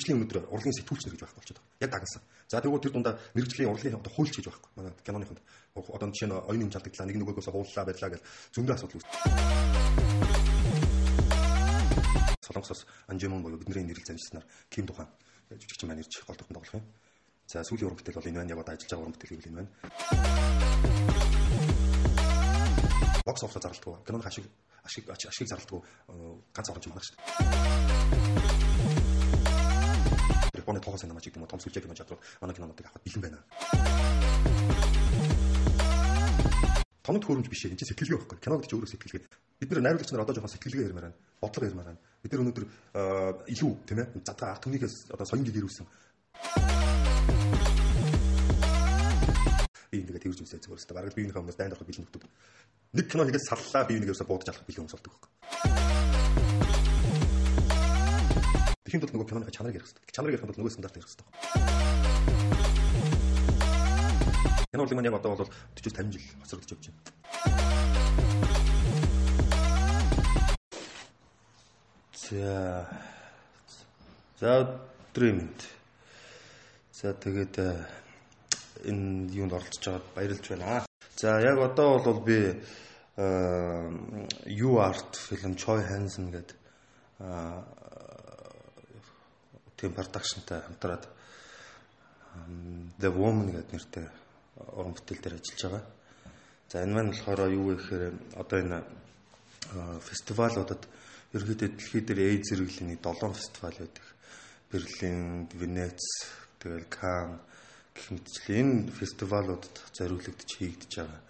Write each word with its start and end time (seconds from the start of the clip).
мэрэгжлийн 0.00 0.24
өнөөдөр 0.24 0.48
урлагийн 0.48 0.80
сэтгүүлч 0.80 1.04
нар 1.04 1.12
гэж 1.12 1.20
байхгүй 1.20 1.36
болчиход 1.36 1.60
байгаа. 1.60 1.84
Яг 1.84 1.92
дагнасан. 1.92 2.22
За 2.48 2.56
тэгвэл 2.64 2.80
тэр 2.80 2.92
дундаа 2.96 3.20
мэрэгжлийн 3.36 3.68
урлагийн 3.68 4.00
одоо 4.00 4.12
хуульч 4.16 4.32
гэж 4.40 4.48
байхгүй. 4.48 4.72
Манай 4.80 4.96
киноныхонд 5.04 5.40
одоо 5.76 6.08
жишээ 6.08 6.28
нь 6.32 6.40
оюуны 6.40 6.64
юм 6.64 6.72
жалдагдлаа 6.72 7.04
нэг 7.04 7.20
нөгөөдөөс 7.20 7.52
хууллаа 7.52 7.84
байлаа 7.84 8.10
гэж 8.16 8.24
зөндөө 8.56 8.74
асуудал 8.80 8.96
үүссэн. 8.96 9.12
Солонгосоос 12.40 12.88
Анжимон 13.12 13.44
боёо 13.44 13.60
бидний 13.60 13.84
нэрэл 13.84 14.08
занжснаар 14.08 14.48
Ким 14.72 14.88
Духан 14.88 15.04
жүжигчин 15.52 15.84
маань 15.92 16.00
ирж 16.00 16.24
гол 16.24 16.36
дүртэн 16.40 16.56
тоглох 16.56 16.80
юм. 16.80 16.84
За 17.44 17.60
сүүлийн 17.60 17.92
уран 17.92 18.00
бүтээл 18.00 18.16
бол 18.16 18.24
энэ 18.24 18.40
байна. 18.40 18.56
Яг 18.56 18.64
одоо 18.64 18.72
ажиллаж 18.72 18.88
байгаа 18.88 19.04
уран 19.04 19.14
бүтээл 19.20 19.36
гэвэл 19.36 19.52
энэ 19.52 19.60
байна. 19.60 19.68
Бокс 23.28 23.44
оффисаа 23.44 23.68
зарлалтгүй. 23.68 24.00
Киноны 24.08 24.24
ашиг 24.24 24.48
ашиг 24.80 25.04
ашиг 25.12 25.44
зарлалтгүй 25.44 25.80
ганц 26.56 26.68
орж 26.72 26.88
юм 26.88 26.96
байна 26.96 27.04
шүү 27.04 27.16
дээ. 27.20 28.59
Японы 30.60 30.80
тоогоо 30.84 31.00
сайн 31.00 31.10
намаач 31.10 31.24
гэдэг 31.24 31.40
юм 31.40 31.44
уу 31.48 31.52
том 31.52 31.60
сүлжээ 31.64 31.82
кино 31.88 31.96
чадвар 31.96 32.20
манай 32.44 32.54
кинонуудыг 32.54 32.86
авах 32.86 33.00
бэлэн 33.00 33.22
байна. 33.24 33.40
Тоног 37.00 37.24
төхөөрөмж 37.24 37.48
биш. 37.48 37.64
Энд 37.64 37.80
чинь 37.80 37.90
сэтгэлгээ 37.90 38.20
байхгүй. 38.20 38.38
Кино 38.44 38.60
гэдэг 38.60 38.68
чинь 38.68 38.78
өөрөө 38.78 38.92
сэтгэлгээ. 38.92 39.24
Бид 39.58 39.70
нэр 39.72 39.80
найруулагч 39.80 40.12
нар 40.12 40.22
одоо 40.28 40.34
жоохон 40.36 40.52
сэтгэлгээ 40.52 40.86
ярмаар 40.92 41.06
байна. 41.08 41.18
Бодлого 41.40 41.66
ярмаар 41.66 41.88
байна. 41.90 42.00
Бид 42.20 42.30
нар 42.30 42.42
өнөөдөр 42.44 42.64
илүү 43.48 43.72
тийм 43.88 43.98
ээ 44.04 44.06
задгаа 44.20 44.52
арт 44.52 44.62
түмнийгээс 44.68 45.10
одоо 45.16 45.26
соён 45.26 45.48
гэгэрүүлсэн 45.48 45.86
би 49.90 49.98
ингээд 49.98 50.22
тэрж 50.22 50.38
үзээ 50.46 50.62
зүгээр 50.62 50.78
өстой. 50.78 50.94
Бараг 50.94 51.14
биенийхээ 51.18 51.42
хүмүүс 51.42 51.58
дайнд 51.58 51.74
авах 51.74 51.86
бэлэн 51.88 52.06
нөхдөд. 52.06 52.30
Нэг 52.94 53.06
кино 53.10 53.26
хийгээд 53.26 53.48
саллаа 53.50 53.82
би 53.90 53.98
энийгээс 53.98 54.22
буудаж 54.22 54.48
алах 54.54 54.66
бэлэн 54.66 54.86
хүмүүс 54.86 54.94
болдог 54.94 55.12
байхгүй. 55.18 55.89
Тэхийн 58.90 59.06
тулд 59.06 59.14
нөгөө 59.14 59.30
киноны 59.30 59.54
чанарыг 59.54 59.78
ярих 59.78 59.86
хэрэгтэй. 59.86 60.10
Чанарыг 60.10 60.34
ярих 60.34 60.50
тулд 60.50 60.58
нөгөө 60.58 60.74
стандарт 60.74 60.98
ярих 60.98 61.06
хэрэгтэй. 61.06 61.22
Кино 64.74 64.82
урлаг 64.82 64.98
маань 64.98 65.06
яг 65.06 65.14
одоо 65.14 65.30
бол 65.30 65.46
40-50 65.78 66.10
жил 66.10 66.26
хоцрогдож 66.42 66.74
явж 66.74 66.90
байна. 66.90 67.06
За. 72.18 72.50
За 74.42 74.50
өдрийн 75.14 75.38
мэнд. 75.38 75.60
За 76.90 77.14
тэгээд 77.14 77.62
энэ 78.90 79.30
юунд 79.38 79.54
оролцож 79.54 79.86
байгаад 79.86 80.10
баярлж 80.18 80.50
байна. 80.50 80.82
За 81.14 81.38
яг 81.38 81.62
одоо 81.62 82.02
бол 82.02 82.18
би 82.26 82.58
You 84.50 84.82
Art 84.82 85.14
фильм 85.14 85.54
Choi 85.54 85.78
Hansen 85.78 86.34
гэдэг 86.34 86.58
тийм 89.80 89.96
продакшнтай 89.96 90.60
хамтраад 90.60 91.08
The 93.00 93.08
Woman 93.08 93.48
гэдэг 93.56 93.72
нэртэй 93.72 94.06
уран 94.76 94.92
бүтээл 94.92 95.24
дээр 95.24 95.36
ажиллаж 95.40 95.60
байгаа. 95.64 95.84
За 96.68 96.84
энэ 96.84 96.94
маань 96.94 97.10
болохоор 97.16 97.40
юу 97.48 97.64
вэ 97.72 97.74
гэхээр 97.80 98.04
одоо 98.36 98.58
энэ 98.60 98.78
фестивалуудад 100.04 100.82
ерөөдөө 101.32 101.56
дэлхийд 101.56 102.06
дээр 102.06 102.20
AIDS 102.28 102.52
зэрэглэлийн 102.52 103.00
7 103.00 103.32
фестивал 103.32 103.76
байдаг. 103.80 104.06
Берлин, 104.70 105.48
Венец, 105.56 105.98
тэгэл 106.60 106.86
Кан, 106.86 107.40
гэх 107.96 108.06
мэтчлээ 108.14 108.60
энэ 108.60 108.92
фестивалуудад 108.94 109.74
зориулагдж 109.96 110.50
хийгдэж 110.60 110.92
байгаа 111.00 111.20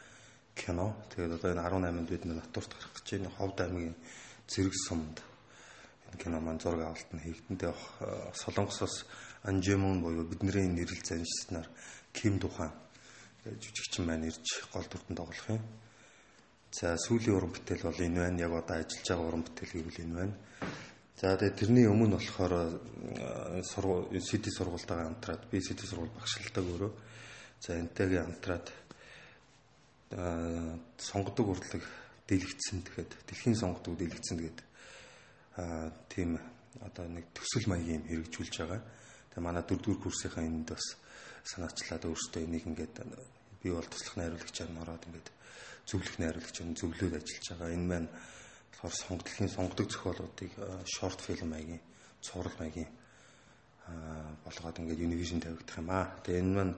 кино. 0.58 0.96
Тэгээд 1.14 1.38
одоо 1.38 1.50
энэ 1.54 1.64
18-нд 1.64 2.08
бид 2.10 2.24
натурт 2.26 2.70
гарах 2.74 2.92
гэж 2.98 3.06
байна. 3.16 3.30
Ховд 3.38 3.58
аймгийн 3.64 3.96
зэрэг 4.44 4.74
сумд 4.76 5.16
кино 6.16 6.40
маань 6.40 6.60
зураг 6.60 6.80
авалт 6.80 7.10
нь 7.12 7.22
хийгдэндээ 7.22 7.74
Солонгосоос 8.34 9.06
Анжемон 9.42 10.02
буюу 10.02 10.24
бидний 10.24 10.68
нэрэл 10.68 11.04
заншснаар 11.04 11.68
Ким 12.12 12.38
Духан 12.38 12.72
жүжигчин 13.44 14.06
маань 14.06 14.28
ирж 14.28 14.66
гол 14.72 14.84
дүртэн 14.84 15.16
тоглох 15.16 15.48
юм. 15.48 15.62
За 16.72 16.96
сүүлийн 16.96 17.36
уран 17.36 17.52
бүтээл 17.52 17.88
бол 17.88 18.00
энэ 18.00 18.20
байна. 18.20 18.40
Яг 18.40 18.52
одоо 18.52 18.76
ажиллаж 18.76 19.06
байгаа 19.08 19.26
уран 19.26 19.44
бүтээл 19.46 19.72
гэвэл 19.74 20.02
энэ 20.04 20.14
байна. 20.14 20.34
За 21.20 21.36
тэгээ 21.36 21.56
тэрний 21.56 21.86
өмнө 21.88 22.16
болохоор 22.16 22.54
сургууль 23.64 24.20
сити 24.20 24.50
сургуультайгаа 24.52 25.08
хамтраад 25.08 25.42
би 25.50 25.60
сити 25.60 25.86
сургууль 25.86 26.12
багшлалтай 26.16 26.64
өөрөө 26.64 26.92
за 27.60 27.76
энтэйгээ 27.80 28.22
хамтраад 28.24 28.66
сонгодог 30.96 31.46
урдлаг 31.48 31.84
дэлгэцсэн 32.24 32.80
тэгэхэд 32.88 33.10
дэлхийн 33.28 33.56
сонгодог 33.56 34.00
дэлгэцсэн 34.00 34.36
тэгээд 34.40 34.58
тийм 36.08 36.38
одоо 36.80 37.06
нэг 37.08 37.30
төсөл 37.34 37.68
маягийн 37.70 38.02
юм 38.02 38.08
хэрэгжүүлж 38.08 38.54
байгаа. 38.60 38.80
Тэгээ 39.30 39.44
манай 39.44 39.62
дөрөвдүгээр 39.66 40.02
курсынхаа 40.02 40.44
энд 40.44 40.68
бас 40.72 40.86
санаачлаад 41.44 42.04
өөртөө 42.06 42.42
энийг 42.44 42.64
ингээд 42.66 42.94
би 43.62 43.68
бол 43.70 43.88
туслах 43.88 44.16
найруулагчаар 44.16 44.70
нороод 44.72 45.04
ингээд 45.08 45.28
зөвлөх 45.86 46.16
найруулагчаар 46.18 46.74
зөвлөөд 46.78 47.14
ажиллаж 47.18 47.46
байгаа. 47.50 47.74
Энэ 47.74 47.88
маань 47.90 48.08
болохоор 48.70 48.94
сонгодлын 48.94 49.50
сонгодог 49.50 49.88
зохиолуудыг 49.90 50.52
шорт 50.86 51.20
фильм 51.20 51.48
маягийн 51.52 51.82
цуврал 52.22 52.56
маягийн 52.58 52.90
болгоод 54.44 54.78
ингээд 54.80 55.04
Univision 55.04 55.40
тавигдах 55.40 55.78
юм 55.78 55.90
аа. 55.90 56.14
Тэгээ 56.24 56.40
энэ 56.40 56.54
маань 56.54 56.74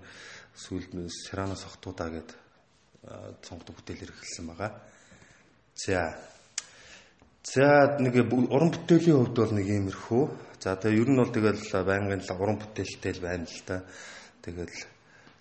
сүүлд 0.56 0.92
Serrano 1.10 1.54
сохтуудаа 1.54 2.08
гэдэг 2.10 2.38
сонгодог 3.42 3.74
бүтээлэр 3.76 4.12
эхэлсэн 4.14 4.46
байгаа. 4.48 4.70
За. 5.74 6.16
За 7.42 7.98
нэг 7.98 8.14
уран 8.30 8.70
бүтээлийн 8.70 9.18
хувьд 9.18 9.36
бол 9.36 9.52
нэг 9.52 9.66
иймэрхүү. 9.66 10.24
За 10.62 10.78
тэгээ 10.78 11.02
ер 11.02 11.10
нь 11.10 11.20
бол 11.20 11.34
тэгэл 11.34 11.62
байнгын 11.82 12.22
уран 12.38 12.58
бүтээлтэй 12.62 13.12
л 13.18 13.24
байна 13.26 13.46
л 13.50 13.62
та. 13.66 13.82
Тэгэл 14.42 14.74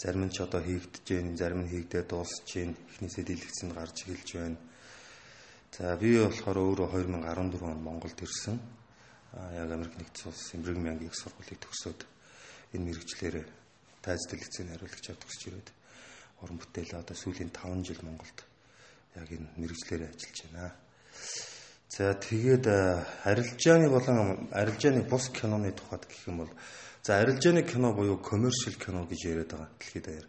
зарим 0.01 0.25
нь 0.25 0.33
ч 0.33 0.41
одоо 0.41 0.61
хийгдэж 0.65 1.05
байна, 1.05 1.37
зарим 1.37 1.61
нь 1.65 1.71
хийгдээ 1.71 2.03
дуусж 2.09 2.47
байна. 2.57 2.73
Эхнээсээ 2.89 3.25
дэлгэцэнд 3.25 3.73
гарч 3.77 3.97
эхэлж 4.09 4.29
байна 4.33 4.57
За 5.71 5.95
би 5.95 6.19
болохоор 6.19 6.57
өөрөө 6.59 6.87
2014 6.99 7.63
он 7.63 7.79
Монголд 7.79 8.19
ирсэн. 8.19 8.59
А 9.31 9.55
яг 9.55 9.71
Америк 9.71 9.95
нэгдсэн 9.95 10.27
улс 10.27 10.51
Эмрэг 10.51 10.75
мянгийн 10.75 11.07
их 11.07 11.15
сургуулийг 11.15 11.63
төгсөөд 11.63 12.03
энэ 12.75 12.91
мэрэгчлэр 12.91 13.35
тайз 14.03 14.19
дэлгэцийн 14.27 14.67
хариулагчаар 14.67 15.15
төгсөж 15.15 15.43
ирээд 15.47 15.69
уран 16.43 16.59
бүтээлээ 16.59 16.99
одоо 16.99 17.15
сүүлийн 17.15 17.55
5 17.55 17.87
жил 17.87 18.03
Монголд 18.03 18.43
яг 19.15 19.31
энэ 19.31 19.47
мэрэгчлэрээ 19.63 20.11
ажиллаж 20.11 20.39
байна. 20.51 20.75
За 21.91 22.13
тэгээд 22.15 22.65
арилжааны 23.27 23.89
болон 23.91 24.47
арилжааны 24.55 25.03
бус 25.03 25.27
киноны 25.27 25.75
тухайд 25.75 26.07
гэх 26.07 26.23
юм 26.31 26.37
бол 26.47 26.51
за 27.03 27.19
арилжааны 27.19 27.63
кино 27.67 27.91
буюу 27.91 28.15
commercial 28.23 28.79
кино 28.79 29.03
гэж 29.03 29.19
яриад 29.27 29.51
байгаа 29.51 29.69
дэлхийд 29.75 30.05
даяар. 30.05 30.27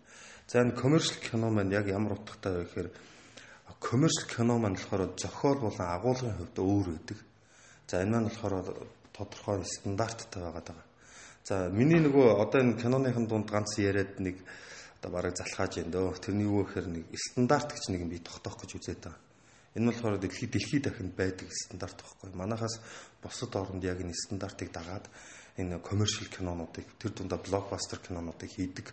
За 0.51 0.59
энэ 0.59 0.75
commercial 0.75 1.23
кино 1.23 1.55
маань 1.55 1.71
яг 1.71 1.87
ямар 1.87 2.19
утгатай 2.19 2.53
вэ 2.53 2.65
гэхээр 2.67 2.91
коммерчл 3.79 4.27
кино 4.27 4.59
маань 4.59 4.75
болохоор 4.75 5.15
зохиол 5.15 5.59
болон 5.59 5.87
агуулгын 5.87 6.35
хувьд 6.35 6.59
өөр 6.59 6.87
байдаг. 6.99 7.19
За 7.87 8.03
энэ 8.03 8.11
маань 8.11 8.27
болохоор 8.27 8.89
тодорхой 9.13 9.65
стандарттай 9.65 10.43
байгаа 10.43 10.65
даа. 10.67 10.83
За 11.45 11.71
миний 11.71 12.03
нөгөө 12.03 12.43
одоо 12.43 12.61
энэ 12.63 12.79
киноныхын 12.83 13.27
дунд 13.27 13.51
ганц 13.51 13.79
яриад 13.79 14.19
нэг 14.19 14.39
одоо 14.99 15.11
бараг 15.11 15.37
залхааж 15.37 15.79
байна 15.79 15.95
дөө. 15.95 16.19
Тэрний 16.19 16.47
юу 16.47 16.67
гэхээр 16.67 16.87
нэг 16.91 17.05
стандарт 17.15 17.75
гэж 17.75 17.85
нэг 17.91 18.01
юм 18.03 18.11
би 18.11 18.19
тогтоох 18.19 18.59
гэж 18.63 18.71
үзээд 18.79 19.03
байгаа. 19.03 19.32
Энэ 19.75 19.89
болохоор 19.89 20.19
дэлхий 20.21 20.49
дэлхий 20.49 20.81
дахинд 20.81 21.17
байдаг 21.17 21.49
стандарт 21.49 21.97
байхгүй. 21.97 22.31
Манайхаас 22.37 22.81
бусад 23.23 23.57
оронд 23.57 23.85
яг 23.85 24.01
энэ 24.01 24.13
стандартыг 24.13 24.69
дагаад 24.73 25.09
энэ 25.57 25.81
коммерчл 25.81 26.29
кинонуудыг 26.29 26.85
тэр 27.01 27.13
дундаа 27.13 27.41
блокбастер 27.41 27.99
кинонуудыг 28.05 28.51
хийдэг. 28.53 28.93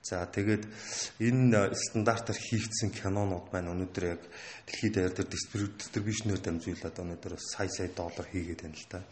За 0.00 0.24
тэгээд 0.24 0.64
энэ 1.20 1.74
стандартаар 1.74 2.38
хийгдсэн 2.38 2.94
кинонууд 2.96 3.52
маань 3.52 3.72
өнөөдөр 3.74 4.04
яг 4.06 4.22
дэлхийд 4.64 4.94
даяар 4.94 5.12
дээр 5.12 5.28
дистрибьюшнээр 5.34 6.40
дамжуулаад 6.40 6.96
өнөөдөр 6.96 7.32
сая 7.36 7.68
сая 7.68 7.90
доллар 7.92 8.26
хийгээд 8.30 8.62
байна 8.62 8.78
л 8.78 8.88
та. 8.88 9.02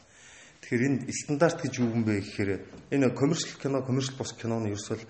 Тэгэхээр 0.64 0.86
энэ 0.88 1.12
стандарт 1.12 1.58
гэж 1.60 1.72
юу 1.82 1.92
юм 1.92 2.08
бэ 2.08 2.22
гэхээр 2.22 2.50
энэ 2.94 3.10
коммерчл 3.12 3.58
кино, 3.60 3.82
коммерчл 3.82 4.16
бус 4.16 4.32
киноны 4.38 4.72
ерөөсөл 4.72 5.02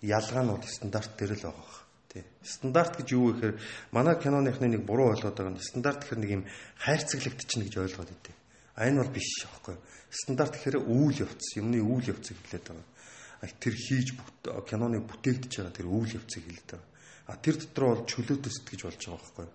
ялгаа 0.00 0.42
нь 0.46 0.52
бол 0.54 0.64
стандарт 0.64 1.12
дээр 1.18 1.36
л 1.36 1.50
байгаа. 1.50 1.81
Тий. 2.12 2.24
Стандарт 2.44 3.00
гэж 3.00 3.08
юу 3.16 3.32
вэ 3.32 3.56
гэхээр 3.56 3.56
манай 3.96 4.20
киноныхны 4.20 4.68
нэг 4.68 4.84
буруу 4.84 5.16
ойлгоод 5.16 5.32
байгаа 5.32 5.56
нь 5.56 5.64
стандарт 5.64 6.04
гэхээр 6.04 6.20
нэг 6.20 6.30
юм 6.36 6.44
хайрцаглагдчихна 6.84 7.64
гэж 7.64 7.76
ойлгоод 7.80 8.10
идэв. 8.12 8.36
А 8.76 8.84
энэ 8.84 9.00
бол 9.00 9.16
биш 9.16 9.48
аахгүй. 9.48 9.80
Стандарт 10.12 10.60
гэхээр 10.60 10.84
үйл 10.84 11.24
явц, 11.24 11.56
юмны 11.56 11.80
үйл 11.80 12.12
явцыг 12.12 12.36
хэлээд 12.36 12.68
байгаа 12.68 12.92
тэр 13.50 13.74
хийж 13.74 14.14
киноны 14.70 15.02
бүтээгдэж 15.02 15.50
байгаа 15.58 15.74
тэр 15.74 15.88
үйл 15.90 16.14
явцыг 16.14 16.46
хэлдэг. 16.46 16.80
А 17.26 17.34
тэр 17.42 17.58
дотор 17.58 17.84
бол 17.90 18.06
чөлөөтэй 18.06 18.52
сэтгэж 18.54 18.80
болж 18.86 19.02
байгаа 19.02 19.18
байхгүй. 19.18 19.46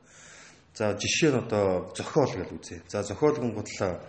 За 0.76 0.86
жишээ 1.00 1.32
нь 1.32 1.40
одоо 1.40 1.96
зохиол 1.96 2.34
гэж 2.36 2.50
үзье. 2.52 2.84
За 2.92 3.04
зохиолгон 3.08 3.56
гутлаа 3.56 4.04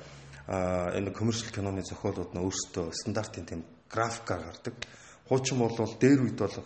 энэ 0.98 1.14
коммерчл 1.14 1.54
киноны 1.54 1.86
зохиолууд 1.86 2.34
нь 2.34 2.42
өөрсдөө 2.42 2.90
стандартын 2.90 3.46
тийм 3.46 3.62
графикаар 3.86 4.50
гардаг. 4.50 4.74
Хуучин 5.28 5.58
бол 5.58 5.76
дээр 6.00 6.20
үед 6.24 6.38
бол 6.40 6.56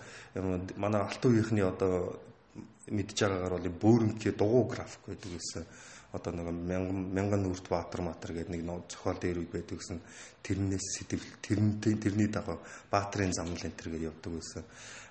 манай 0.76 1.02
алт 1.02 1.22
үеийнхний 1.24 1.66
одоо 1.66 2.18
мэдж 2.88 3.18
байгаагаар 3.18 3.58
бол 3.58 3.68
бөөрөнгийн 3.82 4.36
дугуй 4.38 4.64
график 4.70 5.02
байдаг 5.06 5.30
гэсэн 5.34 5.64
одоо 6.12 6.32
нэг 6.36 6.46
мянган 6.52 7.42
нүрт 7.42 7.68
баатар 7.72 8.04
матар 8.04 8.36
гэдэг 8.36 8.52
нэг 8.52 8.62
зохиол 8.88 9.16
дээр 9.16 9.38
үе 9.40 9.48
байдаг 9.48 9.80
гэсэн 9.80 10.00
тэрнээс 10.44 10.86
сэтгэл 11.00 11.24
тэрнтэй 11.40 11.94
тэрний 11.96 12.28
дагуу 12.28 12.60
баатрын 12.92 13.32
замнал 13.32 13.64
энэ 13.64 13.78
төр 13.80 13.96
гэж 13.96 14.02
явдаг 14.12 14.32
байсан. 14.36 14.64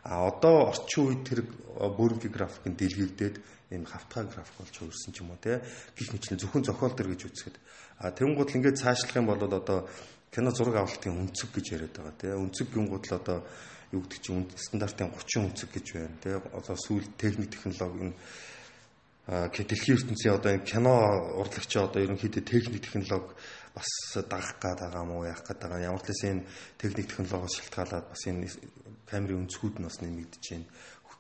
А 0.05 0.29
одоо 0.29 0.69
орчин 0.69 1.09
үед 1.09 1.21
тэр 1.25 1.41
бөөрөнгийн 1.41 2.33
графикын 2.33 2.77
дэлгэрдээд 2.77 3.35
ийм 3.73 3.85
хавтгай 3.89 4.29
график 4.29 4.55
болж 4.61 4.75
өөрсөн 4.77 5.11
ч 5.15 5.17
юм 5.25 5.33
уу 5.33 5.41
те 5.41 5.65
гих 5.97 6.13
мэтлэн 6.13 6.37
зөвхөн 6.37 6.69
зохиол 6.69 6.93
төр 6.93 7.09
гэж 7.17 7.21
үзэхэд 7.33 7.55
а 7.97 8.11
тэнгууд 8.13 8.53
ингээд 8.53 8.77
цаашлах 8.77 9.17
юм 9.17 9.25
бол 9.25 9.41
одоо 9.41 9.89
кино 10.31 10.51
зураг 10.55 10.75
авалтын 10.79 11.27
өнцөг 11.27 11.51
гэж 11.51 11.65
яриад 11.75 11.95
байгаа 11.95 12.15
те 12.15 12.27
өнцөг 12.31 12.67
гингууд 12.71 13.05
л 13.05 13.15
одоо 13.19 13.43
юу 13.91 14.01
гэдэг 14.07 14.19
чинь 14.23 14.47
стандартын 14.55 15.11
30 15.11 15.51
өнцөг 15.51 15.69
гэж 15.75 15.85
байна 15.91 16.17
те 16.23 16.39
одоо 16.55 16.75
сүүл 16.79 17.05
техник 17.19 17.51
технологи 17.51 18.09
нь 18.09 18.15
дэлхийн 19.27 19.97
ертөнцийн 19.99 20.35
одоо 20.39 20.51
энэ 20.55 20.63
кино 20.63 20.95
урлагч 21.35 21.71
одоо 21.75 21.99
ерөнхийдөө 21.99 22.43
техник 22.47 22.81
технологи 22.87 23.35
бас 23.75 23.87
дагах 24.15 24.55
гээд 24.59 24.79
байгаа 24.87 25.03
мó 25.03 25.23
яах 25.27 25.43
гээд 25.43 25.59
байгаа 25.61 25.83
ямар 25.83 26.01
ч 26.03 26.07
лээс 26.09 26.23
энэ 26.31 26.47
техник 26.79 27.07
технологиос 27.11 27.55
шалтгаалаад 27.59 28.05
бас 28.07 28.23
энэ 28.27 28.47
камерын 29.11 29.43
өнцгүүд 29.43 29.75
нь 29.79 29.87
бас 29.87 29.99
нэмэгдэж 29.99 30.43
байна. 30.51 30.67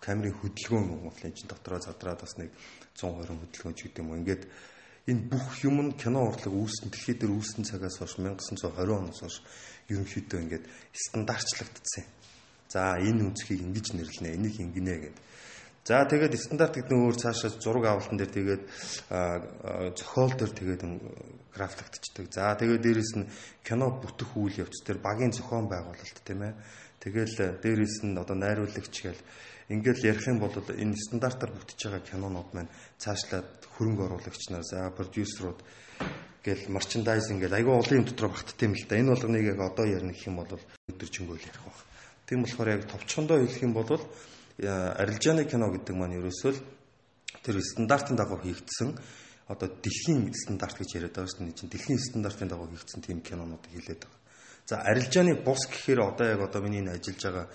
Камерын 0.01 0.33
хөдөлгөөн 0.33 0.87
Монголын 0.89 1.35
чинь 1.37 1.51
дотроо 1.51 1.77
задраад 1.77 2.25
бас 2.25 2.33
нэг 2.41 2.49
120 2.97 3.37
хөдөлгөөн 3.37 3.75
ч 3.77 3.79
гэдэг 3.85 4.01
юм. 4.01 4.17
Ингээд 4.17 4.43
энэ 5.11 5.27
бүх 5.27 5.59
юм 5.67 5.77
нь 5.83 5.97
кино 5.99 6.31
урлаг 6.31 6.55
үүссэн 6.55 6.87
дэлхийд 6.87 7.19
дээр 7.27 7.35
үүссэн 7.35 7.67
цагаас 7.67 7.99
хойш 7.99 8.15
1920 8.15 8.71
оноос 8.79 9.19
хойш 9.19 9.37
ерөнхийдөө 9.91 10.39
ингээд 10.39 10.65
стандартчлагдсан. 10.95 12.05
За 12.71 12.95
энэ 12.95 13.27
үнцгийг 13.27 13.59
ингэж 13.67 13.87
нэрлэнэ, 13.99 14.35
энийг 14.39 14.55
ингэнэ 14.63 14.95
гэдэг 15.03 15.25
За 15.81 16.05
тэгээд 16.05 16.37
стандарт 16.37 16.77
гэдэг 16.77 16.93
нь 16.93 17.01
өөр 17.09 17.17
цаашаа 17.17 17.57
зураг 17.57 17.89
авалтан 17.89 18.21
дээр 18.21 18.29
тэгээд 18.29 18.63
зохиол 19.97 20.33
дээр 20.37 20.53
тэгээд 20.53 20.81
графиктчдаг. 21.57 22.29
За 22.29 22.53
тэгээд 22.53 22.85
дээрэс 22.85 23.11
нь 23.17 23.25
кино 23.65 23.89
бүтэх 23.89 24.29
үйл 24.37 24.61
явц 24.61 24.85
дээр 24.85 25.01
багийн 25.01 25.33
зохион 25.33 25.65
байгуулалт 25.65 26.21
тийм 26.21 26.45
ээ. 26.45 26.53
Тэгэл 27.01 27.57
дээрэс 27.65 28.05
нь 28.05 28.13
одоо 28.13 28.37
найруулагч 28.37 28.93
гэл 28.93 29.21
ингээл 29.71 30.11
ярих 30.11 30.27
юм 30.27 30.39
бол 30.43 30.51
энэ 30.51 30.99
стандартаар 30.99 31.51
бүтэж 31.55 31.79
байгаа 31.87 32.03
кинонууд 32.03 32.49
маань 32.51 32.71
цаашлаад 32.99 33.47
хөрөнгө 33.79 34.03
оруулагч 34.11 34.51
нар 34.51 34.63
за 34.67 34.91
продюсерууд 34.91 35.59
гэл 36.43 36.63
мерчендайзинг 36.73 37.39
гэл 37.41 37.55
айгүй 37.55 37.75
олон 37.79 37.97
юм 38.01 38.05
дотроо 38.05 38.29
багтдаг 38.35 38.61
юм 38.67 38.75
л 38.75 38.85
да. 38.89 38.99
Энэ 38.99 39.11
болгоныг 39.15 39.45
яг 39.45 39.59
одоо 39.61 39.85
ярих 39.85 40.27
юм 40.27 40.35
бол 40.41 40.51
өдөржингөөл 40.91 41.47
ярих 41.47 41.63
баг. 41.63 41.77
Тийм 42.27 42.43
болохоор 42.43 42.69
яг 42.69 42.83
товчхондоо 42.89 43.37
хэлэх 43.39 43.61
юм 43.63 43.73
бол 43.73 43.89
арилжааны 44.59 45.45
кино 45.45 45.71
гэдэг 45.71 45.95
маань 45.95 46.17
ерөөсөө 46.19 46.51
л 46.51 46.59
тэр 47.45 47.55
стандартын 47.61 48.17
дагуу 48.17 48.41
хийгдсэн 48.41 48.97
одоо 49.47 49.69
дэлхийн 49.69 50.33
стандарт 50.33 50.77
гэж 50.77 50.89
яриад 50.95 51.15
байгаа 51.15 51.31
шүү 51.31 51.45
дээ. 51.45 51.57
чинь 51.57 51.71
дэлхийн 51.71 51.99
стандартын 51.99 52.49
дагуу 52.49 52.67
хийгдсэн 52.69 53.01
тийм 53.01 53.21
кинонуудыг 53.21 53.71
хэлээд 53.71 54.01
байгаа. 54.05 54.19
За 54.65 54.75
арилжааны 54.85 55.41
бус 55.43 55.65
гэхээр 55.67 55.99
одоо 56.01 56.27
яг 56.27 56.41
одоо 56.41 56.61
миний 56.61 56.85
ажиллаж 56.85 57.21
байгаа 57.21 57.47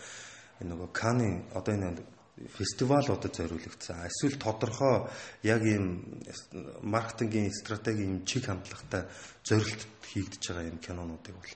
энэ 0.60 0.70
нөгөө 0.72 0.88
Каны 0.92 1.44
одоо 1.54 1.74
энэ 1.74 2.02
фестивалуудад 2.36 3.32
зориулагдсан. 3.32 4.06
Эсвэл 4.06 4.36
тодорхой 4.36 5.08
яг 5.42 5.62
ийм 5.64 6.04
маркетингийн 6.82 7.52
стратегийн 7.52 8.24
чиг 8.28 8.44
хандлагатай 8.46 9.08
зорилт 9.44 9.82
хийгдэж 10.04 10.42
байгаа 10.52 10.68
юм 10.68 10.78
кинонуудыг 10.78 11.32
бол 11.32 11.52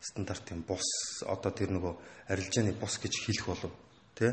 стандартын 0.00 0.64
бус 0.64 0.88
одоо 1.28 1.52
тэр 1.52 1.76
нөгөө 1.76 1.94
арилжааны 2.32 2.72
бус 2.80 2.96
гэж 2.96 3.12
хэлэх 3.12 3.46
болов 3.46 3.72
Тэ? 4.12 4.28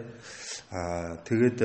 Аа 0.75 1.23
тэгээд 1.23 1.59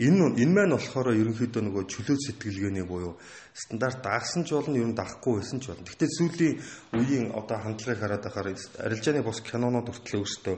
энэ 0.00 0.40
энэ 0.40 0.52
маань 0.56 0.72
болохоор 0.72 1.12
ерөнхийдөө 1.12 1.62
нөгөө 1.68 1.84
чөлөө 1.84 2.16
сэтгэлгээний 2.16 2.84
буюу 2.88 3.20
стандарт 3.52 4.00
дагсан 4.00 4.48
ч 4.48 4.56
болно, 4.56 4.80
ер 4.80 4.88
нь 4.88 4.96
дагахгүй 4.96 5.36
байсан 5.36 5.60
ч 5.60 5.68
болно. 5.68 5.84
Гэхдээ 5.84 6.08
сүүлийн 6.16 6.54
үеийн 6.96 7.26
одоо 7.36 7.60
хандлагыг 7.60 8.00
хараад 8.00 8.24
байхаар 8.24 8.56
арилжааны 8.56 9.20
бус 9.20 9.44
кинонууд 9.44 9.84
хүртэл 9.84 10.24
өөрсдөө 10.24 10.56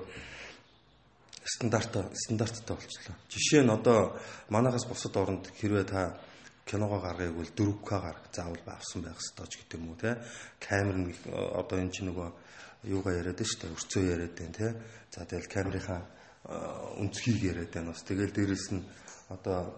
стандарт 1.54 1.92
стандарттай 2.14 2.76
болчихлоо. 2.76 3.16
Жишээ 3.28 3.62
нь 3.66 3.74
одоо 3.74 4.14
манайхаас 4.48 4.86
бусад 4.86 5.16
оронд 5.16 5.50
хэрвээ 5.58 5.84
та 5.84 6.14
киногоо 6.66 7.00
гаргахыг 7.00 7.34
бол 7.34 7.50
4К 7.50 7.90
гарах 7.90 8.26
заавал 8.32 8.62
авсан 8.66 9.02
байх 9.02 9.18
ёстой 9.18 9.46
ч 9.50 9.58
гэдэг 9.58 9.80
юм 9.80 9.90
уу 9.90 9.98
те. 9.98 10.22
Камер 10.62 10.96
нь 11.02 11.14
одоо 11.26 11.76
энэ 11.82 11.90
чинь 11.90 12.08
нөгөө 12.08 12.28
юугаа 12.94 13.14
яриад 13.18 13.42
шүү 13.42 13.58
дээ. 13.60 13.74
Өрцөө 13.74 14.02
яриад 14.06 14.34
байна 14.38 14.54
те. 14.54 14.68
За 15.10 15.26
тэгэл 15.26 15.50
камерынхаа 15.50 16.00
өнцгийг 17.02 17.42
яриад 17.42 17.70
байна 17.74 17.90
бас. 17.90 18.02
Тэгэл 18.06 18.30
дээрэс 18.30 18.66
нь 18.70 18.86
одоо 19.34 19.74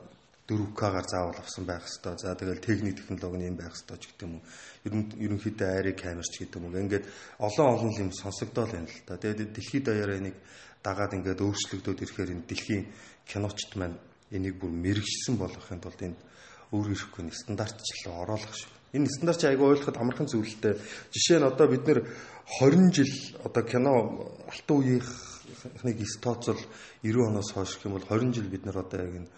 4К-гаар 0.49 1.07
заавал 1.09 1.39
авсан 1.41 1.65
байх 1.65 1.89
хэвээр. 1.89 2.19
За 2.19 2.35
тэгэл 2.35 2.61
техник 2.61 3.01
технологи 3.01 3.49
юм 3.49 3.57
байх 3.57 3.73
хэвээр 3.73 4.01
ч 4.01 4.05
гэдэг 4.13 4.27
юм 4.29 4.35
уу. 4.37 4.43
Ерөнхийдөө 5.25 5.69
айрыг 5.73 5.97
камерч 5.97 6.33
гэдэг 6.39 6.61
юм 6.61 6.67
уу. 6.69 6.83
Ингээд 6.83 7.05
олон 7.39 7.67
олон 7.73 7.93
юм 7.97 8.11
сонсогдоол 8.13 8.69
байна 8.69 8.91
л 8.91 9.07
та. 9.07 9.17
Тэгээд 9.17 9.55
дэлхийд 9.57 9.85
даяараа 9.89 10.19
энийг 10.21 10.37
дагаад 10.83 11.15
ингээд 11.15 11.41
өөрчлөгдөд 11.41 12.03
ирэхээр 12.03 12.35
энэ 12.35 12.47
дэлхийн 12.47 12.85
киночт 13.27 13.71
маань 13.79 13.97
энийг 14.35 14.59
бүр 14.59 14.71
мэрэгжсэн 14.71 15.39
болгохын 15.39 15.81
тулд 15.81 16.01
энд 16.03 16.19
өөр 16.75 16.93
ирэхгүй 16.93 17.31
стандартчлал 17.31 18.27
оруулах 18.27 18.55
шүү. 18.55 18.71
Энэ 18.93 19.09
стандарт 19.09 19.41
чи 19.41 19.47
айгүй 19.47 19.73
ойлгоход 19.73 19.97
амархан 19.97 20.29
зүйлтэй. 20.29 20.77
Жишээ 21.13 21.41
нь 21.41 21.49
одоо 21.49 21.67
бид 21.69 21.85
нэр 21.87 22.01
20 22.61 22.93
жил 22.93 23.13
одоо 23.45 23.63
кино 23.65 23.93
алтан 24.49 24.77
үеийн 24.77 25.01
эхнийг 25.01 26.01
тооцол 26.21 26.61
90 27.01 27.29
оноос 27.29 27.53
хойш 27.53 27.77
гэх 27.77 27.87
юм 27.89 27.97
бол 27.97 28.09
20 28.09 28.37
жил 28.37 28.49
бид 28.49 28.65
нар 28.65 28.85
одоо 28.85 29.01
яг 29.01 29.15
энэ 29.17 29.33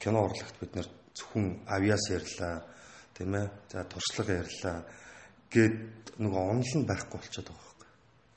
кино 0.00 0.24
урлагт 0.24 0.56
бид 0.60 0.74
нар 0.74 0.88
зөвхөн 1.16 1.64
авиас 1.66 2.04
ярьлаа 2.10 2.64
тийм 3.16 3.34
ээ 3.34 3.46
за 3.68 3.84
туршлага 3.84 4.44
ярьлаа 4.44 4.76
гэд 5.52 5.76
нөгөө 6.20 6.42
онол 6.52 6.72
нь 6.76 6.88
байхгүй 6.88 7.16
болчиход 7.20 7.48
байгаа 7.48 7.67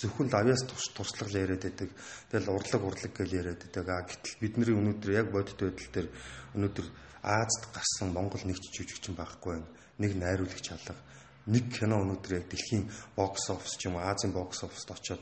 зөвхөн 0.01 0.27
л 0.33 0.36
авиас 0.42 0.65
туршлага 0.65 1.30
л 1.30 1.42
яриад 1.45 1.62
байдаг. 1.62 1.89
Тэгэл 2.33 2.50
урлаг 2.50 2.81
урлаг 2.81 3.13
гэж 3.13 3.30
яриад 3.30 3.62
байдаг. 3.62 3.86
А 3.86 4.01
гэтэл 4.09 4.42
бидний 4.42 4.74
өнөөдөр 4.74 5.12
яг 5.13 5.30
бодит 5.30 5.62
байдал 5.62 5.94
дээр 5.94 6.09
өнөөдөр 6.57 6.88
Азад 7.21 7.63
гарсан 7.69 8.09
Монгол 8.18 8.42
нэгч 8.42 8.74
жүжигчин 8.74 9.13
байхгүй 9.13 9.62
байна. 9.62 9.69
Нэг 10.01 10.18
найруулагч 10.18 10.67
алга. 10.74 10.98
Нэг 11.46 11.70
кино 11.70 12.01
өнөөдөр 12.01 12.34
яг 12.41 12.46
дэлхийн 12.50 12.89
бокс 13.13 13.46
офис 13.53 13.77
ч 13.77 13.86
юм 13.86 14.01
уу 14.01 14.05
Азийн 14.10 14.34
бокс 14.34 14.65
оффист 14.65 14.89
очоод 14.89 15.22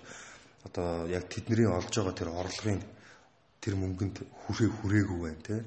одоо 0.63 1.07
яг 1.11 1.27
тэдний 1.27 1.67
олж 1.67 1.91
байгаа 1.91 2.15
тэр 2.15 2.31
орлогын 2.31 2.83
тэр 3.59 3.75
мөнгөнд 3.75 4.23
хүрээ 4.47 4.71
хүрээгүй 4.79 5.19
байна 5.19 5.43
те 5.43 5.63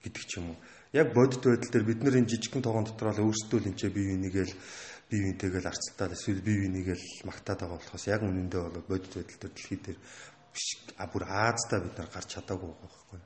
гэдэг 0.00 0.24
ч 0.24 0.40
юм 0.40 0.52
уу. 0.52 0.58
Яг 0.92 1.12
бодит 1.12 1.44
байдал 1.44 1.72
дээр 1.72 1.84
бид 1.84 2.00
нар 2.00 2.16
энэ 2.16 2.28
жижигхэн 2.28 2.64
тоогон 2.64 2.88
дотор 2.88 3.12
л 3.12 3.24
өөрсдөө 3.28 3.58
л 3.60 3.68
энэ 3.68 3.92
бие 3.92 4.16
бинийгээл 4.16 4.54
бие 5.10 5.22
бинтэйгээл 5.30 5.70
арцтаад 5.70 6.12
эсвэл 6.12 6.42
бие 6.42 6.66
бинийгээл 6.66 7.06
магтаад 7.24 7.60
байгаа 7.62 7.78
болохоос 7.78 8.06
яг 8.10 8.22
үнэндээ 8.26 8.62
бол 8.62 8.90
бодит 8.90 9.14
байдал 9.14 9.38
дээр 9.38 9.52
дэлхий 9.54 9.78
дээр 9.78 9.98
биш 10.50 10.66
а 10.96 11.06
бүр 11.06 11.24
Аазда 11.28 11.80
бид 11.84 11.94
нар 11.98 12.08
гарч 12.10 12.28
чадаагүй 12.34 12.66
байгаа 12.66 12.82
байхгүй. 12.82 13.20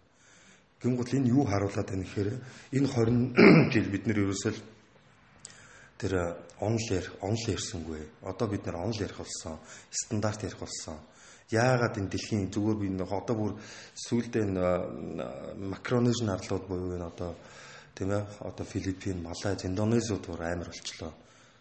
Гингууд 0.83 1.11
энэ 1.15 1.31
юу 1.33 1.45
харуулад 1.49 1.89
байна 1.89 2.05
гэхээр 2.05 2.31
энэ 2.77 2.89
20 2.89 3.73
жил 3.73 3.89
бид 3.89 4.05
нар 4.07 4.19
ерөөсөө 4.19 4.55
тэр 6.01 6.13
онл 6.61 6.87
ярих 6.91 7.13
онл 7.21 7.45
ярьсангүй. 7.49 8.03
Одоо 8.25 8.47
бид 8.49 8.65
нар 8.67 8.77
онл 8.77 9.01
ярих 9.01 9.17
болсон, 9.17 9.61
стандарт 9.89 10.43
ярих 10.43 10.59
болсон. 10.59 10.97
Яагаад 11.51 11.97
энэ 11.97 12.09
дэлхийн 12.09 12.51
зүгээр 12.53 12.79
би 12.81 12.89
нэг 12.89 13.13
одоо 13.13 13.37
бүр 13.37 13.53
сүүлдээ 14.09 14.43
энэ 14.49 14.65
макронезийн 15.69 16.33
арлууд 16.33 16.65
буюу 16.69 16.97
энэ 16.97 17.09
одоо 17.09 17.37
тийм 17.95 18.11
ээ 18.17 18.23
одоо 18.41 18.65
Филиппин, 18.65 19.21
Малайз, 19.23 19.65
Индонезиуд 19.65 20.25
бүр 20.25 20.41
амар 20.41 20.73
болчлоо. 20.73 21.13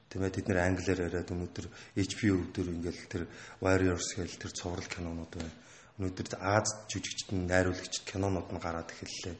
Тийм 0.09 0.25
ээ 0.25 0.33
тэд 0.33 0.45
нэр 0.49 0.59
англиар 0.65 0.99
яриад 1.05 1.29
өнөөдөр 1.29 1.65
HBO 1.93 2.37
дээр 2.49 2.69
ингээл 2.73 3.01
тэр 3.13 3.23
Warriors 3.61 4.17
гэл 4.17 4.41
тэр 4.41 4.51
цуврал 4.57 4.89
кинонууд 4.89 5.29
байна. 5.37 5.53
Өнөөдөр 6.01 6.27
Аз 6.41 6.89
жүжигчд 6.89 7.37
найруулагчд 7.37 8.09
кинонууд 8.09 8.49
нь 8.49 8.57
гараад 8.57 8.89
эхэллээ. 8.89 9.37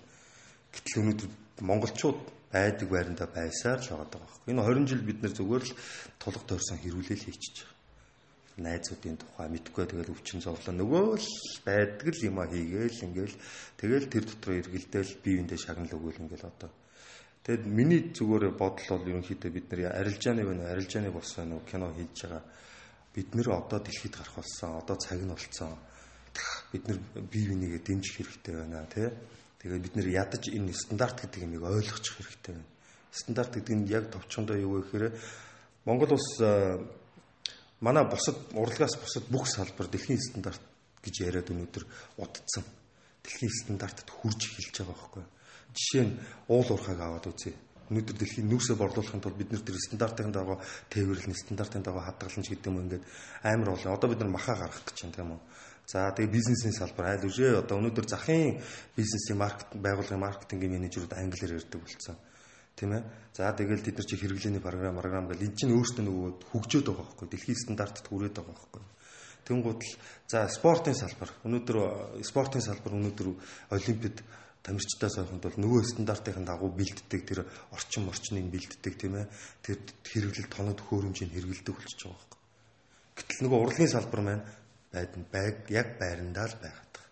Гэтэл 0.70 1.02
өнөөдөр 1.02 1.30
монголчууд 1.66 2.22
байдаг 2.54 2.86
байранда 2.86 3.26
байсаар 3.26 3.82
л 3.82 3.90
байгаа 3.90 4.10
даа. 4.14 4.30
Энэ 4.46 4.62
20 4.62 4.90
жил 4.94 5.02
бид 5.06 5.20
нэр 5.26 5.34
зүгээр 5.34 5.64
л 5.66 5.74
тулга 6.22 6.46
тойрсон 6.46 6.78
хэрүүлэл 6.78 7.26
хийчихэж 7.26 7.56
байгаа. 7.66 7.78
Найзуудын 8.60 9.18
тухай 9.18 9.48
мэдгүй 9.50 9.86
тэгэл 9.90 10.14
өвчин 10.14 10.44
зовлоо 10.44 10.74
нөгөө 10.78 11.06
л 11.18 11.30
байдаг 11.66 12.14
л 12.14 12.26
юм 12.30 12.38
а 12.38 12.46
хийгээл 12.46 13.06
ингээл 13.10 13.36
тэгэл 13.80 14.06
тэр 14.12 14.24
дотор 14.30 14.54
эргэлдээл 14.62 15.12
биеиндээ 15.24 15.60
шагнал 15.62 15.96
өгөөл 15.98 16.22
ингээл 16.28 16.50
одоо 16.52 16.70
Тэгэд 17.44 17.64
миний 17.66 18.12
зүгээр 18.12 18.52
бодол 18.52 18.88
бол 19.00 19.10
ерөнхийдөө 19.10 19.52
бид 19.52 19.72
нар 19.72 19.96
арилжааны 19.96 20.44
байна 20.44 20.72
арилжааны 20.76 21.12
бос 21.12 21.34
байна 21.40 21.56
уу 21.56 21.64
кино 21.64 21.88
хийж 21.96 22.28
байгаа. 22.28 22.44
Бид 23.16 23.30
нэр 23.34 23.48
одоо 23.56 23.80
дэлхийд 23.80 24.16
гарах 24.20 24.36
болсон. 24.36 24.78
Одоо 24.78 24.96
цаг 25.00 25.20
нь 25.24 25.32
болцсон. 25.32 25.80
Бид 26.72 26.84
нар 26.88 27.00
бие 27.32 27.48
бинийгээ 27.48 27.80
дэмжих 27.80 28.16
хэрэгтэй 28.20 28.56
байна 28.60 28.86
тий. 28.92 29.08
Тэгээд 29.64 29.82
бид 29.82 29.96
нэр 29.96 30.08
ядаж 30.12 30.44
энэ 30.52 30.74
стандарт 30.76 31.18
гэдэг 31.24 31.44
юмыг 31.48 31.64
ойлгочих 31.64 32.16
хэрэгтэй 32.20 32.54
байна. 32.60 32.68
Стандарт 33.12 33.52
гэдэг 33.56 33.76
нь 33.76 33.88
яг 33.88 34.12
товчхондоо 34.12 34.58
юу 34.60 34.80
вэ 34.80 34.82
гэхээр 34.84 35.06
Монгол 35.88 36.20
улс 36.20 36.38
манай 37.80 38.04
бусад 38.04 38.36
урлагаас 38.54 39.00
бусад 39.00 39.26
бүх 39.32 39.48
салбар 39.48 39.88
дэлхийн 39.88 40.20
стандарт 40.20 40.62
гэж 41.02 41.16
яриад 41.24 41.50
өнөөдөр 41.50 41.84
удцсан. 42.20 42.64
Дэлхийн 43.24 43.52
стандартад 43.64 44.10
хүрж 44.12 44.40
эхэлж 44.44 44.76
байгаа 44.84 44.96
байхгүй. 44.96 45.24
Жишээ 45.74 46.04
нь 46.06 46.14
уул 46.48 46.70
уурхайг 46.70 47.00
аваад 47.00 47.28
үзье. 47.30 47.54
Өнөөдөр 47.90 48.18
дэлхийн 48.22 48.50
нүүсээ 48.50 48.78
борлуулахын 48.78 49.22
тулд 49.22 49.38
бид 49.38 49.50
нэр 49.50 49.66
тэр 49.66 49.78
стандартын 49.82 50.30
дагуу 50.30 50.62
тээвэрлэн 50.94 51.34
стандартын 51.34 51.82
дагуу 51.82 52.06
хадгалж 52.06 52.46
гэдэг 52.46 52.70
юм 52.70 52.86
ингээд 52.86 53.04
амар 53.42 53.74
болно. 53.74 53.98
Одоо 53.98 54.10
бид 54.14 54.22
нар 54.22 54.30
махаа 54.30 54.62
гаргах 54.62 54.86
гэж 54.86 54.98
байна 55.10 55.16
тийм 55.18 55.32
үү? 55.34 55.42
За 55.90 56.14
тэгээ 56.14 56.30
бизнесийн 56.30 56.78
салбар 56.78 57.18
айл 57.18 57.26
үжээ 57.26 57.66
одоо 57.66 57.82
өнөөдөр 57.82 58.06
захын 58.06 58.62
бизнесийн 58.94 59.42
маркет 59.42 59.74
байгууллагын 59.74 60.22
маркетингийн 60.22 60.78
менежерүүд 60.78 61.18
англиар 61.18 61.58
ярьдаг 61.58 61.82
болсон. 61.82 62.14
Тийм 62.78 62.94
ээ. 62.94 63.04
За 63.34 63.50
тэгэл 63.58 63.82
тэд 63.82 63.98
нар 63.98 64.06
чи 64.06 64.16
хэрэглээний 64.22 64.62
програм 64.62 65.02
програм 65.02 65.26
гэл 65.26 65.50
эн 65.50 65.58
чинь 65.58 65.74
өөртөө 65.74 66.06
нөгөө 66.06 66.30
хөгжөөд 66.54 66.86
байгаа 66.94 67.06
байхгүй. 67.10 67.28
Дэлхийн 67.34 67.58
стандартад 67.58 68.06
хүрээд 68.06 68.38
байгаа 68.38 68.54
байхгүй. 68.54 68.84
Тэнгууд 69.50 69.82
л 69.82 69.94
за 70.30 70.46
спортын 70.46 70.94
салбар. 70.94 71.34
Өнөөдөр 71.42 71.78
спортын 72.22 72.62
салбар 72.62 72.94
өнөөдөр 72.94 73.28
олимпиад 73.74 74.22
тамирчдаас 74.64 75.16
ойхонд 75.24 75.44
бол 75.44 75.58
нөгөө 75.60 75.82
стандартын 75.88 76.46
дагуу 76.46 76.70
бэлддэг 76.76 77.22
тэр 77.24 77.40
орчин 77.72 78.12
орчныг 78.12 78.52
бэлддэг 78.52 78.94
тийм 79.00 79.16
ээ. 79.24 79.28
Тэр 79.64 79.78
хэрэглэл 80.04 80.52
тоног 80.52 80.76
төхөөрөмжийг 80.84 81.32
хэрэгэлдэг 81.32 81.74
болчихж 81.74 82.02
байгаа 82.04 82.20
байхгүй. 82.20 82.40
Гэтэл 83.20 83.44
нөгөө 83.48 83.60
урлагийн 83.64 83.94
салбар 83.94 84.22
маань 84.22 84.44
байдан 84.92 85.24
байг 85.32 85.56
яг 85.72 85.88
байрандаа 85.96 86.48
л 86.52 86.58
байгаад 86.60 86.92
байгаа. 86.92 87.08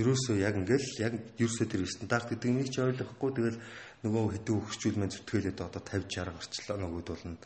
Ерөөсөө 0.00 0.36
яг 0.42 0.54
ингээл 0.58 0.88
яг 1.06 1.12
ерөөсөө 1.38 1.66
тэр 1.70 1.82
стандарт 1.86 2.26
гэдэг 2.34 2.50
нэг 2.50 2.68
ч 2.72 2.76
ойлгохгүй 2.82 3.30
тэгэл 3.30 3.58
нөгөө 4.06 4.24
хэдэн 4.40 4.58
хөгчүүл 4.64 4.98
маань 4.98 5.14
зүтгэлээд 5.14 5.58
одоо 5.60 5.82
50 5.84 6.08
60 6.08 6.34
гарчлаа 6.34 6.78
нөгөөд 6.80 7.08
болно. 7.10 7.38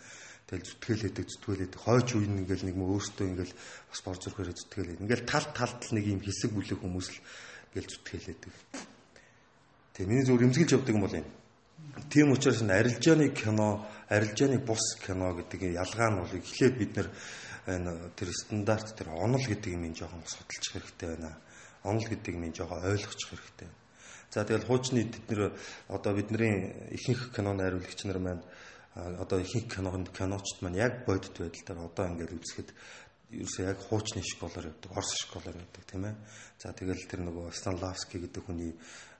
Тэгэл 0.44 0.68
зүтгэлээдэг 0.70 1.26
зүтгэлээдэг 1.28 1.80
хойч 1.82 2.08
үе 2.14 2.28
ингээл 2.28 2.66
нэг 2.68 2.76
мөө 2.78 2.90
өөртөө 2.94 3.26
ингээл 3.32 3.54
бас 3.90 4.00
бор 4.04 4.18
зүрхээрээ 4.20 4.56
зүтгэлээд. 4.60 5.02
Ингээл 5.02 5.24
тал 5.24 5.46
талд 5.56 5.82
нэг 5.90 6.04
юм 6.04 6.20
хэсэг 6.20 6.52
бүлэг 6.52 6.78
хүмүүс 6.84 7.08
л 7.10 7.18
ингээл 7.72 7.90
зүтгэлээдэг. 7.90 8.52
Тэгээ 9.94 10.10
миний 10.10 10.26
зөв 10.26 10.42
эмзэглэж 10.42 10.74
явдаг 10.74 10.90
юм 10.90 11.06
бол 11.06 11.14
юм. 11.14 11.26
Тийм 12.10 12.32
учраас 12.34 12.62
энэ 12.62 12.74
арилжааны 12.82 13.30
кино, 13.30 13.86
арилжааны 14.10 14.58
бус 14.58 14.98
кино 14.98 15.30
гэдэг 15.38 15.70
ялгаа 15.70 16.10
нь 16.10 16.18
бол 16.18 16.34
эхлээд 16.34 16.74
бид 16.74 16.92
нэр 16.98 17.08
энэ 17.70 18.10
тэр 18.18 18.28
стандарт 18.34 18.90
тэр 18.98 19.14
онол 19.14 19.46
гэдэг 19.46 19.70
юм 19.70 19.94
жоохон 19.94 20.26
судалчих 20.26 20.82
хэрэгтэй 20.82 21.14
байна. 21.14 21.38
Онол 21.86 22.10
гэдэг 22.10 22.34
юм 22.34 22.50
жоохон 22.50 22.82
ойлгочих 22.82 23.30
хэрэгтэй. 23.30 23.70
За 24.34 24.42
тэгэл 24.42 24.66
хуучны 24.66 25.06
бид 25.06 25.30
нэр 25.30 25.54
одоо 25.86 26.12
бидний 26.12 26.74
ихэнх 26.90 27.30
киноны 27.30 27.62
хариулагч 27.62 28.02
нар 28.02 28.18
маань 28.18 28.42
одоо 28.94 29.38
ихэнх 29.38 29.70
кинонд 29.70 30.10
киночд 30.10 30.58
маань 30.58 30.82
яг 30.82 31.06
бодит 31.06 31.38
байдал 31.38 31.62
дээр 31.66 31.86
одоо 31.86 32.04
ингээд 32.10 32.34
үзэхэд 32.34 32.74
ерөөсөө 33.40 33.64
яг 33.66 33.78
хуучны 33.88 34.22
школоор 34.22 34.70
явдаг, 34.70 34.90
орс 34.94 35.10
школоор 35.26 35.56
явдаг 35.58 35.84
тийм 35.88 36.04
ээ. 36.06 36.14
За 36.60 36.70
тэгэл 36.70 37.08
тэр 37.10 37.20
нөгөө 37.26 37.50
Станлавский 37.50 38.20
гэдэг 38.22 38.42
хүний 38.46 38.72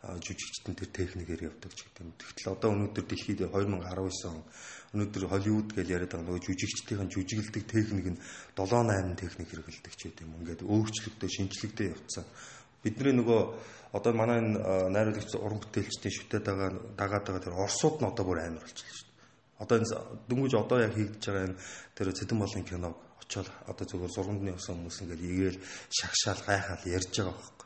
жүжигчдэн 0.05 0.75
тэр 0.77 0.89
техникээр 0.93 1.43
явдаг 1.49 1.73
ч 1.73 1.89
гэдэг 1.89 2.03
юм. 2.05 2.13
Тэгтэл 2.21 2.53
одоо 2.53 2.71
өнөөдөр 2.77 3.05
дэлхийд 3.09 3.41
2019 3.49 4.29
он 4.29 4.45
өнөөдөр 4.95 5.25
Холливуд 5.33 5.71
гэж 5.73 5.89
яриад 5.89 6.13
байгаа 6.13 6.27
нөгөө 6.29 6.45
жүжигчдийн 6.45 7.09
жүжиглдэг 7.09 7.65
техник 7.65 8.07
нь 8.13 8.21
7 8.53 8.69
8 8.85 9.17
техник 9.17 9.49
хэрэгэлдэг 9.49 9.95
ч 9.97 10.01
гэдэг 10.13 10.25
юм. 10.29 10.37
Ингээд 10.45 10.63
өөрчлөгдөж, 10.63 11.31
шинжлэгдэж 11.33 11.87
явцсан. 11.89 12.25
Бидний 12.85 13.17
нөгөө 13.17 13.41
одоо 13.97 14.13
манай 14.13 14.41
найруулагч 14.45 15.33
уран 15.41 15.63
бүтээлчдийн 15.65 16.15
шүтээд 16.15 16.45
байгаа 16.45 16.71
дагаад 16.99 17.25
байгаа 17.25 17.45
тэр 17.49 17.57
орсууд 17.65 17.97
нь 18.03 18.09
одоо 18.11 18.25
бүр 18.29 18.45
амар 18.45 18.61
болчихлоо 18.61 18.93
шүү 18.93 19.09
дээ. 19.09 19.63
Одоо 19.63 19.77
энэ 19.79 19.89
дөнгөж 20.29 20.53
одоо 20.59 20.79
яг 20.85 20.93
хийгдэж 20.93 21.23
байгаа 21.25 21.47
энэ 21.49 21.61
тэр 21.97 22.09
цэдэн 22.13 22.39
болон 22.39 22.65
киног 22.67 22.95
очоод 23.25 23.49
одоо 23.67 23.85
зөвхөн 23.89 24.15
зургандны 24.15 24.53
усан 24.55 24.77
хүмүүс 24.79 25.01
ингээд 25.03 25.23
игээл 25.25 25.59
шагшаал 25.91 26.41
гайхаал 26.47 26.85
ярьж 26.85 27.13
байгаа 27.17 27.33
байхгүй 27.35 27.65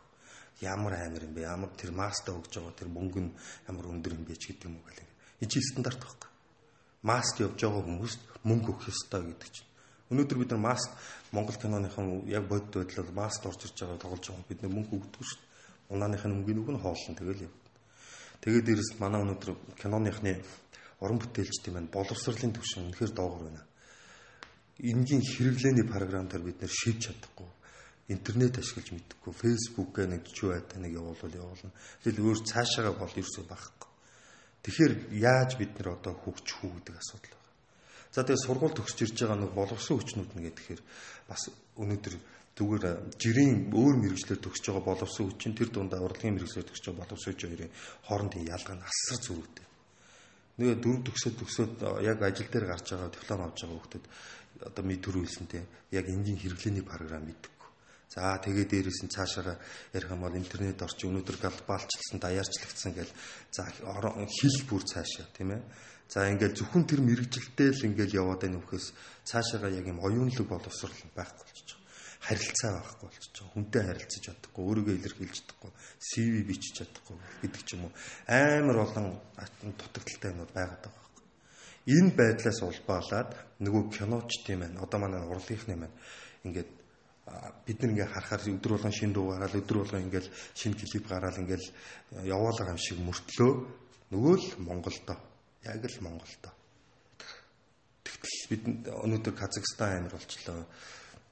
ямар 0.61 0.95
амар 0.95 1.25
юм 1.25 1.35
бэ? 1.35 1.43
Ямар 1.43 1.71
тэр 1.77 1.93
маста 1.93 2.33
өгж 2.35 2.59
байгаа 2.59 2.75
тэр 2.75 2.89
мөнгө 2.91 3.21
нь 3.23 3.33
ямар 3.69 3.87
өндөр 3.87 4.19
юм 4.19 4.25
бэ 4.27 4.35
ч 4.35 4.51
гэдэг 4.51 4.67
юм 4.67 4.83
уу 4.83 4.91
гэх. 4.91 5.07
Энэ 5.41 5.51
чинь 5.51 5.63
стандарт 5.63 6.03
байхгүй. 6.03 6.31
Маст 7.03 7.39
явж 7.39 7.63
байгаа 7.63 7.83
хүмүүст 7.87 8.21
мөнгө 8.43 8.71
өгөх 8.75 8.91
ёстой 8.91 9.23
гэдэг 9.23 9.51
чинь. 9.55 9.71
Өнөөдөр 10.11 10.39
бид 10.39 10.51
нар 10.51 10.63
маст 10.75 10.91
Монгол 11.31 11.55
киноныхан 11.55 12.27
яг 12.27 12.49
бодит 12.49 12.75
байдлаар 12.75 13.11
маст 13.15 13.47
орж 13.47 13.71
ирж 13.71 13.79
байгаа 13.79 14.03
тоглож 14.03 14.25
байгаа 14.27 14.49
бид 14.51 14.63
нар 14.63 14.73
мөнгө 14.75 14.95
өгдөг 14.99 15.23
шүү 15.23 15.39
дээ. 15.39 15.95
Унааныхын 15.95 16.35
мөнгөний 16.35 16.63
үг 16.65 16.71
нь 16.75 16.83
хооллон 16.83 17.15
тэгэл 17.15 17.47
яв. 17.47 17.55
Тэгээд 18.43 18.67
дээрэс 18.67 18.91
манай 18.99 19.23
өнөөдөр 19.23 19.51
киноныхны 19.79 20.43
уран 20.99 21.19
бүтээлчдийн 21.23 21.75
маань 21.77 21.93
боловсролын 21.93 22.51
түвшин 22.57 22.91
үнэхээр 22.91 23.13
доогор 23.15 23.47
байна. 23.47 23.68
Энгийн 24.79 25.23
хэрэглээний 25.23 25.87
програм 25.87 26.29
дээр 26.29 26.43
бид 26.47 26.63
нэр 26.63 26.71
шийдэж 26.71 27.03
чадахгүй 27.11 27.49
интернет 28.09 28.57
ашиглаж 28.59 28.89
мэдхгүй 28.97 29.33
фейсбુક 29.37 29.93
гэ 29.93 30.09
нэг 30.09 30.25
чүү 30.33 30.49
байта 30.57 30.81
нэг 30.81 30.97
явуулвал 30.97 31.29
явуулна. 31.29 31.77
Тэгэл 32.01 32.25
өөр 32.25 32.39
цаашаага 32.41 32.97
бол 32.97 33.13
ерөөсөө 33.13 33.45
байхгүй. 33.45 33.91
Тэгэхээр 34.65 34.93
яаж 35.21 35.61
бид 35.61 35.77
нэр 35.77 36.01
одоо 36.01 36.17
хөгжих 36.17 36.65
үү 36.65 36.73
гэдэг 36.81 36.97
асуудал 36.97 37.37
байна. 37.37 37.53
За 38.09 38.25
тэгээ 38.25 38.45
сургууль 38.49 38.77
төгсөж 38.81 38.99
ирж 39.05 39.17
байгаа 39.21 39.39
нэг 39.45 39.53
боловсон 39.53 39.97
хүчнүүд 40.01 40.31
нь 40.41 40.49
гэхээр 40.49 40.81
бас 41.29 41.43
өнөөдөр 41.77 42.15
зүгээр 42.57 42.85
жирийн 43.21 43.69
өөр 43.77 43.95
мэрэгчлэр 44.01 44.41
төгсөж 44.41 44.65
байгаа 44.73 44.89
боловсон 44.89 45.25
хүчин 45.29 45.53
тэр 45.53 45.69
дундаа 45.69 46.01
урлагийн 46.01 46.35
мэрэгчлэр 46.41 46.65
төгсөж 46.65 46.85
байгаа 46.89 47.05
боловсон 47.05 47.33
хүчин 47.37 47.51
хоёрын 47.53 47.77
хоорондын 48.09 48.49
ялгаа 48.49 48.77
нь 48.81 48.87
асар 48.89 49.21
зөрүүтэй. 49.21 49.67
Тэгээ 50.59 50.77
дөрөв 50.83 51.03
төгсөөд 51.07 51.37
төгсөөд 51.39 51.75
яг 52.03 52.19
ажил 52.25 52.51
дээр 52.51 52.67
гарч 52.67 52.87
байгаа 52.91 53.15
диплом 53.15 53.41
авч 53.47 53.59
байгаа 53.63 53.79
хүмүүс 53.79 54.09
одоо 54.65 54.85
мэд 54.85 55.01
төрүүлсэнтэй 55.05 55.63
яг 55.93 56.07
энгийн 56.09 56.39
хэрэглээний 56.39 56.83
програм 56.83 57.23
мэддэг 57.23 57.59
За 58.09 58.41
тэгээ 58.41 58.65
дээрээс 58.89 59.05
нь 59.05 59.13
цаашаа 59.13 59.61
ярих 59.93 60.09
юм 60.09 60.25
бол 60.25 60.33
интернет 60.33 60.81
орчин 60.81 61.13
өнөөдөр 61.13 61.45
глобалчлсан, 61.45 62.17
даяарчлагдсан 62.17 62.97
гэл 62.97 63.13
за 63.53 63.69
хил 63.69 64.57
бүр 64.65 64.83
цаашаа 64.89 65.29
тийм 65.37 65.53
ээ. 65.53 65.63
За 66.09 66.25
ингээл 66.25 66.57
зөвхөн 66.57 66.89
тэр 66.89 67.05
мэрэгжилтэй 67.05 67.69
л 67.69 67.87
ингээл 67.93 68.17
яваад 68.17 68.49
байна 68.49 68.65
вөхөөс 68.65 68.97
цаашаага 69.29 69.69
яг 69.69 69.85
юм 69.93 70.01
оюунлаг 70.01 70.49
боловсрал 70.49 70.97
байхгүй 71.13 71.45
болчих. 71.53 71.77
Харилцаа 72.25 72.81
байхгүй 72.81 73.07
болчих. 73.13 73.45
Хүнтэй 73.53 73.83
харилцаж 73.85 74.23
чадахгүй, 74.25 74.63
өөрийгөө 74.65 74.95
илэрхийлж 75.05 75.37
чадахгүй, 75.45 75.71
CV 76.01 76.35
бичиж 76.49 76.73
чадахгүй 76.81 77.17
гэдэг 77.45 77.63
ч 77.69 77.77
юм 77.77 77.93
уу. 77.93 77.93
Амар 78.25 78.89
олон 78.89 79.21
дутагдaltaй 79.37 80.33
юмуд 80.33 80.49
байгаад 80.57 80.81
байгаа. 80.81 81.08
Энэ 81.89 82.13
байдлаас 82.13 82.61
улбаалаад 82.63 83.31
нөгөө 83.65 83.85
киноч 83.97 84.45
тийм 84.45 84.63
ээ. 84.63 84.77
Одоо 84.77 84.99
манай 85.01 85.25
урлагийнхны 85.25 85.77
маань 85.77 85.97
ингээд 86.45 86.71
бид 87.65 87.79
нэг 87.81 87.91
ингээ 87.97 88.13
харахаар 88.13 88.45
өдөр 88.45 88.73
болгон 88.77 88.93
шин 88.93 89.13
дуу 89.13 89.33
гараад 89.33 89.57
өдөр 89.57 89.79
болгон 89.83 90.05
ингээл 90.09 90.29
шин 90.53 90.77
клип 90.77 91.09
гараад 91.09 91.41
ингээл 91.41 91.67
яваалаа 92.29 92.73
юм 92.73 92.81
шиг 92.81 92.99
мөртлөө 93.01 93.53
нөгөө 94.13 94.35
л 94.37 94.49
Монголдо. 94.69 95.17
Яг 95.65 95.81
л 95.81 95.99
Монголдо. 96.05 96.51
Тэгтэл 98.05 98.49
бид 98.53 98.63
өнөөдөр 98.93 99.35
Казахстан 99.35 100.05
амир 100.05 100.13
болчлоо. 100.13 100.69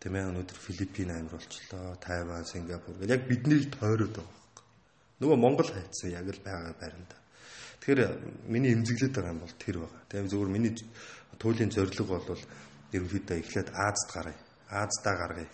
Тийм 0.00 0.16
ээ 0.16 0.28
өнөөдөр 0.32 0.56
Филиппин 0.56 1.12
амир 1.12 1.36
болчлоо. 1.36 1.96
Тайван 2.00 2.44
Сингапур 2.48 2.96
гэл 2.96 3.12
яг 3.12 3.28
биднийг 3.28 3.76
тойроод 3.76 4.16
байгаа 4.16 4.44
нөгөө 5.20 5.38
Монгол 5.40 5.70
хайцсан 5.72 6.12
яг 6.12 6.28
л 6.28 6.42
байгаа 6.44 6.74
байранда 6.76 7.16
тэгэхээр 7.86 8.50
миний 8.50 8.74
эмзэглээд 8.74 9.14
байгаа 9.14 9.30
юм 9.30 9.46
бол 9.46 9.54
тэр 9.62 9.76
байгаа 9.86 10.02
тийм 10.10 10.26
зөвхөн 10.26 10.50
миний 10.50 10.74
туйлын 11.38 11.70
зорилго 11.70 12.18
бол 12.18 12.42
ерөнхийдөө 12.90 13.38
эхлээд 13.38 13.70
Азад 13.70 14.10
гаргая 14.10 14.38
Аздаа 14.66 15.14
гаргая 15.14 15.46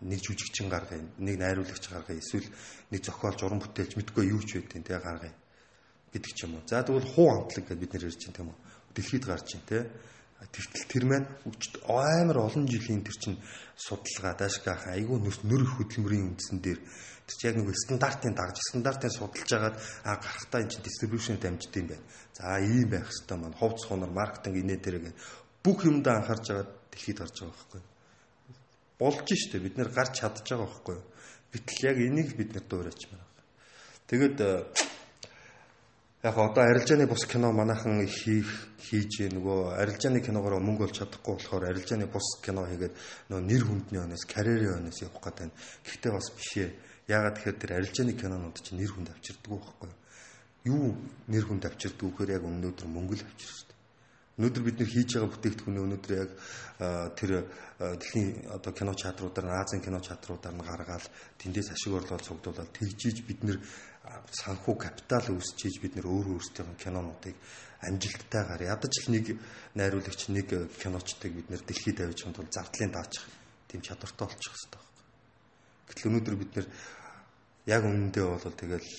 нэг 0.00 0.20
жүжигчин 0.20 0.68
гаргая, 0.68 1.00
нэг 1.18 1.36
найруулагч 1.40 1.88
гаргая, 1.88 2.20
эсвэл 2.20 2.48
нэг 2.90 3.04
зохиолч, 3.04 3.40
уран 3.44 3.60
бүтээлч 3.60 3.96
мэдгүй 3.96 4.28
юу 4.28 4.40
ч 4.44 4.60
байдیں۔ 4.60 4.84
тэгээ 4.84 5.00
гаргая 5.00 5.34
гэдэг 6.12 6.32
ч 6.36 6.44
юм 6.44 6.60
уу. 6.60 6.68
За 6.68 6.84
тэгвэл 6.84 7.08
хуу 7.16 7.28
амтлаг 7.32 7.64
гэж 7.64 7.78
бид 7.80 7.92
нэр 7.96 8.04
ярьж 8.12 8.20
байна 8.28 8.36
тийм 8.36 8.48
үү. 8.52 8.58
Дэлхийд 8.92 9.24
гарч 9.24 9.48
байна 9.56 9.68
те. 9.68 9.78
Тэгтэл 10.36 10.84
тэр 10.92 11.04
маань 11.08 11.28
амар 11.88 12.38
олон 12.44 12.68
жилийн 12.68 13.02
тэр 13.02 13.16
чин 13.16 13.34
судалгаа 13.76 14.34
даашгаах 14.36 14.92
айгүй 14.92 15.18
нүс 15.20 15.40
нөр 15.48 15.64
хөдөлмөрийн 15.64 16.36
үндсэн 16.36 16.60
дээр 16.60 16.80
тэр 17.24 17.34
чинь 17.36 17.48
яг 17.50 17.56
нэг 17.56 17.72
стандартын 17.72 18.34
дагж 18.36 18.56
стандартын 18.60 19.12
судалж 19.16 19.50
агаад 19.56 19.76
а 20.04 20.20
гарахтаа 20.20 20.60
энэ 20.60 20.72
чинь 20.76 20.86
дистрибьюшн 20.86 21.40
дамжд 21.40 21.72
юм 21.76 21.86
байна. 21.88 22.04
За 22.36 22.60
ийм 22.60 22.88
байх 22.92 23.08
хэвээр 23.08 23.40
маань 23.40 23.56
ховц 23.56 23.80
хонор 23.88 24.12
маркетинг 24.12 24.56
инээ 24.60 24.80
тэрэг 24.84 25.04
бүх 25.64 25.88
юмдаа 25.88 26.20
анхаарч 26.20 26.46
агаад 26.52 26.70
дэлхийд 26.92 27.18
гарч 27.18 27.36
байгаа 27.40 27.56
байхгүй 27.56 27.82
болж 28.98 29.28
штэ 29.28 29.60
бид 29.60 29.76
нэр 29.76 29.92
гарч 29.92 30.20
чадж 30.20 30.40
байгаа 30.40 30.66
байхгүй. 30.66 30.98
Гэтэл 31.52 31.84
яг 31.84 31.98
энийг 32.00 32.36
бид 32.36 32.50
нэр 32.56 32.64
дуурайч 32.64 33.08
байна. 33.12 33.28
Тэгээд 34.08 34.36
э, 34.40 34.64
яг 36.26 36.38
одоо 36.38 36.64
арилжааны 36.64 37.06
бус 37.06 37.24
кино 37.24 37.52
манайхан 37.52 38.02
хийх 38.06 38.50
хийж 38.82 39.30
нөгөө 39.30 39.78
арилжааны 39.78 40.18
киногоор 40.26 40.58
мөнгө 40.58 40.90
олж 40.90 40.98
чадахгүй 40.98 41.38
болохоор 41.38 41.70
арилжааны 41.70 42.06
бус 42.10 42.26
кино 42.42 42.66
хийгээд 42.66 42.94
нөгөө 43.30 43.46
нэр 43.46 43.62
хүндний 43.62 44.02
өнөөс 44.02 44.24
карьерийн 44.26 44.82
өнөөс 44.82 44.98
явах 45.06 45.22
гэдэг. 45.22 45.54
Гэхдээ 45.86 46.10
бас 46.10 46.26
биш 46.34 46.50
ээ. 46.58 46.70
Яагаад 47.14 47.34
тэгэхээр 47.38 47.60
тэр 47.62 47.72
арилжааны 47.78 48.12
кинонууд 48.18 48.58
чинь 48.58 48.78
нэр 48.82 48.90
хүнд 48.90 49.14
авчирдаг 49.14 49.50
байхгүй 49.54 49.86
юу? 49.86 49.94
Юу 50.66 50.86
нэр 51.30 51.44
хүнд 51.46 51.62
авчирдаг 51.62 52.06
вэхээр 52.10 52.34
яг 52.34 52.42
өнөөдөр 52.42 52.86
мөнгө 52.90 53.14
л 53.22 53.26
авчирч 53.30 53.66
Өнөөдөр 54.36 54.64
бид 54.68 54.76
нэр 54.76 54.90
хийж 54.92 55.10
байгаа 55.16 55.32
бүтээгдэхүүнээ 55.32 55.84
өнөөдөр 55.88 56.12
яг 56.12 56.30
тэр 57.16 57.30
дэлхийн 57.80 58.52
одоо 58.52 58.72
кино 58.76 58.92
чадруудаар, 58.92 59.64
Азийн 59.64 59.80
кино 59.80 59.96
чадруудаар 60.04 60.52
нь 60.52 60.60
гаргаад 60.60 61.08
тэндээс 61.40 61.72
ашиг 61.72 61.96
орлогоо 61.96 62.20
цуглуулаад 62.20 62.68
тэгжиж 62.68 63.24
бид 63.24 63.40
нэр 63.40 63.56
санхүү 64.30 64.74
капитал 64.76 65.26
үүсчиж 65.34 65.80
бид 65.82 65.96
нэр 65.96 66.06
өөрөө 66.06 66.34
өөрсдийн 66.36 66.76
кинонуудыг 66.80 67.36
амжилттайгаар 67.82 68.62
ядаж 68.66 68.94
л 69.06 69.12
нэг 69.14 69.36
найруулагч 69.74 70.20
нэг 70.32 70.48
киночтыг 70.80 71.32
бид 71.32 71.48
нэр 71.50 71.62
дэлхийд 71.62 71.98
тавьж 72.00 72.20
ханд 72.24 72.36
бол 72.36 72.50
зардлын 72.50 72.92
даачих 72.92 73.24
тийм 73.68 73.80
чадвартай 73.82 74.26
болчих 74.26 74.52
хэрэгтэй 74.52 74.80
байна. 74.80 74.92
Гэтэл 75.86 76.08
өнөөдөр 76.10 76.36
бид 76.36 76.52
нэр 76.56 76.66
яг 77.66 77.82
үнэндээ 77.84 78.24
бол 78.26 78.56
тэгэл 78.56 78.90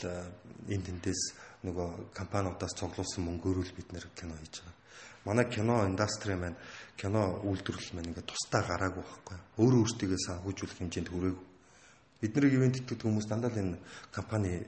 энэ 0.71 0.85
тэндээс 0.87 1.21
нөгөө 1.67 2.13
компаниудаас 2.13 2.73
цуглуулсан 2.77 3.23
мөнгөөр 3.25 3.57
л 3.65 3.77
бид 3.77 3.89
нэр 3.91 4.05
кино 4.13 4.35
хийж 4.37 4.61
байгаа 4.61 4.77
манай 5.27 5.45
кино 5.51 5.83
индастри 5.83 6.35
маань 6.35 6.55
кино 6.95 7.43
үйлдвэрлэл 7.43 7.95
маань 7.95 8.09
ингээд 8.09 8.31
тусдаа 8.31 8.63
гараагүй 8.63 9.03
байхгүй. 9.03 9.37
Өөрөө 9.59 9.79
өөртөө 9.83 10.19
санхүүжүүлэх 10.23 10.79
хэмжээнд 10.79 11.11
хүрээгүй. 11.11 11.45
Бид 12.21 12.31
нэр 12.31 12.45
ивент 12.47 12.79
итгэдэг 12.79 13.03
хүмүүс 13.03 13.27
дандаа 13.27 13.51
л 13.51 13.59
энэ 13.59 13.77
компани 14.15 14.63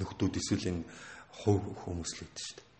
нөхдүүд 0.00 0.34
эсвэл 0.40 0.70
энэ 0.70 0.82
хувь 1.42 1.66
хүмүүс 1.84 2.10
л 2.16 2.20
гэдэг 2.22 2.40
шүү 2.40 2.56
дээ. 2.56 2.70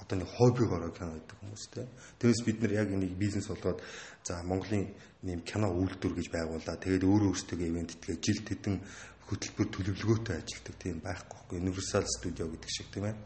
Одоо 0.00 0.16
нэг 0.16 0.30
хоббигоор 0.32 0.84
кино 0.96 1.12
гэдэг 1.14 1.36
хүмүүс 1.38 1.64
те. 1.70 1.82
Тэрээс 2.18 2.40
бид 2.46 2.58
нар 2.64 2.72
яг 2.72 2.88
энийг 2.90 3.14
бизнес 3.14 3.46
болгоод 3.52 3.84
за 4.24 4.42
Монголын 4.42 4.88
нэм 5.22 5.44
кино 5.44 5.68
үйлдвэр 5.70 6.14
гэж 6.16 6.28
байгууллаа. 6.32 6.80
Тэгээд 6.80 7.04
өөрөө 7.04 7.30
өөртөө 7.30 7.58
ивент 7.60 7.94
итгээ 8.00 8.16
жилд 8.16 8.46
хэдэн 8.48 8.76
хөтөлбөр 9.28 9.68
төлөвлөгөөтэй 9.68 10.36
ажилладаг 10.40 10.76
тийм 10.80 10.98
байхгүй. 11.04 11.60
Universal 11.60 12.04
Studio 12.08 12.48
гэдэг 12.48 12.70
шиг 12.72 12.88
тийм 12.88 13.12
ээ 13.12 13.16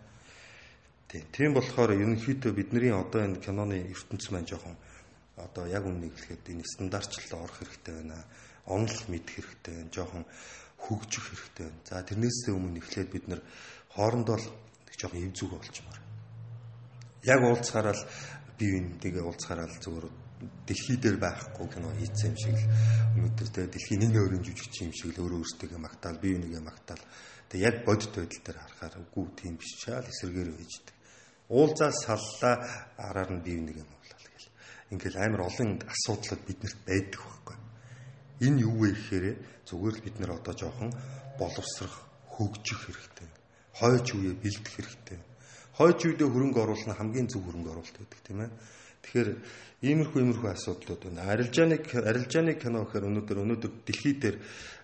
Тийм 1.15 1.55
болохоор 1.55 1.95
ерөнхийдөө 1.95 2.53
бидний 2.59 2.91
одоо 2.91 3.23
энэ 3.23 3.39
киноны 3.39 3.87
ертөнц 3.95 4.35
маань 4.35 4.51
жоохон 4.51 4.75
одоо 5.39 5.65
яг 5.71 5.87
үннийг 5.87 6.11
хэлэхэд 6.11 6.51
энэ 6.51 6.67
стандартчлалд 6.67 7.39
орох 7.39 7.59
хэрэгтэй 7.63 7.95
байна. 8.03 8.19
Онол 8.67 8.99
мэдэх 9.07 9.47
хэрэгтэй 9.47 9.75
байна. 9.79 9.95
Жоохон 9.95 10.25
хөгжих 10.85 11.25
хэрэгтэй 11.25 11.65
байна. 11.67 11.89
За 11.89 12.05
тэрнээсээ 12.05 12.53
өмнө 12.53 12.79
эхлээд 12.85 13.11
бид 13.11 13.25
нэр 13.29 13.41
хоорондоо 13.97 14.37
л 14.37 14.47
жоохон 14.93 15.25
эв 15.25 15.33
зүг 15.33 15.51
болчмаар. 15.57 16.01
Яг 17.25 17.41
уулзахаараа 17.41 17.97
л 17.97 18.05
бие 18.61 18.71
биентэйгээ 18.77 19.25
уулзахаараа 19.25 19.69
л 19.73 19.81
зөвөр 19.81 20.07
дэлхий 20.69 20.99
дээр 21.01 21.17
байхгүй 21.17 21.67
кино 21.73 21.89
хийцэн 21.97 22.33
юм 22.33 22.37
шиг 22.37 22.57
л 22.61 22.69
өнөөдөр 23.17 23.49
тэгээ 23.49 23.73
дэлхийн 23.73 24.01
нэг 24.05 24.13
нөрийн 24.13 24.45
жүжигч 24.45 24.75
юм 24.85 24.93
шиг 24.93 25.17
л 25.17 25.25
өөрөө 25.25 25.41
өөртөө 25.41 25.81
магтаал 25.81 26.21
бие 26.21 26.37
бинийгээ 26.37 26.63
магтаал 26.69 27.03
тэгээ 27.49 27.65
яг 27.65 27.77
бодит 27.89 28.13
байдал 28.13 28.43
дээр 28.45 28.59
харахаар 28.61 28.95
үгүй 29.09 29.25
тийм 29.41 29.55
биш 29.57 29.73
чаал 29.81 30.05
эсэргээр 30.05 30.53
үйждэг 30.53 30.95
уулзаа 31.49 31.93
саллаа 31.93 32.57
араар 32.97 33.31
нь 33.33 33.45
нэг 33.45 33.77
юм 33.77 33.89
болол 33.89 34.25
гэл. 34.33 34.49
Ингээл 34.91 35.21
амар 35.21 35.43
олон 35.49 35.81
асуудлууд 35.85 36.43
биднэрт 36.49 36.81
байдаг 36.89 37.21
байхгүй. 37.21 37.57
Энэ 38.41 38.63
юу 38.67 38.75
вэ 38.81 38.91
гэхээр 38.95 39.27
зүгээр 39.69 39.95
л 39.95 40.05
бид 40.05 40.17
нэр 40.19 40.33
одоо 40.35 40.55
жоохон 40.55 40.91
боловсрох, 41.39 41.95
хөгжих 42.35 42.81
хэрэгтэй. 42.87 43.29
Хойч 43.79 44.07
үеэ 44.15 44.35
бэлдэх 44.39 44.73
хэрэгтэй. 44.75 45.19
Хойч 45.79 45.99
үедээ 46.07 46.29
хөрөнгө 46.31 46.61
оруулах 46.63 46.89
нь 46.91 46.99
хамгийн 46.99 47.29
зөв 47.31 47.47
хөрөнгө 47.47 47.71
оруулалт 47.71 47.99
гэдэг 47.99 48.21
тийм 48.27 48.41
ээ. 48.47 48.51
Тэгэхээр 49.03 49.29
иймэрхүү 49.83 50.21
иймэрхүү 50.23 50.51
асуудлууд 50.51 51.03
байна. 51.11 51.29
Арилжааны 51.31 51.77
арилжааны 51.83 52.53
кино 52.59 52.87
гэхээр 52.87 53.07
өнөөдөр 53.11 53.39
өнөөдөр 53.43 53.73
дэлхий 53.87 54.15
дээр 54.19 54.37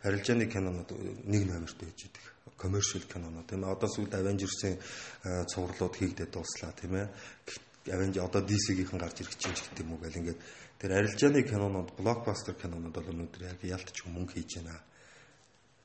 арилжааны 0.06 0.46
кинонууд 0.50 0.90
нэг 1.24 1.42
номерт 1.46 1.78
байж 1.78 2.10
байгаа 2.10 2.30
commercial 2.60 3.02
киноноо 3.08 3.44
тийм 3.48 3.64
ээ 3.64 3.72
одоо 3.72 3.88
сүүлд 3.88 4.12
Avengers-ийн 4.20 4.76
цувралууд 5.48 5.94
хийгдээд 5.96 6.30
дууслаа 6.30 6.72
тийм 6.76 6.92
ээ 7.00 7.08
Avenger 7.88 8.28
одоо 8.28 8.44
DC-гийнхэн 8.44 9.00
гарч 9.00 9.24
ирэх 9.24 9.36
чинь 9.40 9.56
ч 9.56 9.64
гэдэг 9.64 9.80
юм 9.80 9.96
уу 9.96 10.00
гэл 10.04 10.20
ингээд 10.20 10.40
тэр 10.80 10.96
арилжааны 10.96 11.44
кинонууд 11.44 11.92
блокбастер 12.00 12.56
кинонууд 12.56 12.94
бол 12.96 13.12
өнөөдөр 13.12 13.52
яг 13.52 13.60
ялтч 13.60 14.08
мөнгө 14.08 14.40
хийж 14.40 14.64
байна. 14.64 14.80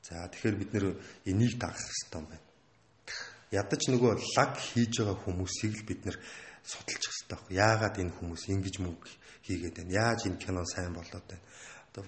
За 0.00 0.24
тэгэхээр 0.24 0.56
бид 0.56 0.70
нэр 0.72 0.86
энийг 1.28 1.60
дагах 1.60 1.84
хэрэгтэй 1.84 2.16
юм 2.16 2.26
байна. 2.32 2.46
Ядаж 3.52 3.82
нөгөө 3.92 4.12
лаг 4.40 4.56
хийж 4.56 5.04
байгаа 5.04 5.20
хүмүүсийг 5.20 5.72
л 5.76 5.84
бид 5.84 6.00
нэр 6.08 6.16
судалж 6.64 7.02
хэрэгтэй 7.04 7.28
байхгүй. 7.28 7.54
Яагаад 7.60 7.96
энэ 8.00 8.16
хүмүүс 8.16 8.42
ингэж 8.48 8.76
мөнгө 8.80 9.08
хийгээд 9.44 9.76
байна? 9.84 9.92
Яаж 9.92 10.20
энэ 10.32 10.40
кино 10.40 10.64
сайн 10.64 10.96
болоод 10.96 11.26
байна? 11.28 11.44
Одоо 11.92 12.04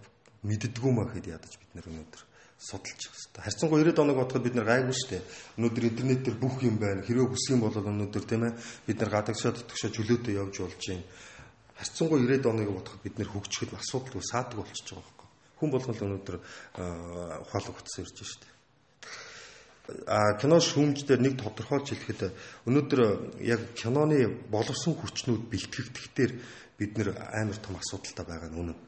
мэддгүү 0.49 0.91
маа 0.97 1.07
гэхэд 1.13 1.29
ядаж 1.29 1.53
бид 1.61 1.73
нэр 1.77 1.87
өнөөдөр 1.93 2.23
судалж 2.59 3.03
хэвээр. 3.07 3.45
Харьцангуй 3.45 3.79
90 3.85 4.03
оног 4.03 4.17
бодоход 4.19 4.43
бид 4.43 4.57
нар 4.59 4.67
гайгүй 4.67 4.97
шүү 4.97 5.11
дээ. 5.15 5.23
Өнөөдөр 5.63 5.85
интернет 5.93 6.21
дээр 6.27 6.37
бүх 6.43 6.57
юм 6.67 6.77
байна. 6.83 7.07
Хэрвээ 7.07 7.31
хүсэх 7.31 7.55
юм 7.55 7.63
бол 7.63 7.77
өнөөдөр 7.77 8.25
тийм 8.27 8.43
ээ 8.51 8.59
бид 8.87 8.99
нар 8.99 9.11
гадагшаа 9.15 9.55
тутагшаа 9.55 9.91
чөлөөтэй 9.95 10.35
явж 10.35 10.55
болж 10.59 10.83
байна. 10.83 11.07
Харьцангуй 11.79 12.27
90 12.27 12.51
оныг 12.51 12.69
бодоход 12.75 13.03
бид 13.03 13.19
нар 13.19 13.31
хөгжихэд 13.31 13.79
асуудалгүй 13.79 14.23
саадаг 14.27 14.59
болчихж 14.59 14.91
байгаа 14.93 15.07
байхгүй. 15.07 15.29
Хүн 15.59 15.71
болгол 15.71 16.05
өнөөдөр 16.05 16.37
ухаалаг 17.47 17.77
утсан 17.79 18.03
ирж 18.03 18.19
шүү 18.19 18.41
дээ. 18.43 18.55
А 20.11 20.37
кино 20.43 20.59
шүүмж 20.59 21.07
дээр 21.07 21.23
нэг 21.23 21.35
тодорхойлж 21.39 21.89
хэлэхэд 21.95 22.21
өнөөдөр 22.69 23.01
яг 23.47 23.63
киноны 23.79 24.27
боловсон 24.51 24.99
хүчнүүд 24.99 25.49
бэлтгэгдэх 25.49 26.07
дээр 26.13 26.33
бид 26.77 26.93
нэр 26.99 27.15
амар 27.15 27.57
том 27.63 27.79
асуудалтай 27.79 28.27
байгаа 28.27 28.51
нь 28.53 28.59
үнэн 28.59 28.79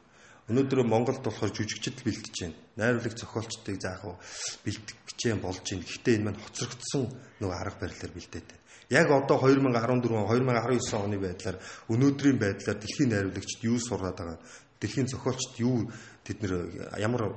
Өнөөдөр 0.51 0.83
Монголд 0.83 1.23
болохоор 1.23 1.55
жүжигчд 1.55 2.03
бэлтэж 2.03 2.37
байна. 2.43 2.59
Найруулагч 2.75 3.23
зохиолчдыг 3.23 3.79
заах 3.79 4.03
уу 4.03 4.19
бэлтгэж 4.67 4.99
гэж 5.21 5.41
болж 5.45 5.61
байна. 5.61 5.85
Гэхдээ 5.85 6.15
энэ 6.17 6.25
маань 6.25 6.41
хоцрогдсон 6.41 7.05
нөгөө 7.41 7.57
арга 7.61 7.81
барилаар 7.85 8.13
бэлдээд 8.17 8.47
байна. 8.49 8.65
Яг 8.91 9.07
одоо 9.13 9.37
2014 9.39 10.09
2019 10.09 11.05
оны 11.05 11.19
байдлаар 11.21 11.57
өнөөдрийн 11.93 12.39
байдлаар 12.41 12.79
дэлхийн 12.81 13.11
найруулагчд 13.15 13.61
юу 13.63 13.79
сураад 13.79 14.19
байгаа 14.19 14.39
дэлхийн 14.81 15.07
зохиолчд 15.07 15.61
юу 15.61 15.87
тэд 16.25 16.43
нэр 16.43 16.53
ямар 16.99 17.37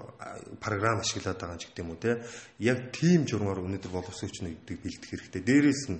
програм 0.64 1.04
ашиглаад 1.04 1.38
байгаа 1.38 1.60
ч 1.60 1.70
гэдэг 1.70 1.84
юм 1.84 1.92
уу 1.94 2.00
те 2.00 2.24
яг 2.58 2.90
тийм 2.96 3.28
журмаар 3.28 3.62
өнөөдөр 3.62 3.92
боловсон 3.92 4.32
хүчнийг 4.32 4.64
бэлдэх 4.66 5.10
хэрэгтэй. 5.12 5.42
Дээрээс 5.44 5.84
нь 5.92 6.00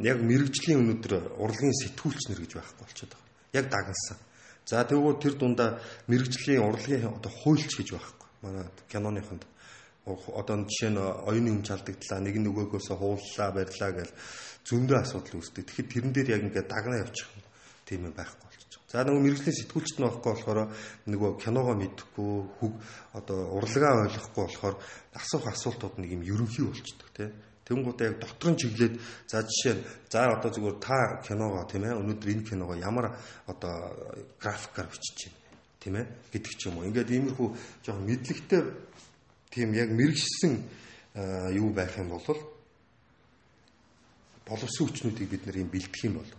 яг 0.00 0.18
мэрэгжлийн 0.24 0.80
өнөөдөр 0.80 1.36
урлагийн 1.36 1.76
сэтгүүлч 1.76 2.32
нар 2.32 2.40
гэж 2.40 2.52
байхгүй 2.56 2.80
болчиход 2.80 3.12
байгаа. 3.12 3.30
Яг 3.52 3.66
дагнсан. 3.68 4.18
За 4.64 4.80
тэгвэл 4.88 5.20
тэр 5.20 5.34
дундаа 5.36 5.78
мэрэгжлийн 6.08 6.64
урлагийн 6.64 7.12
одоо 7.12 7.30
хуульч 7.30 7.76
гэж 7.76 7.88
байхгүй. 7.92 8.28
Манай 8.40 8.66
киноныхонд 8.88 9.44
одоо 10.06 10.66
жишээ 10.66 10.90
нь 10.90 10.98
оюуны 10.98 11.50
өмч 11.62 11.68
алдагдлаа, 11.70 12.20
нэг 12.20 12.36
нөгөөгөөс 12.42 12.88
хууллаа, 12.98 13.50
барьлаа 13.54 13.90
гэл 13.94 14.12
зөндөө 14.66 14.98
асуудал 14.98 15.38
үүсдэг. 15.38 15.62
Тэгэхэд 15.66 15.88
тэрэн 15.92 16.12
дээр 16.12 16.28
яг 16.34 16.42
ингээд 16.42 16.68
дагнаа 16.68 17.02
явчих. 17.06 17.28
Тийм 17.86 18.10
юм 18.10 18.14
байхгүй 18.14 18.46
болчих. 18.50 18.82
За 18.90 19.06
нөгөө 19.06 19.22
мэрэгжлийн 19.22 19.58
сэтгүүлчт 19.62 19.96
нь 19.98 20.04
байхгүй 20.04 20.30
болохоор 20.34 20.60
нөгөө 21.06 21.30
киногоо 21.38 21.76
мэдэхгүй, 21.78 22.32
хөг 22.58 22.74
одоо 23.14 23.38
урлагаа 23.56 24.04
ойлгохгүй 24.10 24.42
болохоор 24.42 24.76
асуух 25.14 25.46
асуултууд 25.48 25.94
нэг 26.02 26.10
юм 26.18 26.22
ерөнхий 26.26 26.66
болчдөг 26.66 27.10
тийм 27.14 27.30
Тэнгуудаа 27.62 28.10
яг 28.10 28.18
дотор 28.18 28.50
нь 28.52 28.58
чиглээд 28.58 28.94
за 29.30 29.46
жишээ 29.46 29.74
нь 29.78 29.82
за 30.10 30.34
одоо 30.34 30.50
зүгээр 30.50 30.78
та 30.82 31.22
киногоо 31.22 31.62
тийм 31.70 31.86
ээ 31.86 31.94
өнөөдөр 31.94 32.32
энэ 32.34 32.48
киногоо 32.48 32.76
ямар 32.76 33.14
одоо 33.46 33.74
графикаар 34.42 34.90
бичиж 34.90 35.30
байна 35.30 35.42
тийм 35.78 35.94
ээ 35.96 36.06
гэдэг 36.34 36.52
ч 36.58 36.66
юм 36.66 36.82
уу. 36.82 36.86
Ингээд 36.90 37.10
иймэрхүү 37.14 37.48
жоохон 37.86 38.06
мэдлэгтэй 38.06 38.60
тийм 39.52 39.76
яг 39.76 39.92
мэрэгшсэн 39.92 40.52
юу 41.54 41.70
байх 41.76 41.94
юм 42.00 42.08
бол 42.16 42.26
боловсон 44.48 44.88
хүчнүүдийг 44.88 45.28
бид 45.28 45.46
нэр 45.46 45.62
юм 45.62 45.70
бэлдэх 45.70 46.02
юм 46.08 46.18
бол 46.18 46.30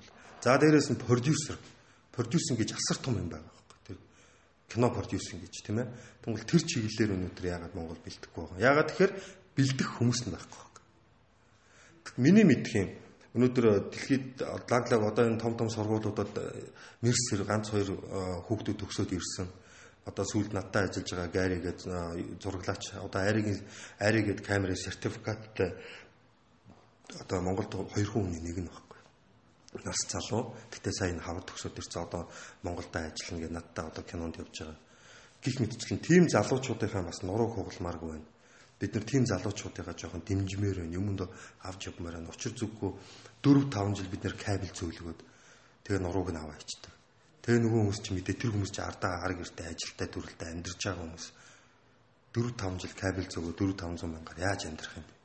за 0.42 0.58
дээрээс 0.58 0.92
нь 0.92 1.00
продюсер 1.00 1.56
продюсинг 2.12 2.60
гэж 2.60 2.74
асар 2.76 2.98
том 3.00 3.16
юм 3.22 3.30
байгаа 3.30 3.48
байхгүй 3.48 3.80
тэр 3.94 3.98
кино 4.68 4.90
продюсинг 4.90 5.46
гэж 5.46 5.56
тийм 5.62 5.86
ээ 5.86 5.88
тэгвэл 6.26 6.50
тэр 6.50 6.62
чиглэлээр 6.66 7.16
өнөөдөр 7.16 7.46
яагаад 7.48 7.78
Монгол 7.78 8.02
бэлдэхгүй 8.02 8.44
байгаа 8.44 8.66
яагаад 8.66 8.90
тэгэхээр 8.92 9.14
бэлдэх 9.56 9.90
хүмүүс 10.02 10.22
нь 10.28 10.34
байхгүй 10.34 10.74
Миний 12.18 12.44
мэдх 12.44 12.76
юм. 12.76 12.90
Өнөөдөр 13.34 13.90
дэлхийд 13.90 14.46
лаглаг 14.70 15.02
одоо 15.02 15.26
энэ 15.26 15.42
том 15.42 15.58
том 15.58 15.70
сургуулиудад 15.74 16.30
мэрсэр 17.02 17.42
ганц 17.42 17.74
хоёр 17.74 17.98
хүүхдүүд 18.46 18.78
төгсөөд 18.78 19.12
ирсэн. 19.18 19.50
Одоо 20.06 20.26
сүүлд 20.26 20.54
надтай 20.54 20.88
ажиллаж 20.88 21.10
байгаа 21.12 21.32
Гари 21.32 21.58
гээд 21.64 21.80
зураглаач 22.44 22.84
одоо 23.00 23.22
айрын 23.22 23.60
айры 24.00 24.22
гээд 24.28 24.42
камерын 24.44 24.76
сертификаттай 24.76 25.72
одоо 27.24 27.40
Монголд 27.42 27.72
хоёр 27.72 28.10
хүний 28.12 28.42
нэг 28.44 28.58
нь 28.60 28.68
баггүй. 28.68 29.00
Нас 29.86 30.00
залуу. 30.12 30.54
Гэтэ 30.72 30.92
сая 30.92 31.12
энэ 31.16 31.24
хавар 31.24 31.44
төгсөөд 31.48 31.80
ирсэн 31.80 32.04
одоо 32.04 32.28
Монголд 32.64 32.92
ажиллана 32.92 33.42
гээд 33.42 33.56
надтай 33.56 33.86
одоо 33.88 34.04
кинонд 34.04 34.38
явж 34.44 34.56
байгаа. 34.60 34.80
Гэх 35.44 35.56
мэтчлэн 35.60 36.00
тийм 36.00 36.24
залуучуудынхаа 36.28 37.04
бас 37.08 37.24
нуруу 37.24 37.50
хугалмааргүй 37.56 38.10
байна 38.12 38.28
бид 38.84 38.96
нар 38.96 39.04
тийм 39.08 39.26
залуучуудыгаа 39.26 39.96
жоохон 39.96 40.24
дэмжмээр 40.28 40.84
байна. 40.84 40.96
Юмд 41.00 41.22
авч 41.64 41.88
явмаар 41.88 42.20
байна. 42.20 42.36
Учир 42.36 42.52
зүггүй 42.52 42.92
4 43.40 43.70
5 43.72 43.96
жил 43.96 44.10
бид 44.12 44.24
нар 44.24 44.36
кабель 44.36 44.76
зөөлгөөд 44.76 45.20
тэгээ 45.88 46.02
нурууг 46.04 46.36
нь 46.36 46.42
аваа 46.44 46.60
ичдэг. 46.60 46.92
Тэгээ 47.44 47.60
нөгөө 47.60 47.80
хүмүүс 47.84 48.00
чи 48.00 48.16
мэдээ 48.16 48.40
тэр 48.40 48.52
хүмүүс 48.56 48.72
чи 48.72 48.80
ардаа 48.80 49.20
арга 49.20 49.44
гэртээ 49.44 49.68
ажилтаа 49.68 50.08
дүрлэлтэй 50.08 50.48
амьдарч 50.48 50.80
байгаа 50.80 51.04
хүмүүс 51.04 51.26
4 52.32 52.56
5 52.56 52.80
жил 52.80 52.96
кабель 52.96 53.28
зөөгөө 53.28 53.56
4 53.60 54.00
500 54.00 54.08
мянгаар 54.16 54.40
яаж 54.48 54.62
амьдрах 54.64 54.96
юм 54.96 55.04
бэ? 55.04 55.16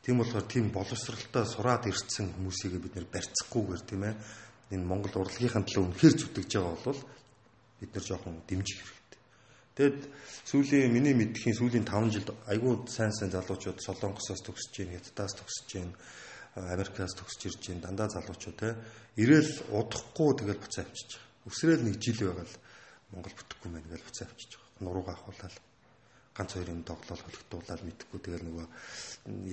Тийм 0.00 0.16
болохоор 0.16 0.46
тийм 0.48 0.64
боловсралтай 0.72 1.44
сураад 1.44 1.84
ирсэн 1.92 2.32
хүмүүсийг 2.32 2.80
бид 2.80 2.96
нэр 2.96 3.06
барьцахгүйгээр 3.12 3.82
тийм 3.84 4.02
ээ 4.08 4.14
энэ 4.72 4.88
Монгол 4.88 5.12
урлагийнхаа 5.12 5.60
төлөө 5.60 5.84
үнэхээр 5.92 6.14
зүтгэж 6.16 6.50
байгаа 6.56 6.76
бол 6.88 7.00
бид 7.84 7.90
нар 7.92 8.04
жоохон 8.08 8.40
дэмжих 8.48 8.80
хэрэгтэй. 8.80 9.20
Тэгэд 9.76 10.00
сүүлийн 10.48 10.88
миний 10.88 11.12
мэдхийн 11.12 11.52
сүүлийн 11.52 11.84
5 11.84 12.16
жилд 12.16 12.32
айгүй 12.48 12.74
сайн 12.88 13.12
сайн 13.12 13.28
залуучууд 13.28 13.84
Солонгосоос 13.84 14.40
төгсөж 14.40 14.72
гин, 14.72 14.96
Хятадаас 14.96 15.36
төгсөж 15.36 15.66
гин, 15.68 15.92
Америкаас 16.56 17.12
төгсөж 17.12 17.40
ирж 17.44 17.60
гин 17.60 17.84
дандаа 17.84 18.08
залуучууд 18.08 18.56
те 18.56 18.72
ирээл 19.20 19.68
удахгүй 19.76 20.32
тэгэл 20.40 20.64
буцаа 20.64 20.88
авчиж 20.88 21.25
Өсрөөл 21.46 21.82
нэг 21.86 21.96
жил 22.02 22.20
байгаад 22.26 22.52
Монгол 23.14 23.34
бүтэхгүй 23.38 23.70
мэн 23.70 23.86
гэж 23.86 24.02
буцаа 24.02 24.26
авчиж 24.26 24.50
байгаа. 24.58 24.82
Нуруугаа 24.82 25.14
ахуулаад 25.14 25.56
ганц 26.36 26.50
хоёр 26.52 26.68
юм 26.74 26.82
тоглол 26.82 27.22
холигдуулаад 27.22 27.82
мэдхгүй 27.86 28.20
тэгэл 28.20 28.46
нөгөө 28.50 28.66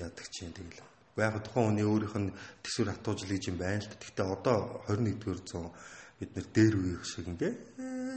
яадаг 0.01 0.27
чинь 0.33 0.57
тэгэл. 0.57 0.81
Яг 1.21 1.37
тухайн 1.45 1.77
хүний 1.77 1.85
өөрийнх 1.85 2.17
нь 2.17 2.33
төсвөр 2.65 2.89
хатуужл 2.91 3.29
гэж 3.29 3.43
юм 3.53 3.57
байна 3.61 3.85
л 3.85 3.87
да. 3.87 3.95
Гэхдээ 4.01 4.25
одоо 4.25 4.57
21-р 4.89 5.39
зуун 5.45 5.69
бид 6.19 6.31
нэр 6.33 6.47
дээр 6.49 6.75
үеих 6.81 7.03
шиг 7.05 7.29
ингээл 7.29 7.61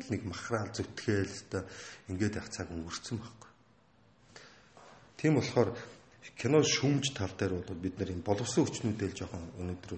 нэг 0.08 0.20
махраал 0.24 0.72
зүтгээл 0.72 1.36
та 1.52 1.68
ингээд 2.08 2.38
яг 2.40 2.48
цаг 2.48 2.72
өнгөрцөн 2.72 3.20
байхгүй. 3.20 3.50
Тийм 5.20 5.36
болохоор 5.36 5.70
кино 6.36 6.60
шүмж 6.60 7.16
тал 7.16 7.32
дээр 7.32 7.64
бол 7.64 7.80
бид 7.80 7.96
энэ 7.96 8.20
боловсон 8.20 8.68
хүчнүүдэл 8.68 9.16
жоохон 9.16 9.44
өнөөдөр 9.56 9.92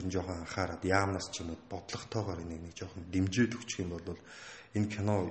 ер 0.00 0.04
нь 0.08 0.12
жоохон 0.12 0.40
анхаарад 0.40 0.82
яамнаас 0.84 1.28
ч 1.28 1.44
юм 1.44 1.52
уу 1.52 1.60
бодлоготойгоор 1.68 2.40
энийг 2.40 2.62
нэг 2.64 2.74
жоохон 2.74 3.04
дэмжиж 3.12 3.52
өгчих 3.60 3.84
юм 3.84 3.92
бол 3.92 4.16
энэ 4.72 4.88
кино 4.88 5.28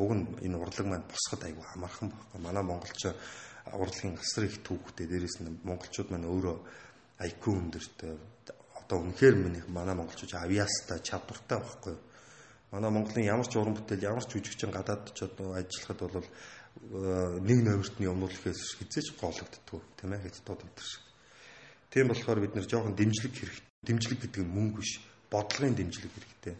уг 0.00 0.12
нь 0.16 0.24
энэ 0.40 0.56
урлаг 0.56 0.86
маань 0.88 1.04
босоход 1.04 1.44
айгүй 1.44 1.64
амархан 1.76 2.08
байхгүй. 2.08 2.40
Манай 2.40 2.64
монголч 2.64 3.02
урлагийн 3.68 4.16
асар 4.16 4.44
их 4.48 4.64
түүхтэй 4.64 5.04
дээрээс 5.04 5.44
нь 5.44 5.60
монголчууд 5.68 6.08
маань 6.10 6.30
өөрөө 6.32 6.56
IQ 7.20 7.42
өндөртэй 7.52 8.16
одоо 8.80 8.98
үнэхээр 9.04 9.36
миний 9.36 9.64
манай 9.68 9.94
монголчууд 9.94 10.32
авиастай 10.32 10.98
чадвартай 11.04 11.60
байхгүй. 11.60 11.96
Манай 12.70 12.90
Монголын 12.90 13.26
ямар 13.26 13.46
ч 13.50 13.58
уран 13.58 13.74
бүтээл 13.74 14.06
ямар 14.06 14.22
ч 14.22 14.38
жүжигчин 14.38 14.70
гадаад 14.70 15.10
ч 15.10 15.26
одоо 15.26 15.58
ажиллахад 15.58 16.00
бол 16.06 16.26
нэг 16.90 17.58
номертны 17.64 18.06
өмнөх 18.08 18.34
ихээс 18.34 18.78
хизээч 18.78 19.18
гоологддгоо 19.20 19.80
тийм 19.98 20.12
ээ 20.14 20.24
хэд 20.24 20.36
дууд 20.46 20.62
энэ 20.64 20.80
шиг. 20.80 21.04
Тийм 21.90 22.06
болохоор 22.08 22.40
бид 22.40 22.54
нэр 22.54 22.66
жоохон 22.66 22.94
дэмжлэг 22.94 23.34
хэрэгтэй. 23.34 23.66
Дэмжлэг 23.84 24.18
гэдэг 24.22 24.42
нь 24.44 24.54
мөнгө 24.54 24.78
биш, 24.80 25.02
бодлогын 25.30 25.74
дэмжлэг 25.74 26.12
хэрэгтэй. 26.12 26.56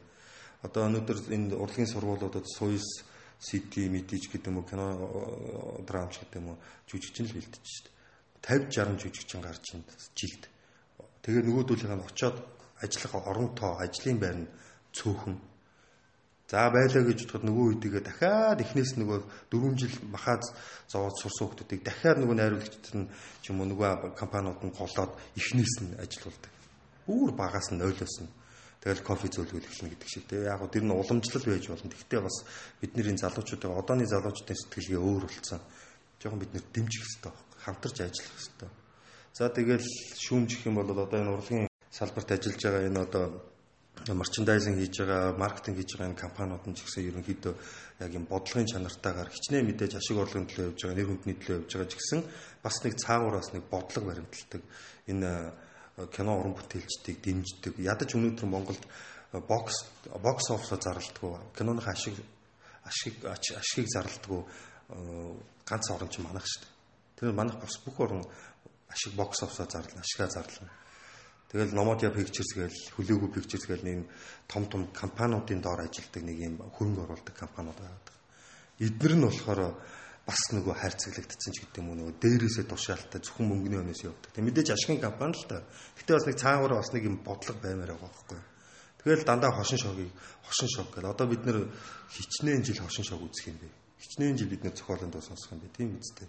Одоо 0.67 0.91
өнөөдөр 0.91 1.19
энэ 1.31 1.57
урлагийн 1.57 1.89
сургуулиудад 1.89 2.47
суйс 2.47 3.07
CD 3.41 3.89
мэдээж 3.89 4.29
гэдэг 4.29 4.53
юм 4.53 4.61
уу 4.61 4.69
кино 4.69 4.87
драмч 5.89 6.21
гэдэг 6.21 6.37
юм 6.37 6.53
уу 6.53 6.59
жүжигчин 6.85 7.25
л 7.25 7.37
бэлдэж 7.41 7.67
дээ. 8.45 8.69
50 8.69 9.01
60 9.01 9.01
жүжигчин 9.01 9.41
гарч 9.41 9.65
ин 9.73 9.85
жилд. 10.13 10.45
Тэгээ 11.25 11.49
нөгөөдүүлийнх 11.49 11.97
нь 11.97 12.05
очиод 12.05 12.37
ажиллах 12.85 13.15
орон 13.25 13.55
тоо, 13.57 13.81
ажлын 13.81 14.19
байр 14.21 14.37
нь 14.45 14.53
цөөхөн. 14.93 15.37
За 16.51 16.67
байлаа 16.67 17.07
гэж 17.07 17.31
бодоход 17.31 17.47
нөгөө 17.47 17.67
үедээ 17.79 18.03
дахиад 18.03 18.59
эхнээс 18.59 18.99
нөгөө 18.99 19.23
4 19.55 19.71
жил 19.79 19.95
махаад 20.11 20.43
зовоод 20.91 21.15
сурсан 21.15 21.47
хүмүүсийг 21.47 21.87
дахиад 21.87 22.19
нөгөө 22.19 22.37
найруулагчид 22.43 22.95
нь 22.99 23.07
ч 23.39 23.55
юм 23.55 23.63
уу 23.63 23.71
нөгөө 23.71 24.19
компаниуд 24.19 24.59
нь 24.59 24.75
голоод 24.75 25.15
эхнээс 25.39 25.75
нь 25.87 25.95
ажилуулдаг. 25.95 26.51
Үүр 27.07 27.31
багаас 27.39 27.71
нь 27.71 27.79
нойлоос 27.79 28.17
нь 28.27 28.35
тэгэл 28.83 29.07
кофе 29.07 29.31
зөөлгөл 29.31 29.63
эхэлнэ 29.63 29.95
гэдэг 29.95 30.11
шиг 30.11 30.27
тийм 30.27 30.43
яг 30.43 30.59
гоо 30.59 30.75
тэр 30.75 30.83
нь 30.83 30.91
уламжлал 30.91 31.47
байж 31.47 31.65
болно. 31.71 31.95
Гэхдээ 31.95 32.19
бас 32.19 32.37
бидний 32.83 33.15
залуучуудын 33.15 33.71
одооны 33.71 34.11
залуучуудын 34.11 34.59
сэтгэлгээ 34.59 34.99
өөр 34.99 35.25
болсон. 35.31 35.63
Жохон 36.19 36.43
бид 36.43 36.51
нэр 36.51 36.67
дэмжих 36.75 37.07
хэрэгтэй 37.07 37.31
байна. 37.31 37.47
Хамтарч 37.63 37.97
ажиллах 38.03 38.35
хэрэгтэй. 38.35 38.71
За 39.39 39.47
тэгэл 39.55 39.87
шүүмж 40.19 40.51
гэх 40.51 40.67
юм 40.67 40.83
бол 40.83 40.91
одоо 40.91 41.15
энэ 41.15 41.31
урлагийн 41.31 41.71
салбарт 41.95 42.35
ажиллаж 42.35 42.59
байгаа 42.59 42.91
энэ 42.91 43.03
одоо 43.07 43.50
марчендайзинг 44.09 44.79
хийж 44.81 44.97
байгаа, 45.05 45.37
маркетинг 45.37 45.77
хийж 45.77 45.91
байгаа 45.97 46.11
энэ 46.13 46.23
компаниуд 46.25 46.65
нь 46.65 46.77
ч 46.77 46.85
гэсэн 46.85 47.09
ерөнхийдөө 47.11 47.55
яг 48.01 48.11
юм 48.17 48.25
бодлогын 48.25 48.71
чанартаагаар 48.73 49.29
хичнээн 49.29 49.67
мэдээж 49.69 49.93
ашиг 50.01 50.17
орлогын 50.17 50.49
төлөө 50.49 50.67
явж 50.73 50.81
байгаа, 50.81 50.97
нэр 50.97 51.09
хүндний 51.11 51.37
төлөө 51.37 51.57
явж 51.61 51.71
байгаа 51.77 51.91
ч 51.91 51.95
гэсэн 52.01 52.21
бас 52.65 52.77
нэг 52.81 52.95
цаагуураас 52.97 53.49
нэг 53.53 53.63
бодлого 53.69 54.09
баримталдаг 54.09 54.63
энэ 55.11 55.31
кино 56.09 56.33
уран 56.41 56.55
бүтээлчдийг 56.57 57.19
дэмждэг. 57.21 57.75
Ядаж 57.77 58.17
өнөөдөр 58.17 58.49
Монголд 58.49 58.83
бокс 59.33 59.77
бокс 60.09 60.51
офсо 60.51 60.81
зарлдаггүй 60.81 61.53
киноны 61.53 61.85
ашиг 61.85 62.17
ашиг 62.85 63.15
ашигыг 63.25 63.89
зарлдаггүй 63.93 64.43
ганц 65.69 65.87
орн 65.93 66.09
ч 66.09 66.19
манах 66.25 66.47
шүү 66.49 66.65
дээ. 66.65 66.73
Тэгэхээр 67.17 67.37
манах 67.37 67.61
бас 67.61 67.77
бүх 67.85 68.01
орн 68.01 68.25
ашиг 68.89 69.13
бокс 69.15 69.43
офсо 69.43 69.67
зарлана, 69.69 70.01
ашигаа 70.03 70.31
зарлана. 70.31 70.73
Тэгэл 71.51 71.75
Nomodia 71.75 72.15
Pictures 72.15 72.55
гээл 72.55 72.79
Хүлээгүү 72.95 73.31
Pictures 73.35 73.67
гээл 73.67 73.83
нэг 73.83 73.99
том 74.47 74.71
том 74.71 74.87
компаниудын 74.95 75.59
доор 75.59 75.83
ажилладаг 75.83 76.23
нэг 76.23 76.39
юм 76.39 76.55
хөрөнгө 76.63 77.03
оруулдаг 77.11 77.35
компаниуд 77.35 77.75
байдаг. 77.75 78.15
Эднэр 78.79 79.15
нь 79.19 79.27
болохоор 79.27 79.75
бас 80.23 80.43
нөгөө 80.55 80.75
хайрцаглагдсан 80.79 81.51
ч 81.51 81.67
гэдэг 81.67 81.83
юм 81.83 81.91
уу 81.91 81.99
нөгөө 81.99 82.15
дээрээсээ 82.23 82.71
тушаалтай 82.71 83.19
зөвхөн 83.19 83.51
мөнгөний 83.51 83.83
өнөөс 83.83 84.03
явдаг. 84.07 84.31
Тэг 84.31 84.47
мэдээж 84.47 84.69
ашигын 84.79 85.03
компани 85.03 85.35
л 85.35 85.49
та. 85.51 85.67
Гэтэ 85.99 86.15
бас 86.15 86.27
нэг 86.31 86.39
цаагаар 86.39 86.75
бас 86.79 86.91
нэг 86.95 87.03
юм 87.03 87.17
бодлого 87.19 87.59
баймаар 87.59 87.99
байгаа 87.99 88.07
байхгүй. 88.15 88.41
Тэгэл 89.03 89.27
дандаа 89.27 89.51
хошин 89.51 89.81
шогийг 89.83 90.15
хошин 90.47 90.71
шог 90.71 90.87
гэл 90.95 91.11
одоо 91.11 91.27
бид 91.27 91.43
нэр 91.43 91.67
хичнээн 92.15 92.63
жил 92.63 92.79
хошин 92.79 93.03
шог 93.03 93.27
үзэх 93.27 93.51
юм 93.51 93.59
бэ. 93.59 93.69
Хичнээн 93.99 94.39
жил 94.39 94.55
бид 94.55 94.63
нэр 94.63 94.77
зохиолонд 94.79 95.19
сонсох 95.19 95.51
юм 95.57 95.67
бэ. 95.67 95.75
Тийм 95.75 95.99
үстэй. 95.99 96.29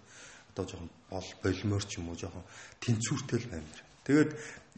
Одоо 0.55 0.65
жоохон 0.65 0.89
бол 1.13 1.29
болимоор 1.45 1.83
ч 1.85 2.01
юм 2.01 2.09
уу 2.09 2.17
жоохон 2.17 2.41
тэнцвэртэй 2.81 3.37
л 3.37 3.51
баймаар. 3.53 3.90
Тэгээд 4.07 4.31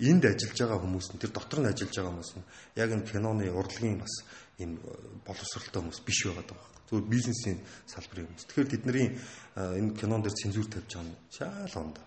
энд 0.03 0.23
ажиллаж 0.25 0.59
байгаа 0.59 0.79
хүмүүс 0.83 1.07
нь 1.13 1.21
тэр 1.21 1.31
дотор 1.31 1.59
нь 1.63 1.69
ажиллаж 1.71 1.95
байгаа 1.95 2.11
хүмүүс 2.11 2.31
нь 2.35 2.47
яг 2.75 2.89
энэ 2.91 3.07
киноны 3.07 3.45
урлагийн 3.51 3.97
бас 4.01 4.13
ийм 4.59 4.79
боловсралтай 5.23 5.79
хүмүүс 5.81 6.01
биш 6.03 6.19
байгаа 6.27 6.45
даа 6.47 6.73
зөвхөн 6.93 7.09
бизнесийн 7.09 7.59
салбарын 7.87 8.27
хүмүүс. 8.27 8.45
Тэгэхээр 8.47 8.69
тэдний 8.69 9.07
энэ 9.55 9.97
кинон 9.97 10.21
дээр 10.21 10.35
цензур 10.37 10.67
тавьж 10.69 10.93
байгаа 10.93 11.07
нь 11.09 11.15
шаал 11.33 11.75
онд. 11.81 11.97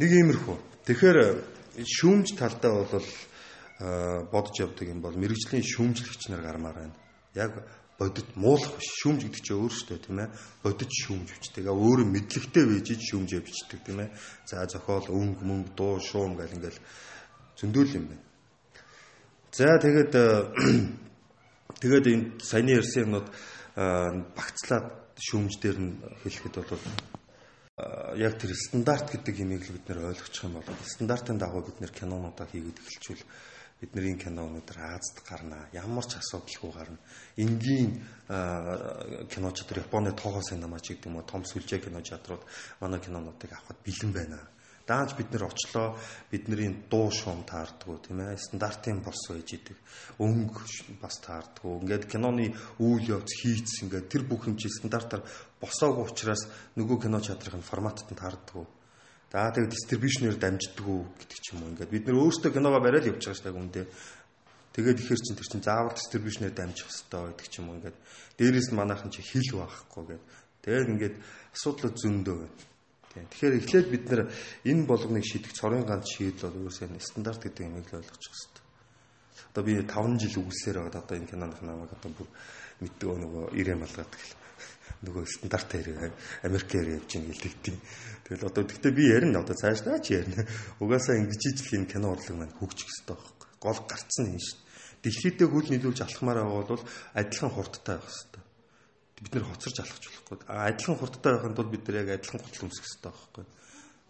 Нэг 0.00 0.10
иймэрхүү. 0.10 0.56
Тэгэхээр 0.88 1.18
шүүмж 1.84 2.28
талдаа 2.38 2.86
бол 2.88 3.08
бодож 4.30 4.56
явдаг 4.60 4.88
юм 4.88 5.00
бол 5.02 5.14
мэрэгжлийн 5.14 5.64
шүүмжлэгч 5.64 6.30
нар 6.30 6.42
гармаар 6.42 6.76
байна. 6.88 6.96
Яг 7.34 7.52
бодит 7.98 8.28
муулах 8.34 8.74
биш 8.76 8.90
шүүмж 9.00 9.20
гэдэг 9.28 9.42
чинь 9.44 9.58
өөрөөсөө 9.62 9.98
тийм 10.02 10.18
ээ 10.22 10.28
бодит 10.62 10.90
шүүмж 10.90 11.28
бичдэг. 11.30 11.64
Өөрөө 11.70 12.06
мэдлэгтэй 12.10 12.64
байж 12.66 12.88
шүүмж 12.98 13.30
бичдэг 13.38 13.80
тийм 13.86 13.98
ээ. 14.02 14.10
За 14.50 14.66
зохиол 14.66 15.08
өнгө 15.14 15.42
мөнгө 15.46 15.72
дуу 15.78 16.02
шуум 16.02 16.34
гэл 16.34 16.58
ингээл 16.58 16.80
зөндөөл 17.58 17.96
юм 17.96 18.04
байна. 18.10 18.24
За 19.54 19.78
тэгээд 19.78 20.12
Тэгээд 21.80 22.06
энэ 22.06 22.26
саяны 22.38 22.78
ярьсан 22.78 23.04
юмнууд 23.08 23.28
багцлаад 23.74 24.86
шүүмж 25.18 25.54
дээр 25.58 25.78
нь 25.82 25.92
хэлэхэд 26.22 26.54
бол 26.64 26.84
яг 28.16 28.38
тэр 28.38 28.54
стандарт 28.54 29.10
гэдэг 29.10 29.34
юмыг 29.42 29.66
л 29.66 29.74
бид 29.74 29.86
нэр 29.90 30.08
ойлгочих 30.14 30.46
юм 30.46 30.56
бол 30.62 30.64
стандартын 30.86 31.36
дагуу 31.36 31.66
бид 31.66 31.82
нэр 31.82 31.90
кинонуудаа 31.90 32.46
хийгээд 32.46 32.78
эхэлчихвэл 32.78 33.26
бидний 33.80 34.16
кино 34.16 34.46
өнөөдөр 34.48 34.78
Азад 34.80 35.20
гарна. 35.26 35.68
Ямар 35.72 36.06
ч 36.06 36.16
асуудалгүй 36.16 36.72
гарна. 36.72 36.98
Энгийн 37.36 38.00
кино 39.28 39.50
чадвар 39.50 39.84
Японы 39.84 40.12
тоогоо 40.12 40.42
синема 40.42 40.80
ч 40.80 40.94
гэдэг 40.94 41.10
юм 41.10 41.18
уу 41.18 41.26
том 41.26 41.42
сүлжээ 41.44 41.84
кино 41.84 42.00
чадрууд 42.00 42.42
манай 42.80 43.00
кинонуудыг 43.00 43.52
авахд 43.52 43.82
бэлэн 43.84 44.12
байна. 44.12 44.38
Даанч 44.86 45.16
бид 45.16 45.32
нэр 45.32 45.48
очлоо. 45.48 45.96
Бидний 46.30 46.86
дуу 46.90 47.10
шуум 47.10 47.42
таардггүй 47.48 47.98
тийм 48.04 48.20
ээ. 48.20 48.36
Стандартын 48.36 49.00
бос 49.00 49.16
байж 49.32 49.56
идэг. 49.56 49.76
Өнгө 50.20 50.60
бас 51.00 51.18
таардггүй 51.24 51.80
ингээд 51.82 52.04
киноны 52.08 52.52
үйл 52.78 53.16
явц 53.16 53.32
хийц 53.42 53.82
ингээд 53.82 54.12
тэр 54.12 54.22
бүх 54.28 54.44
чи 54.60 54.68
стандартаар 54.68 55.24
босоогүй 55.58 56.04
учраас 56.04 56.46
нөгөө 56.76 57.08
кино 57.08 57.18
чадрын 57.24 57.64
форматт 57.64 58.04
нь 58.12 58.20
таардггүй 58.20 58.83
За 59.34 59.50
тэгээд 59.50 59.74
дистрибьюшнээр 59.74 60.38
дамждаггүй 60.38 60.98
гэдэг 61.18 61.38
ч 61.42 61.46
юм 61.58 61.66
уу 61.66 61.70
ингээд 61.74 61.90
бид 61.90 62.06
нэр 62.06 62.22
өөрсдөө 62.22 62.54
киногоо 62.54 62.78
бариад 62.78 63.10
явж 63.10 63.18
байгаа 63.18 63.34
шүү 63.34 63.50
дээ 63.50 63.58
үндэ 63.58 63.82
Тэгээд 64.74 65.06
ихэр 65.06 65.20
чин 65.22 65.38
тэр 65.38 65.46
чин 65.46 65.62
заавал 65.62 65.94
дистрибьюшнээр 65.94 66.50
дамжих 66.50 66.90
хэрэгтэй 66.90 67.30
гэдэг 67.30 67.46
ч 67.46 67.54
юм 67.62 67.66
уу 67.70 67.78
ингээд 67.78 67.96
дээрээс 68.38 68.68
нь 68.70 68.78
манайхан 68.78 69.10
чи 69.14 69.22
хил 69.22 69.62
байхгүй 69.62 70.02
гэдэг. 70.18 70.26
Тэгээд 70.66 70.90
ингээд 70.90 71.16
асуудал 71.54 71.94
зөндөө 71.94 72.36
байна. 72.42 72.58
Тийм. 73.14 73.26
Тэгэхээр 73.30 73.58
эхлээд 73.62 73.88
бид 73.94 74.04
нэр 74.10 74.20
энэ 74.66 74.82
болгоныг 74.90 75.22
шийдэх 75.22 75.54
цорын 75.54 75.86
ганц 75.86 76.10
шийдэл 76.10 76.50
бол 76.50 76.66
өөрөөсөө 76.66 76.90
стандарт 76.98 77.38
гэдэг 77.46 77.62
юмыг 77.70 77.86
л 77.86 78.02
ойлгочих 78.02 78.34
хэрэгтэй. 78.34 78.62
Одоо 79.54 79.62
би 79.62 79.72
5 79.78 80.18
жил 80.18 80.42
үгэлсээр 80.42 80.76
байгаа 80.82 81.02
одоо 81.06 81.14
энэ 81.14 81.30
киноных 81.30 81.62
намайг 81.62 81.94
одоо 81.94 82.10
бүр 82.10 82.28
мэддэг 82.82 83.08
нөгөө 83.14 83.44
ирээ 83.54 83.78
малгаад 83.78 84.10
гэл 84.10 84.34
нөгөө 85.06 85.22
стандартаар 85.22 85.86
ирээ 85.86 86.12
Америкээр 86.50 86.98
явж 86.98 87.10
ийн 87.14 87.30
гэлдэг 87.30 87.54
тийм. 87.62 87.78
Тэгэл 88.24 88.48
одоо 88.48 88.64
гэхдээ 88.64 88.92
би 88.92 89.04
ярина 89.12 89.44
одоо 89.44 89.56
цаашдаа 89.56 90.00
ч 90.00 90.16
ярина. 90.16 90.48
Угаасаа 90.82 91.20
ингэж 91.20 91.42
ижил 91.52 91.84
энэ 91.84 91.92
кино 91.92 92.16
урлаг 92.16 92.36
маань 92.36 92.56
хөгжих 92.56 92.88
хэрэгтэй 92.88 93.16
байхгүй. 93.16 93.48
Гол 93.60 93.80
гарцсан 93.84 94.24
юм 94.32 94.40
шүү. 94.40 94.58
Дэлхийдээ 95.04 95.48
хөл 95.52 95.68
нийлүүлж 95.68 96.00
алхмаар 96.00 96.40
байгаа 96.40 96.64
бол 96.64 96.84
адилхан 97.12 97.52
хурдтай 97.52 97.96
байх 98.00 98.08
хэрэгтэй 98.08 98.44
бид 99.24 99.34
нэр 99.34 99.44
хоцорж 99.48 99.80
алхаж 99.80 100.04
болохгүй. 100.04 100.38
Адилхан 100.48 100.98
хурдтай 101.00 101.32
байхын 101.32 101.54
тулд 101.56 101.70
бид 101.72 101.86
нэр 101.88 101.96
яг 102.02 102.08
адилхан 102.18 102.40
хурдл 102.44 102.66
өмсөх 102.68 102.84
хэрэгтэй 102.84 103.08
байхгүй. 103.08 103.44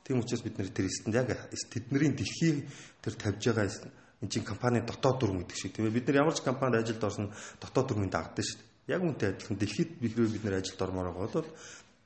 Тийм 0.05 0.21
учраас 0.21 0.43
бид 0.43 0.57
нэр 0.59 0.69
тэр 0.75 0.87
эстэнд 0.91 1.15
яг 1.15 1.29
тэдний 1.71 2.11
дэлхийн 2.11 2.59
тэр 2.99 3.15
тавьж 3.15 3.43
байгаа 3.47 3.69
энэ 4.23 4.33
чинь 4.33 4.45
компани 4.45 4.81
дотоод 4.83 5.17
дүрм 5.21 5.39
гэдэг 5.45 5.57
шиг 5.57 5.73
тийм 5.73 5.87
ээ 5.87 5.97
бид 5.97 6.07
нар 6.09 6.27
ямар 6.27 6.35
ч 6.35 6.43
компанид 6.43 6.83
ажилд 6.83 7.05
орсон 7.05 7.31
дотоод 7.61 7.87
дүрмийн 7.89 8.11
дагдаг 8.11 8.45
шүү 8.45 8.59
дээ. 8.59 8.97
Яг 8.97 9.03
үнтэй 9.05 9.29
адилхан 9.33 9.57
дэлхийд 9.61 9.91
бид 10.03 10.45
нар 10.45 10.59
ажилд 10.59 10.81
ормоор 10.83 11.09
байгаа 11.13 11.31
бол 11.31 11.51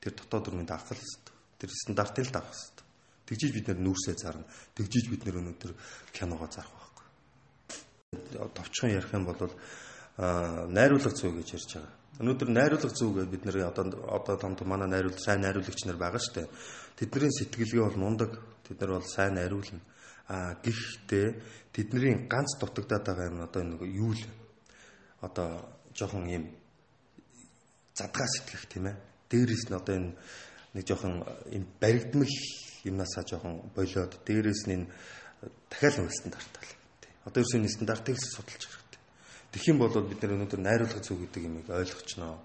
тэр 0.03 0.13
дотоод 0.13 0.43
дүрмийн 0.45 0.69
дагах 0.69 0.91
л. 0.93 1.28
Тэр 1.59 1.69
стандартыг 1.69 2.25
л 2.25 2.33
дагах 2.33 2.55
хэвээр. 2.55 2.87
Тэгжиж 3.29 3.51
бид 3.53 3.67
нүүрсээ 3.69 4.15
зарна. 4.17 4.47
Тэгжиж 4.73 5.05
бид 5.11 5.21
нар 5.27 5.37
өнөөдөр 5.37 5.71
киногоо 6.15 6.49
зарах 6.49 6.73
байхгүй. 6.73 7.05
Товчхон 8.57 8.89
ярих 8.89 9.13
юм 9.13 9.29
бол 9.29 9.53
найруулга 10.17 11.13
зүй 11.13 11.29
гэж 11.37 11.53
ярьж 11.53 11.69
байгаа. 11.77 11.93
Өнөөдөр 12.19 12.49
найруулга 12.49 12.89
зүй 12.89 13.11
гэж 13.13 13.27
бид 13.29 13.43
нэр 13.45 13.69
одоо 13.69 13.85
одоо 14.09 14.35
томд 14.41 14.65
манай 14.65 14.89
найруулга 14.89 15.21
сайн 15.21 15.45
найруулагч 15.45 15.85
нар 15.85 16.01
байгаа 16.01 16.17
шүү 16.17 16.35
дээ. 16.41 16.47
Тэдний 16.97 17.29
сэтгэлгээ 17.29 17.85
бол 17.85 18.01
мундаг. 18.01 18.31
Тэд 18.65 18.81
нар 18.81 18.97
бол 18.97 19.05
сайн 19.05 19.37
найруулна. 19.37 19.79
А 20.25 20.57
гэхдээ 20.57 21.27
тэдний 21.69 22.25
ганц 22.25 22.57
дутагдаад 22.57 23.05
байгаа 23.05 23.29
юм 23.29 23.45
одоо 23.45 23.61
нэг 23.61 23.81
юу 23.85 24.17
л 24.17 24.23
одоо 25.21 25.69
жоохон 25.93 26.25
юм 26.33 26.43
задгаа 27.93 28.25
сэтгэх 28.25 28.65
тийм 28.67 28.89
ээ. 28.89 28.97
Дээрээс 29.29 29.69
нь 29.69 29.77
одоо 29.77 29.95
энэ 29.95 30.11
нэг 30.73 30.83
жоохон 30.85 31.25
юм 31.51 31.65
баригдмал 31.81 32.29
юмнасаа 32.83 33.23
жоохон 33.25 33.71
болоод 33.75 34.13
дээрээс 34.25 34.67
нь 34.69 34.87
дахиад 35.69 35.97
нэг 35.99 36.13
стандартал. 36.13 36.69
Одоо 37.25 37.41
ерөөсөө 37.43 37.59
энэ 37.59 37.73
стандартыг 37.73 38.17
судалж 38.17 38.63
хэрэгтэй. 38.69 39.01
Тэгэх 39.51 39.69
юм 39.73 39.79
бол 39.81 39.93
бид 40.05 40.21
нар 40.23 40.35
өнөөдөр 40.37 40.61
найруулга 40.61 41.01
зүг 41.03 41.19
гэдэг 41.27 41.43
юмыг 41.45 41.67
ойлгочноо. 41.69 42.39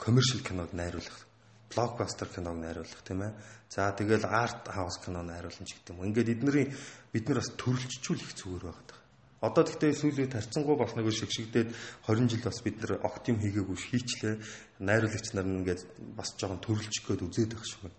Commercial 0.00 0.40
кинод 0.40 0.72
найруулах, 0.72 1.26
блокбастер 1.72 2.28
киног 2.28 2.56
найруулах 2.56 3.02
тийм 3.04 3.22
ээ. 3.24 3.32
За 3.68 3.92
тэгэл 3.92 4.24
арт 4.24 4.68
хаус 4.68 4.98
кино 5.00 5.22
найруулна 5.22 5.64
ч 5.64 5.76
гэдэг 5.76 5.92
юм. 5.96 6.04
Ингээд 6.08 6.32
эднэрийн 6.40 6.68
бид 7.12 7.24
нар 7.28 7.40
бас 7.40 7.52
төрөлжчүүлэх 7.56 8.32
зүгээр 8.36 8.64
байгаа. 8.68 8.99
Одоо 9.40 9.64
тэгтээ 9.64 9.96
сүүлийн 9.96 10.28
тарцсангуу 10.28 10.76
бас 10.76 10.92
нэг 11.00 11.08
шигшигдээд 11.08 11.72
20 12.04 12.28
жил 12.28 12.44
бас 12.44 12.60
бид 12.60 12.76
нар 12.84 13.00
огт 13.00 13.24
юм 13.32 13.40
хийгээгүй 13.40 13.72
хийчлээ. 13.72 14.36
Найруулагч 14.84 15.32
нар 15.32 15.48
ингээд 15.48 15.80
бас 16.12 16.36
жоохон 16.36 16.60
төрөлжих 16.60 17.08
гээд 17.08 17.24
үзээд 17.24 17.56
байх 17.56 17.64
шиг 17.64 17.88
байна. 17.88 17.96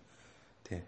Тийм. 0.62 0.82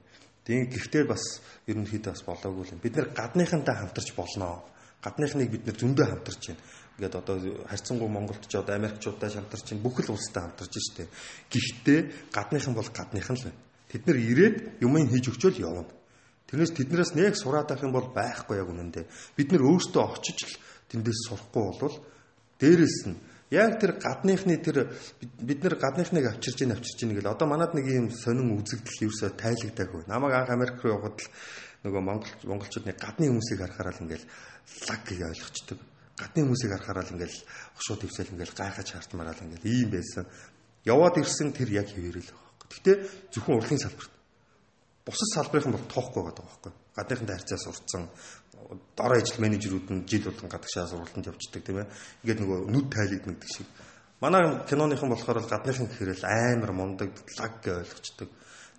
Тийм 0.47 0.71
гэхдээ 0.71 1.05
бас 1.11 1.43
ерөнхийдөө 1.67 2.13
бас 2.15 2.23
болоогүй 2.23 2.71
юм. 2.71 2.79
Бид 2.79 2.95
нэр 2.95 3.11
гадныхантай 3.11 3.75
хамтарч 3.75 4.15
болноо. 4.15 4.63
Гадныхныг 5.03 5.51
бид 5.51 5.67
нэр 5.67 5.75
зөндөө 5.75 6.07
хамтарч 6.07 6.43
байна. 6.47 6.63
Ингээд 7.03 7.15
одоо 7.19 7.35
харьцангуй 7.67 8.09
Монголд 8.09 8.47
ч 8.47 8.55
одоо 8.55 8.79
Америкчуудтай 8.79 9.35
хамтарч 9.35 9.75
байна. 9.75 9.83
Бүх 9.83 10.07
л 10.07 10.15
улстай 10.15 10.47
хамтарч 10.47 10.75
штэ. 10.79 11.11
Гэхдээ 11.51 12.31
гадныхан 12.31 12.79
бол 12.79 12.87
гадныхан 12.95 13.35
л 13.43 13.47
байна. 13.51 13.59
Тэд 13.91 14.07
нэр 14.07 14.19
ирээд 14.23 14.57
юмыг 14.87 15.11
хийж 15.11 15.35
өгчөөл 15.35 15.59
явна. 15.67 15.91
Тэрнээс 16.55 16.71
тэднээс 16.79 17.13
нэг 17.19 17.35
сураад 17.35 17.75
авах 17.75 17.83
юм 17.83 17.91
бол 17.91 18.15
байхгүй 18.15 18.63
яг 18.63 18.71
үнэндээ. 18.71 19.11
Бид 19.35 19.51
нэр 19.51 19.67
өөрсдөө 19.67 20.03
очиж 20.07 20.39
л 20.47 20.55
тэндээс 20.95 21.27
сурахгүй 21.27 21.67
бол 21.83 21.99
дээрэс 22.63 23.11
нь 23.11 23.19
Яг 23.55 23.79
тэр 23.79 24.01
гадныхны 24.01 24.57
тэр 24.59 24.91
бид 25.21 25.61
нэр 25.63 25.77
гадныхныг 25.77 26.27
авчирж 26.27 26.65
ийн 26.65 26.75
авчирж 26.75 27.05
ийн 27.05 27.15
гэл 27.15 27.31
одоо 27.31 27.47
манад 27.47 27.77
нэг 27.77 27.87
юм 27.87 28.09
сонин 28.11 28.57
үзэгдэл 28.57 29.07
ерөөсө 29.07 29.37
тайлагдаагүй. 29.37 30.09
Намайг 30.11 30.35
анх 30.35 30.51
Америк 30.51 30.81
руу 30.83 30.97
явхад 30.97 31.23
л 31.23 31.29
нөгөө 31.87 32.03
монгол 32.03 32.35
монголчуудны 32.49 32.97
гадны 32.97 33.29
хүмүүсийг 33.31 33.61
харахаар 33.61 33.95
л 33.95 34.03
ингээл 34.09 34.27
лаг 34.89 35.01
гэж 35.05 35.21
ойлгочдөг. 35.29 35.79
Гадны 36.17 36.41
хүмүүсийг 36.41 36.73
харахаар 36.73 37.05
л 37.05 37.15
ингээл 37.15 37.39
хошуу 37.77 37.97
твсэл 38.01 38.33
ингээл 38.33 38.59
гайхаж 38.59 38.89
хартмаараа 38.97 39.37
л 39.37 39.45
ингээл 39.45 39.71
ийм 39.71 39.89
байсан. 39.93 40.25
Яваад 40.89 41.21
ирсэн 41.21 41.53
тэр 41.53 41.69
яг 41.69 41.93
хэвээрэл 41.93 42.33
байгаа. 42.33 42.55
Гэхдээ 42.65 42.97
зөвхөн 43.29 43.57
урлагийн 43.61 43.83
салбарт. 43.85 44.14
Бусад 45.05 45.29
салбарын 45.35 45.77
бол 45.77 45.85
тоохгүй 45.93 46.23
байгаа 46.25 46.45
байхгүй. 46.45 46.73
Гадныханд 46.97 47.31
харьцаа 47.31 47.59
сурцсан 47.61 48.09
дор 48.97 49.13
ажил 49.13 49.41
менежерүүд 49.45 49.89
нь 49.93 50.07
жил 50.09 50.25
болгон 50.25 50.49
гадагшаа 50.49 50.89
сургалтанд 50.89 51.29
явждаг 51.29 51.63
тийм 51.65 51.79
ээ. 51.85 51.93
Ингээд 52.25 52.41
нөгөө 52.41 52.59
нүд 52.73 52.87
тайлэгддэг 52.89 53.51
шиг. 53.53 53.69
Манай 54.21 54.65
киноныхан 54.65 55.13
болохоор 55.13 55.45
л 55.45 55.51
гадныхан 55.53 55.87
гэхээр 55.93 56.17
л 56.17 56.25
амар 56.25 56.73
мундаг 56.73 57.11
лаг 57.37 57.53
гэж 57.61 57.85
ойлгочдөг. 57.85 58.29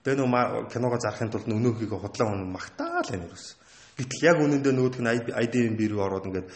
Тэгээ 0.01 0.17
нөгөө 0.21 0.69
киногоо 0.73 0.99
зарахын 1.01 1.29
тулд 1.29 1.45
өнөөхийг 1.45 1.93
худлаа 1.93 2.27
хүн 2.29 2.49
магтаал 2.49 3.09
энэ 3.13 3.29
юус. 3.29 3.57
Гэтэл 3.95 4.27
яг 4.27 4.37
үнэндээ 4.41 4.73
нөгөөдг 4.73 5.01
нь 5.01 5.11
ID-ийн 5.45 5.77
би 5.77 5.85
рүү 5.87 6.01
ороод 6.03 6.27
ингээд 6.27 6.47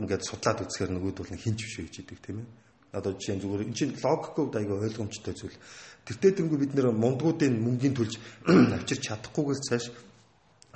ингээд 0.00 0.22
судлаад 0.22 0.64
үзэхээр 0.64 0.92
нөгөөдөл 0.96 1.32
нь 1.34 1.42
хинч 1.42 1.60
биш 1.60 1.76
гэж 1.82 1.94
идэг 2.06 2.18
тийм 2.24 2.40
ээ. 2.40 2.48
Одоо 2.94 3.12
жишээ 3.18 3.36
нь 3.36 3.42
зүгээр 3.42 3.66
энэ 3.66 3.74
чинь 3.74 3.94
логикод 3.98 4.54
аяга 4.54 4.78
ойлгомжтой 4.78 5.34
зүйл. 5.34 5.58
Тэртээ 6.06 6.32
тэрнгүү 6.38 6.58
бид 6.62 6.72
нэр 6.78 6.94
мундгуудын 6.94 7.58
мөнгөний 7.58 7.96
төлж 7.96 8.14
авчирч 8.76 9.02
чадахгүйгээс 9.10 9.62
цааш 9.66 9.84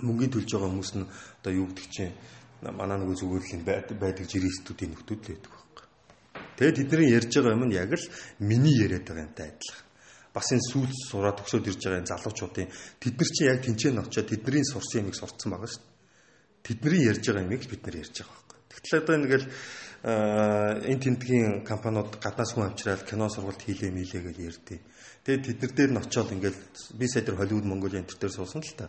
мөнгөний 0.02 0.32
төлж 0.34 0.50
байгаа 0.50 0.70
хүмүүс 0.72 0.92
нь 0.98 1.06
одоо 1.06 1.52
юу 1.52 1.66
гэдэг 1.70 1.86
чинь 1.94 2.14
манай 2.62 2.98
нэг 2.98 3.14
зүгээр 3.14 3.44
л 3.62 4.02
байдаг 4.02 4.26
жиристүүдийн 4.26 4.90
нөхдүүд 4.94 5.20
л 5.22 5.30
байдаг 5.30 5.52
байхгүй. 5.52 5.86
Тэгээд 6.58 6.78
тэдний 6.90 7.10
ярьж 7.14 7.32
байгаа 7.38 7.54
юм 7.54 7.64
нь 7.70 7.76
яг 7.78 7.92
л 7.94 8.06
миний 8.42 8.74
яриад 8.82 9.06
байгаа 9.06 9.26
юмтай 9.30 9.46
адилхан. 9.54 9.86
Бас 10.34 10.48
энэ 10.50 10.66
сүүл 10.70 10.92
сураад 11.06 11.38
төгсөөд 11.38 11.70
ирж 11.70 11.80
байгаа 11.82 12.00
энэ 12.02 12.10
залуучуудын 12.10 12.68
тэд 12.98 13.14
нар 13.14 13.30
чинь 13.30 13.50
яг 13.50 13.60
тэнцээ 13.62 13.92
нь 13.94 14.02
очиод 14.02 14.26
тэдний 14.26 14.64
сурсан 14.66 15.00
юмыг 15.06 15.16
сурцсан 15.18 15.50
байгаа 15.54 15.70
шүү 15.70 15.82
дээ. 15.86 15.96
Тэдний 16.66 17.02
ярьж 17.06 17.24
байгаа 17.26 17.44
юмыг 17.46 17.62
бид 17.62 17.82
нар 17.86 17.96
ярьж 18.02 18.14
байгаа 18.18 18.34
байхгүй. 18.34 18.58
Тэгтэл 18.74 19.00
одоо 19.02 19.14
ингээл 19.18 19.46
энэ 20.08 21.00
тентгийн 21.04 21.64
компаниуд 21.68 22.16
гаднаас 22.16 22.56
хүн 22.56 22.72
авчраад 22.72 23.04
кино 23.04 23.28
сургалт 23.28 23.60
хийлээ 23.60 23.92
мэлээ 23.92 24.22
гэж 24.24 24.36
ярьдээ. 24.40 24.80
Тэгээд 25.28 25.44
тэд 25.44 25.60
нар 25.60 25.72
дээр 25.76 25.90
нь 25.92 26.00
очиод 26.00 26.32
ингээл 26.32 26.60
би 26.96 27.06
сая 27.08 27.22
тэр 27.28 27.36
Холливуд 27.36 27.68
Монгол 27.68 27.92
энэ 27.92 28.08
төр 28.08 28.32
суусан 28.32 28.64
л 28.64 28.72
та. 28.72 28.88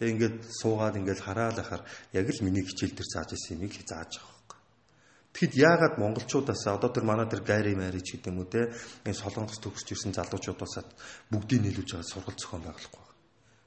Тэгээ 0.00 0.12
ингээд 0.16 0.36
суугаад 0.48 0.96
ингээд 0.96 1.20
хараал 1.20 1.58
ахаар 1.60 1.84
яг 2.16 2.26
л 2.32 2.44
миний 2.48 2.64
хичээл 2.64 2.96
дээр 2.96 3.10
зааж 3.12 3.36
исэн 3.36 3.60
юмыг 3.60 3.76
зааж 3.84 4.16
байгаа 4.16 4.32
байхгүй. 4.32 4.60
Тэгэхэд 5.36 5.54
яагаад 5.60 5.94
монголчуудаас 6.00 6.64
одоо 6.72 6.88
тэр 6.88 7.04
манай 7.04 7.28
тэр 7.28 7.44
гайри 7.44 7.76
мари 7.76 8.00
ч 8.00 8.16
гэдэг 8.16 8.32
юм 8.32 8.40
уу 8.40 8.48
те 8.48 8.72
энэ 9.04 9.20
солонгос 9.20 9.60
төгсөж 9.60 9.92
ирсэн 9.92 10.16
залуучуудаас 10.16 10.88
бүгдийг 11.28 11.60
нийлүүлж 11.60 11.90
байгаа 11.92 12.08
сургалт 12.08 12.40
зохион 12.40 12.64
байгуулахгүй. 12.64 13.03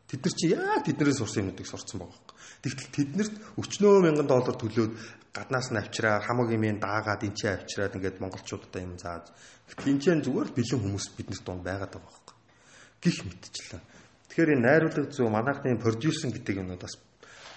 Тэд 0.08 0.24
нар 0.24 0.34
чи 0.40 0.48
яг 0.56 0.88
тэднээс 0.88 1.20
сурсан 1.20 1.44
юмнуудыг 1.44 1.68
сурцсан 1.68 2.00
байгаа 2.00 2.16
байхгүй. 2.16 2.36
Тэгтэл 2.64 2.96
тэднэрт 2.96 3.34
өчнөө 3.60 3.96
мянган 4.08 4.28
доллар 4.32 4.56
төлөөд 4.56 4.92
гаднаас 5.36 5.68
нь 5.76 5.80
авчраа 5.84 6.24
хамаг 6.24 6.48
юмын 6.56 6.80
даагаад 6.80 7.28
энэ 7.28 7.36
чинь 7.36 7.54
авчраад 7.60 7.96
ингээд 8.00 8.24
монголчуудаа 8.24 8.82
юм 8.88 8.96
зааж. 8.96 9.30
Тинчэн 9.84 10.24
зүгээр 10.24 10.50
бэлэн 10.56 10.80
хүмүүс 10.80 11.06
биднэрт 11.12 11.44
дунд 11.44 11.64
байгаад 11.68 11.92
байгаа 11.92 12.08
байхгүй. 12.08 12.36
Гих 13.04 13.18
мэдчихлээ. 13.28 13.84
Тэгэхээр 14.32 14.54
энэ 14.56 14.64
найруулга 14.64 15.12
зөв 15.12 15.28
манайхны 15.28 15.76
продюсер 15.76 16.32
гэдэг 16.32 16.56
юмнууд 16.64 16.82
бас 16.88 16.96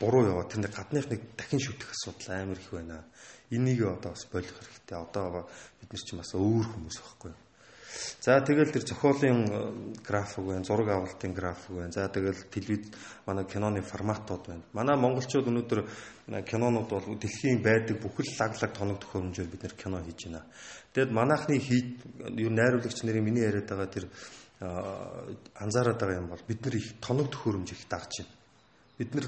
буруу 0.03 0.27
яваа. 0.27 0.51
Тэр 0.51 0.67
гадныхныг 0.67 1.23
дахин 1.39 1.63
шүтэх 1.63 1.95
асуудал 1.95 2.35
амар 2.35 2.59
их 2.59 2.71
байна. 2.75 3.07
Энийг 3.55 3.87
одоо 3.87 4.11
бас 4.11 4.27
болох 4.27 4.59
хэрэгтэй. 4.59 4.99
Одоо 4.99 5.47
бид 5.79 5.91
нар 5.95 6.03
ч 6.03 6.09
бас 6.19 6.35
өөр 6.35 6.67
хүмүүс 6.67 6.99
байхгүй. 6.99 7.33
За 8.21 8.41
тэгэл 8.41 8.71
тэр 8.71 8.85
зохиолын 8.87 9.39
э, 9.49 10.03
график 10.07 10.45
байна, 10.45 10.65
зураг 10.65 10.89
авалтын 10.89 11.33
график 11.33 11.71
байна. 11.71 11.93
За 11.93 12.09
тэгэл 12.09 12.49
телевиз 12.51 12.93
манай 13.27 13.45
киноны 13.45 13.83
форматууд 13.83 14.47
байна. 14.47 14.63
Манай 14.73 14.97
монголчууд 14.97 15.49
өнөөдөр 15.49 15.81
э, 16.29 16.43
кинонууд 16.43 16.89
бол 16.89 17.17
дэлхийн 17.19 17.63
байдаг 17.63 18.01
бүхэл 18.01 18.31
лаглаг 18.39 18.73
тоног 18.77 19.01
төхөөрөмжөөр 19.01 19.49
бид 19.49 19.63
нэр 19.63 19.75
кино 19.75 20.03
хийж 20.05 20.27
байна. 20.29 20.45
Тэгэд 20.93 21.11
манайхны 21.11 21.59
хийж 21.59 21.87
юу 22.37 22.51
найруулагч 22.51 23.03
нарын 23.03 23.25
миний 23.25 23.43
яриад 23.43 23.67
байгаа 23.67 23.89
тэр 23.89 24.07
анзаараад 24.61 25.99
байгаа 25.99 26.21
юм 26.21 26.29
бол 26.29 26.45
бид 26.47 26.61
нар 26.65 26.77
их 26.77 27.01
тоног 27.01 27.31
төхөөрөмж 27.33 27.73
их 27.73 27.89
дагж 27.89 28.21
байна. 28.21 28.35
Бид 28.99 29.15
нар 29.15 29.27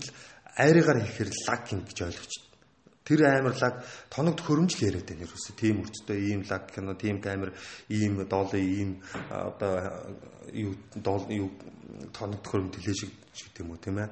айрыгаар 0.57 1.01
хийхээр 1.01 1.31
лаг 1.49 1.65
гэж 1.65 1.99
ойлгож 2.05 2.35
байна. 2.37 2.52
Тэр 3.03 3.27
амар 3.27 3.57
лаг 3.59 3.83
тоног 4.11 4.39
төхөөрөмж 4.39 4.73
л 4.79 4.87
яриад 4.87 5.07
байна 5.09 5.27
ерөөсөө. 5.27 5.55
Тийм 5.59 5.83
үрцтэй 5.83 6.19
ийм 6.31 6.47
лаг 6.47 6.71
кино, 6.71 6.95
тийм 6.95 7.19
камер, 7.21 7.51
ийм 7.91 8.23
доолын, 8.29 8.63
ийм 8.63 8.91
одоо 9.29 9.75
юу 10.55 10.73
доол 10.95 11.27
юу 11.31 11.49
тоног 12.15 12.41
төхөөрөмж 12.47 12.73
тэлээ 12.79 12.97
шиг 12.97 13.13
гэдэг 13.35 13.63
юм 13.63 13.71
уу 13.75 13.83
тийм 13.83 13.99
ээ. 13.99 14.11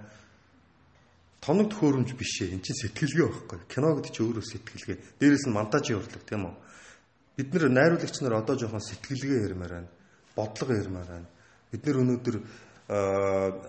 Тоног 1.41 1.71
төхөөрөмж 1.71 2.11
биш 2.19 2.43
ээ. 2.43 2.53
Энд 2.59 2.67
чинь 2.67 2.81
сэтгэлгээ 2.83 3.29
байхгүй. 3.31 3.59
Кино 3.71 3.95
гэдэг 3.95 4.13
чинь 4.13 4.27
өөрөө 4.27 4.45
сэтгэлгээ. 4.45 4.99
Дээрээс 5.23 5.47
нь 5.47 5.55
монтажийн 5.55 6.03
урлаг 6.03 6.23
тийм 6.27 6.51
үү. 6.51 6.55
Бид 7.39 7.49
нар 7.55 7.71
найруулагч 7.71 8.17
нар 8.21 8.43
одоо 8.43 8.59
жоохон 8.59 8.83
сэтгэлгээ 8.83 9.47
ярмаар 9.49 9.73
байна 9.81 9.91
бодлого 10.41 10.75
ярмаар 10.75 11.07
байна. 11.07 11.29
Бид 11.71 11.87
нэр 11.87 12.01
өнөөдөр 12.03 12.37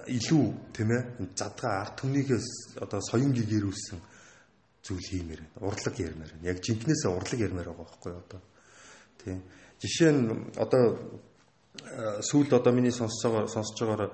илүү 0.10 0.46
тийм 0.74 0.90
ээ 0.96 1.02
задгаа 1.38 1.86
арт 1.86 2.02
түмнийгээс 2.02 2.82
одоо 2.82 3.00
соён 3.06 3.34
гэгэрүүлсэн 3.36 4.00
зүйл 4.82 5.06
хиймээр 5.10 5.42
байна. 5.42 5.66
Урлаг 5.68 5.96
ярмаар 6.00 6.32
байна. 6.34 6.50
Яг 6.50 6.58
жинкнээсээ 6.66 7.12
урлаг 7.12 7.40
ярмаар 7.40 7.68
байгаа 7.70 7.86
байхгүй 7.86 8.14
одоо. 8.18 8.42
Тийм. 9.22 9.40
Жишээ 9.82 10.12
нь 10.12 10.30
одоо 10.58 10.84
сүүлд 12.22 12.52
одоо 12.54 12.74
миний 12.74 12.92
сонсож 12.92 13.48
сонсож 13.50 13.80
байгаагаар 13.80 14.12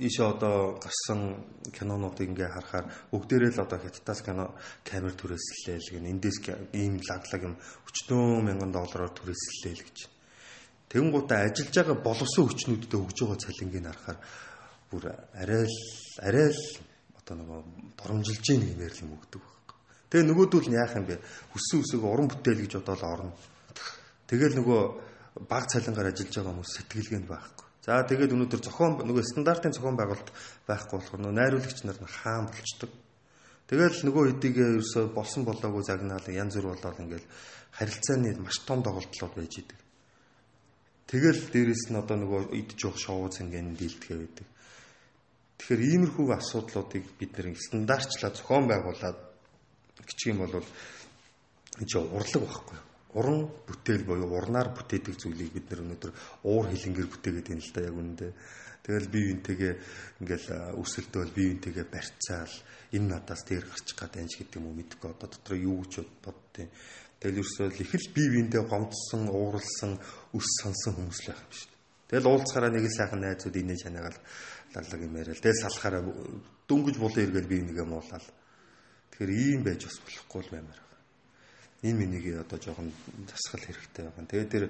ийшээ 0.00 0.26
одоо 0.26 0.80
гарсан 0.80 1.44
кинонуудыг 1.76 2.28
ингээ 2.32 2.50
харахаар 2.50 2.86
бүгдээрээ 3.12 3.52
л 3.52 3.64
одоо 3.66 3.78
хятадаас 3.78 4.20
кино 4.24 4.44
камер 4.82 5.12
түрээслээ 5.12 5.76
л 5.76 5.92
гэн 5.92 6.10
эндээс 6.16 6.38
ийм 6.72 6.98
лаглаг 7.04 7.42
юм 7.44 7.54
40 8.08 8.48
мянган 8.48 8.72
доллараар 8.72 9.12
түрээслээ 9.12 9.74
л 9.76 9.84
гэж. 9.86 9.98
Тэнгуудаа 10.88 11.52
ажиллаж 11.52 11.74
байгаа 11.76 11.98
боловсон 12.00 12.44
хүчнүүдэд 12.48 12.92
өгж 12.96 13.18
байгаа 13.22 13.38
цалингийг 13.44 13.84
харахаар 13.86 14.18
бүр 14.90 15.04
арай 15.36 15.64
л 15.68 15.78
арай 16.20 16.48
л 16.48 16.62
одоо 17.32 17.40
нөгөө 17.40 17.60
доромжилж 17.96 18.44
ийн 18.52 18.62
гэмээр 18.68 18.92
л 18.92 19.02
юм 19.08 19.16
өгдөг 19.16 19.40
байхгүй. 19.40 19.78
Тэгээ 20.12 20.26
нөгөөдөл 20.28 20.68
нь 20.68 20.76
яах 20.76 20.92
юм 21.00 21.06
бэ? 21.08 21.16
Хүссэн 21.56 21.80
үсэг 21.80 22.00
уран 22.04 22.28
бүтээл 22.28 22.60
гэж 22.60 22.72
бодоод 22.76 23.02
орно. 23.08 23.32
Тэгэл 24.28 24.54
нөгөө 24.60 24.80
баг 25.48 25.64
цалингаар 25.72 26.12
ажиллаж 26.12 26.36
байгаа 26.36 26.52
хүмүүс 26.52 26.72
сэтгэлгээнд 26.76 27.28
байхгүй. 27.32 27.66
За 27.82 28.04
тэгээд 28.04 28.34
өнөөдөр 28.36 28.60
зохион 28.60 28.92
нөгөө 29.00 29.24
стандартын 29.24 29.72
зохион 29.72 29.96
байгуулалт 29.96 30.30
байхгүй 30.68 30.96
болохоор 31.00 31.20
нөгөө 31.24 31.38
найруулагч 31.40 31.78
нар 31.88 31.98
хаан 32.04 32.46
болчдөг. 32.52 32.90
Тэгэл 33.72 33.98
нөгөө 34.04 34.24
хэдийгээ 34.36 34.68
ерөөсө 34.76 35.00
болсон 35.16 35.42
болоогүй 35.48 35.82
загнаал 35.88 36.28
янз 36.28 36.54
бүр 36.60 36.76
болоод 36.76 37.00
ингээл 37.00 37.26
харилцааны 37.72 38.36
маш 38.44 38.60
том 38.68 38.84
доголдлууд 38.84 39.34
байж 39.34 39.54
идэг. 39.64 39.80
Тэгэл 41.08 41.40
дээрэс 41.48 41.88
нь 41.88 41.96
одоо 41.96 42.16
нөгөө 42.20 42.52
идж 42.52 42.76
явах 42.84 43.00
шоу 43.00 43.32
зингийн 43.32 43.72
дийлдэхэ 43.72 44.14
байдаг. 44.20 44.46
Тэгэхээр 45.62 45.82
иймэрхүү 45.94 46.26
асуудлуудыг 46.34 47.04
бид 47.22 47.38
нэр 47.38 47.54
стандартчлаа 47.54 48.34
зохион 48.34 48.66
байгуулад 48.66 49.18
гिचг 50.02 50.34
юм 50.34 50.42
бол 50.42 50.58
энэ 50.58 51.86
чинь 51.86 52.10
урлаг 52.10 52.42
байхгүй 52.42 52.76
юу? 52.82 52.90
уран 53.14 53.46
бүтээл 53.68 54.02
буюу 54.02 54.26
урнаар 54.26 54.72
бүтээдэг 54.72 55.14
зүйлийг 55.20 55.52
бид 55.52 55.70
нэр 55.70 55.84
өнөөдөр 55.84 56.12
уур 56.48 56.66
хилэнгээр 56.72 57.08
бүтээгээд 57.12 57.48
байна 57.52 57.62
л 57.62 57.74
да 57.76 57.80
яг 57.84 57.94
үүндээ. 57.94 58.32
Тэгэл 58.82 59.08
бие 59.12 59.24
бинтэйгээ 59.30 59.74
ингээл 60.24 60.48
үсэлдэл 60.80 61.36
бие 61.36 61.48
бинтэйгээ 61.52 61.86
барьцаал 61.92 62.54
энэ 62.96 63.08
надаас 63.12 63.42
дээр 63.46 63.64
гарчих 63.68 63.96
гад 64.00 64.16
энэ 64.16 64.32
гэдэг 64.32 64.56
юм 64.58 64.66
уу 64.66 64.78
мэдгүй 64.80 65.10
одоо 65.12 65.28
дотор 65.28 65.54
юу 65.60 65.84
гэж 65.84 65.94
боддیں۔ 66.24 66.68
Тэгэл 67.20 67.38
ерөөсөө 67.38 67.66
их 67.78 67.92
л 67.94 68.08
бие 68.16 68.28
биендээ 68.32 68.64
гомдсон, 68.66 69.30
ууралсан, 69.30 70.00
өс 70.34 70.48
сонсон 70.58 70.92
хүмүүс 70.98 71.20
л 71.22 71.28
байх 71.30 71.42
юм 71.46 71.52
шүү 71.54 71.68
дээ. 71.70 71.80
Тэгэл 72.10 72.30
уулзахаараа 72.32 72.72
нэг 72.74 72.84
л 72.88 72.96
сайхан 72.96 73.20
найзууд 73.22 73.56
инээж 73.60 73.82
ханаагаал 73.86 74.18
лалаг 74.74 75.00
юм 75.00 75.16
яриад. 75.16 75.40
Тэгэл 75.40 75.62
салахаараа 75.62 76.02
дөнгөж 76.68 76.96
булан 76.98 77.24
эргээл 77.24 77.50
бие 77.50 77.62
нэгэ 77.64 77.84
муулаад. 77.84 78.26
Тэгэхээр 79.12 79.32
ийм 79.32 79.60
байж 79.64 79.84
бас 79.86 79.98
болохгүй 80.00 80.42
л 80.42 80.52
баймаар 80.56 80.82
энэ 81.82 81.98
миний 81.98 82.38
одоо 82.38 82.58
жоохон 82.62 82.92
засгал 83.26 83.66
хэрэгтэй 83.66 84.06
байгаа. 84.06 84.26
Тэгээд 84.30 84.50
тэр 84.54 84.64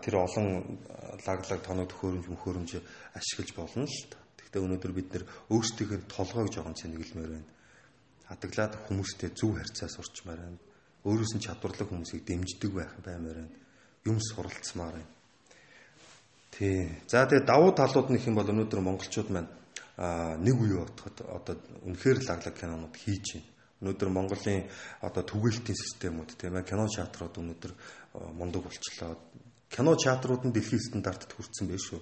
тэр 0.00 0.14
олон 0.16 0.80
лаглаг 1.28 1.60
тоног 1.60 1.92
төхөөрөмж 1.92 2.26
мөхөөрөмж 2.32 2.70
ашиглаж 3.12 3.50
болно 3.52 3.84
л 3.84 4.00
та. 4.08 4.16
Гэхдээ 4.40 4.64
өнөөдөр 4.64 4.92
бид 4.96 5.08
нэр 5.12 5.24
өөрсдийнхөө 5.52 6.08
толгойг 6.08 6.48
жоохон 6.56 6.72
цэнэглэмээр 6.72 7.32
байна. 7.36 7.52
Хадглаад 8.32 8.72
хүмүүстэй 8.88 9.30
зөв 9.36 9.60
харьцаа 9.60 9.92
сурчмаар 9.92 10.40
байна. 10.40 10.58
Өөрөөс 11.04 11.32
нь 11.36 11.44
чадварлаг 11.44 11.88
хүмүүсийг 11.92 12.24
дэмждэг 12.24 12.72
байх 12.72 12.96
баймаар 13.04 13.44
байна. 13.44 13.52
Юм 14.08 14.16
суралцмаар 14.16 14.96
байна. 14.96 15.15
Тий. 16.56 16.88
За 17.06 17.28
тэгээд 17.28 17.44
давуу 17.44 17.76
талууд 17.76 18.08
нь 18.10 18.16
их 18.16 18.26
юм 18.26 18.40
бол 18.40 18.48
өнөөдөр 18.48 18.80
монголчууд 18.80 19.28
маань 19.28 19.52
нэг 20.40 20.56
үе 20.56 20.80
бодоход 20.80 21.16
одоо 21.28 21.54
үнэхээр 21.84 22.24
лаглаг 22.24 22.56
кинонууд 22.56 22.96
хийж 22.96 23.36
байна 23.36 23.56
Өнөөдөр 23.76 24.08
Монголын 24.08 24.64
одоо 25.04 25.20
түгээлтийн 25.20 25.76
системүүд 25.76 26.30
тийм 26.40 26.56
ээ 26.56 26.64
кино 26.64 26.88
театрууд 26.88 27.36
өнөөдөр 27.36 27.72
мундаг 28.32 28.64
болчлоо. 28.64 29.20
Кино 29.68 29.92
театрууд 30.00 30.48
нь 30.48 30.54
дэлхийн 30.56 30.80
стандартад 30.80 31.36
хүрсэн 31.36 31.68
байх 31.68 31.84
шүү. 31.84 32.00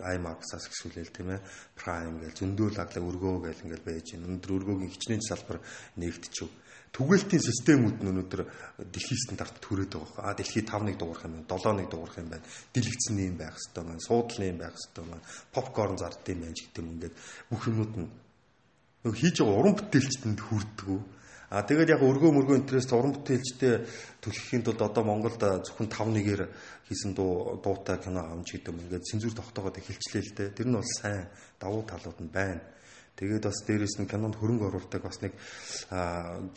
IMAX-аас 0.00 0.64
гисүүлэл 0.72 1.12
тийм 1.12 1.36
ээ 1.36 1.44
Prime 1.76 2.24
гэж 2.24 2.40
зөндөөл 2.40 2.80
аглаа 2.80 3.04
өргөө 3.04 3.36
гэж 3.52 3.58
ингээл 3.68 3.84
байж 3.84 4.06
байна. 4.16 4.26
Өнөөдөр 4.32 4.52
өргөөгийн 4.56 4.92
хичнээн 4.96 5.28
салбар 5.28 5.60
нэгдчихв. 6.00 6.48
Түгээлтийн 6.94 7.42
системүүд 7.42 8.06
нь 8.06 8.10
өнөөдөр 8.14 8.42
дэлхийн 8.86 9.22
стандартад 9.26 9.66
хүрээд 9.66 9.98
байгаа. 9.98 10.30
А 10.30 10.38
дэлхийд 10.38 10.70
5-1 10.70 10.94
дуурах 10.94 11.26
юм 11.26 11.42
байна. 11.42 11.50
7-1 11.50 11.90
дуурах 11.90 12.16
юм 12.22 12.28
байна. 12.30 12.46
Дэлгэцэн 12.70 13.18
юм 13.18 13.34
байх 13.34 13.58
хэвээр 13.58 13.86
байна. 13.90 14.06
Суудлын 14.06 14.50
юм 14.54 14.58
байх 14.62 14.76
хэвээр 14.78 15.10
байна. 15.10 15.26
Попкорн 15.50 15.98
зардсан 15.98 16.30
юм 16.38 16.40
байна 16.46 16.54
гэдэг 16.54 16.78
юм 16.78 16.90
ингээд 16.94 17.14
бүх 17.50 17.62
юмнууд 17.66 17.94
нь 17.98 18.08
нөгөө 19.02 19.18
хийж 19.18 19.36
байгаа 19.42 19.58
уран 19.58 19.74
бүтээлчтэнд 19.74 20.40
хүрдэггүй. 20.40 21.00
А 21.50 21.62
тэгээд 21.66 21.92
яг 21.92 22.02
өргөө 22.02 22.30
мөргөө 22.30 22.56
интерес 22.62 22.88
уран 22.94 23.12
бүтээлчтэй 23.14 23.74
төлөхийн 24.22 24.62
тулд 24.64 24.80
одоо 24.80 25.02
Монголд 25.04 25.38
зөвхөн 25.38 25.90
5-1-ээр 25.90 26.42
хийсэн 26.88 27.12
дуу 27.12 27.60
дуутай 27.60 27.98
кино 28.00 28.22
амж 28.22 28.54
гэдэг 28.54 28.70
юм. 28.70 28.80
Ингээд 28.80 29.04
цензур 29.04 29.34
тогтоогоод 29.36 29.82
эхэлчлээ 29.82 30.22
л 30.24 30.34
дээ. 30.34 30.56
Тэр 30.56 30.68
нь 30.70 30.78
бол 30.78 30.88
сайн 30.98 31.28
давуу 31.60 31.84
талууд 31.84 32.18
нь 32.22 32.32
байна. 32.32 32.64
Тэгээд 33.14 33.46
бас 33.46 33.58
дээрэс 33.62 34.02
нь 34.02 34.10
кинонд 34.10 34.34
хөрөнгө 34.34 34.66
оруулалтыг 34.68 35.02
бас 35.06 35.22
нэг 35.22 35.32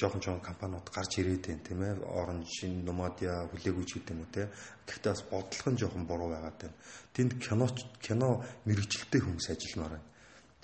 жоохон 0.01 0.21
жоохон 0.21 0.41
компаниуд 0.41 0.89
гарч 0.89 1.21
ирээд 1.21 1.45
байна 1.45 1.61
тийм 1.61 1.81
ээ. 1.85 2.01
Orange, 2.01 2.65
Nomadia, 2.81 3.45
хүлээгүйч 3.53 3.89
гэдэг 4.01 4.13
юм 4.17 4.25
уу 4.25 4.33
те. 4.33 4.49
Гэхдээ 4.89 5.13
бас 5.13 5.23
бодлого 5.29 5.69
нь 5.69 5.77
жоохон 5.77 6.03
буруу 6.09 6.33
байгаад 6.33 6.57
байна. 6.57 6.77
Тэнд 7.13 7.37
кино 7.37 7.69
кино 8.01 8.41
мэрэгчлэлтэй 8.65 9.21
хүмүүс 9.21 9.53
ажилламаар 9.53 10.01
байна 10.01 10.07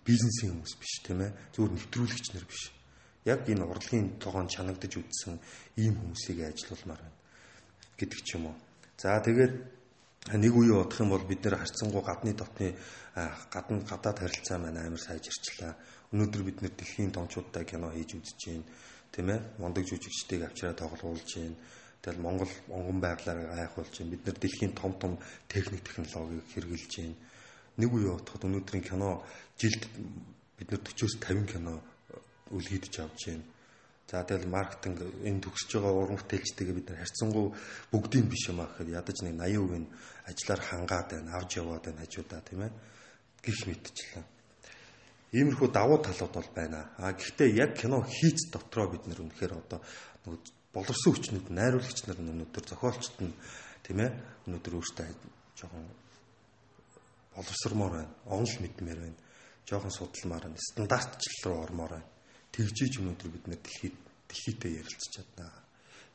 бизнесийн 0.03 0.51
хүмүүс 0.51 0.75
биш 0.79 0.93
тийм 1.03 1.23
ээ 1.23 1.32
зүгээр 1.56 1.73
нэвтрүүлэгч 1.79 2.27
нар 2.36 2.45
биш 2.47 2.63
яг 3.23 3.47
энэ 3.47 3.63
урлагийн 3.63 4.19
тогоон 4.19 4.51
чанагдаж 4.51 4.99
үдсэн 4.99 5.39
ийм 5.79 5.95
хүмүүсийг 5.95 6.43
ажилуулмаар 6.43 7.01
байна 7.08 7.19
гэдэг 7.95 8.19
ч 8.19 8.36
юм 8.36 8.51
уу 8.51 8.56
за 8.99 9.15
тэгээд 9.23 9.53
нэг 10.43 10.53
үе 10.56 10.75
бодох 10.75 10.99
юм 10.99 11.15
бол 11.15 11.23
бид 11.23 11.39
нэр 11.43 11.56
харьцангуй 11.56 12.03
гадны 12.03 12.36
дотны 12.36 12.75
гадна 13.54 13.82
гадаад 13.86 14.17
харилцаа 14.19 14.58
маань 14.60 14.82
амар 14.82 15.02
сайжирчлаа 15.02 15.73
өнөөдөр 16.13 16.41
бид 16.47 16.58
нэр 16.62 16.73
дэлхийн 16.76 17.12
томчуудтай 17.13 17.63
кино 17.65 17.93
хийж 17.93 18.17
үзэж 18.17 18.39
байна 18.47 18.65
тийм 19.13 19.28
ээ 19.30 19.39
мондөг 19.62 19.84
жүжигчдийг 19.89 20.41
авчираа 20.45 20.76
тоглуулж 20.76 21.30
байна 21.38 21.58
Тэгэл 22.04 22.19
Монгол 22.19 22.52
онгон 22.67 22.99
байглаараа 22.99 23.56
гайхуулж 23.63 23.95
байна. 23.95 24.12
Бид 24.12 24.26
нар 24.28 24.36
дэлхийн 24.36 24.76
том 24.76 24.91
том 24.99 25.15
техник 25.47 25.88
технологиг 25.88 26.43
хэрэгжилж 26.52 26.93
байна 26.99 27.15
нэг 27.78 27.89
үе 27.89 28.10
бодоход 28.13 28.45
өнөөдрийн 28.45 28.86
кино 28.86 29.23
жилд 29.58 29.84
бид 30.58 30.69
нэр 30.69 30.82
40-оос 30.86 31.17
50 31.17 31.49
кино 31.49 31.82
үлгийдэж 32.54 32.93
авч 33.02 33.21
байна. 33.34 33.45
За 34.06 34.21
тэгэл 34.21 34.45
маркетинг 34.45 35.02
энэ 35.26 35.41
төгсөж 35.41 35.69
байгаа 35.73 35.93
уран 36.06 36.19
бүтээлчтэйгээ 36.21 36.76
бид 36.78 36.88
нар 36.89 37.02
харьцангуй 37.02 37.45
бүгдийн 37.89 38.30
биш 38.30 38.45
юм 38.54 38.62
аа 38.62 38.69
гэхэд 38.69 38.93
ядаж 38.93 39.17
нэг 39.26 39.36
80% 39.41 39.82
нь 39.82 39.89
ажиллаар 40.30 40.62
хангаад 40.62 41.08
байна, 41.10 41.30
авч 41.34 41.52
яваад 41.58 41.84
байна 41.88 42.02
хажуудаа 42.06 42.41
тийм 42.45 42.62
ээ. 42.62 42.71
Гих 43.43 43.67
мэдчихлээ. 43.67 44.25
Иймэрхүү 45.34 45.69
давуу 45.73 45.99
талууд 45.99 46.34
бол 46.34 46.49
байна. 46.56 46.95
А 46.97 47.12
гэхдээ 47.12 47.49
яг 47.60 47.75
кино 47.75 48.01
хийц 48.08 48.47
дотроо 48.53 48.88
бид 48.88 49.03
нэр 49.10 49.21
үнэхээр 49.27 49.53
одоо 49.53 49.79
боловсон 50.71 51.12
хүчнүүд 51.13 51.51
найруулагч 51.51 52.08
нар 52.08 52.17
өнөөдөр 52.21 52.63
зохиолчт 52.63 53.17
нь 53.19 53.34
тийм 53.84 53.99
ээ 53.99 54.12
өнөөдөр 54.47 54.73
өөртөө 54.79 55.08
жоохон 55.58 55.86
боловсромоор 57.36 57.91
байна. 57.97 58.13
Онл 58.29 58.56
мэдмээр 58.62 58.99
байна. 59.03 59.19
Жохон 59.65 59.91
судалмаар 59.91 60.47
байна. 60.47 60.62
Стандартчлал 60.69 61.43
руу 61.49 61.63
ормоор 61.65 61.91
байна. 61.97 62.10
Тэгжиж 62.53 63.01
өнөөдөр 63.01 63.29
бид 63.34 63.45
нэр 63.49 63.60
дэлхийд 63.60 63.97
дэлхийдээ 64.29 64.71
ярилцж 64.86 65.10
чадна. 65.17 65.49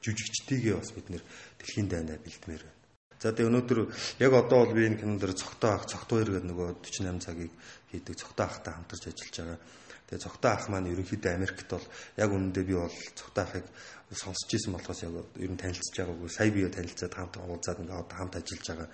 Жүжигчдийгээ 0.03 0.75
бас 0.79 0.91
бид 0.95 1.11
нэр 1.11 1.23
дэлхийн 1.59 1.91
дайнаа 1.91 2.19
бэлдмээр 2.23 2.62
байна. 2.62 2.78
За 3.19 3.35
тэгээ 3.35 3.51
өнөөдөр 3.51 3.79
яг 4.23 4.33
одоо 4.39 4.59
бол 4.63 4.75
би 4.79 4.87
энэ 4.87 5.03
кинонд 5.03 5.19
дэр 5.19 5.35
цогтой 5.35 5.75
ах, 5.75 5.91
цогтой 5.91 6.23
хоёр 6.23 6.39
гэдэг 6.39 6.51
нөгөө 6.55 6.69
48 6.87 7.19
цагийг 7.19 7.53
хийдэг 7.91 8.15
цогтой 8.15 8.47
ахтай 8.47 8.73
хамтарч 8.79 9.05
ажиллаж 9.11 9.35
байгаа. 9.43 9.59
Тэгээ 10.07 10.23
цогтой 10.23 10.51
ах 10.55 10.65
маань 10.71 10.91
ерөнхийдөө 10.95 11.33
Америкт 11.35 11.67
бол 11.67 11.87
яг 12.15 12.31
үнэндээ 12.31 12.65
би 12.65 12.75
бол 12.79 12.97
цогтой 13.19 13.43
ахыг 13.43 13.67
сонсч 14.15 14.49
ирсэн 14.55 14.73
болохоос 14.79 15.03
яг 15.03 15.15
ер 15.35 15.51
нь 15.51 15.59
танилцж 15.59 15.95
байгаагүй. 15.99 16.31
Сая 16.31 16.51
бие 16.55 16.71
танилцаад 16.71 17.15
хамт 17.19 17.35
уулзаад 17.43 17.83
ингээ 17.83 17.99
одоо 17.99 18.17
хамт 18.17 18.39
ажиллаж 18.39 18.67
байгаа. 18.71 18.89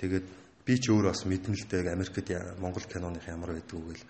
Тэгээд 0.00 0.26
би 0.64 0.74
ч 0.80 0.84
өөр 0.88 1.12
бас 1.12 1.22
мэднэ 1.28 1.52
л 1.52 1.68
дээ 1.68 1.92
Америкт 1.92 2.28
Монгол 2.56 2.86
киноных 2.88 3.28
ямар 3.28 3.52
байдгүй 3.52 3.82
гэл 3.84 4.04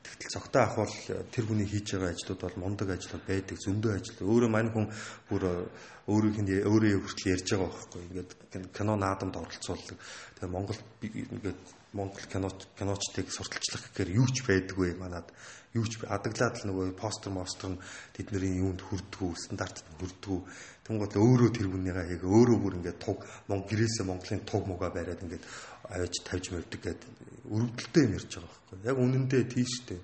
Тэгтэл 0.00 0.32
цогтой 0.32 0.62
ах 0.64 0.76
бол 0.80 0.94
тэр 1.28 1.44
хүний 1.44 1.68
хийж 1.68 1.92
байгаа 1.92 2.16
ажлууд 2.16 2.40
бол 2.40 2.56
мундаг 2.56 2.88
ажлууд 2.96 3.24
байдаг, 3.28 3.56
зөндөө 3.60 3.92
ажил. 4.00 4.24
Өөрөө 4.24 4.48
мань 4.48 4.72
хүн 4.72 4.88
бүр 5.28 5.68
өөрийнх 6.10 6.42
нь 6.42 6.50
өөрөө 6.66 7.06
хүртэл 7.06 7.32
ярьж 7.38 7.48
байгаа 7.54 7.70
байхгүй. 7.70 8.02
Ингээд 8.10 8.30
кино 8.74 8.94
наадамд 8.98 9.34
оролцуулдаг. 9.38 9.96
Тэгээ 10.34 10.50
Монгол 10.50 10.80
ингээд 11.06 11.60
Монгол 11.94 12.26
кино 12.26 12.48
киночдыг 12.78 13.30
сурталчлах 13.30 13.94
гэхээр 13.94 14.10
юу 14.18 14.26
ч 14.26 14.42
байдаггүй 14.42 14.98
манад. 14.98 15.30
Юу 15.74 15.86
ч 15.86 16.02
адаглаад 16.02 16.58
л 16.62 16.66
нөгөө 16.66 16.98
постэр 16.98 17.30
мостер 17.30 17.74
нь 17.74 17.82
тэдний 18.14 18.58
юунд 18.58 18.82
хүрдгүү, 18.82 19.30
стандартад 19.38 19.86
хүрдгүү. 19.98 20.38
Тэнгууд 20.86 21.14
өөрөө 21.14 21.50
тэр 21.54 21.70
хүнийгээ 21.70 22.18
яг 22.18 22.22
өөрөө 22.26 22.58
бүр 22.58 22.78
ингээд 22.82 22.98
туг 22.98 23.22
Монгол 23.46 23.70
гэрээсээ 23.70 24.06
Монголын 24.06 24.42
туг 24.42 24.66
муга 24.66 24.90
бариад 24.90 25.22
ингээд 25.22 25.46
авиж 25.90 26.14
тавьж 26.26 26.50
мөвдөг 26.50 26.80
гэдэг 26.82 27.10
өрөвдөлтөө 27.50 28.02
юм 28.06 28.14
ярьж 28.18 28.30
байгаа 28.34 28.50
байхгүй. 28.50 28.78
Яг 28.86 28.96
үнэндээ 28.98 29.42
тийштэй. 29.50 30.00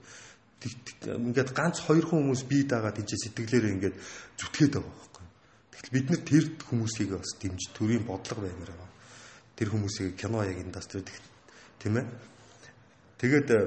Ингээд 1.07 1.51
ганц 1.55 1.79
хоёр 1.87 2.07
хүмүүс 2.07 2.43
бие 2.51 2.67
дагаад 2.67 2.99
тийч 2.99 3.15
сэтгэлээрээ 3.15 3.75
ингээд 3.79 3.97
зүтгээд 4.39 4.73
байгаа 4.75 4.95
Тэгтэл 5.87 6.03
бид 6.03 6.11
нар 6.11 6.22
тэр 6.26 6.45
хүмүүсийг 6.66 7.11
бас 7.14 7.30
дэмж 7.39 7.62
төрийн 7.70 8.03
бодлого 8.03 8.43
баймаар 8.43 8.74
байгаа. 8.74 8.91
Тэр 9.55 9.70
хүмүүсийг 9.70 10.18
кино 10.18 10.43
яг 10.43 10.59
индастрид 10.59 11.07
тийм 11.78 12.03
ээ. 12.03 12.07
Тэгээд 13.22 13.49
э, 13.55 13.61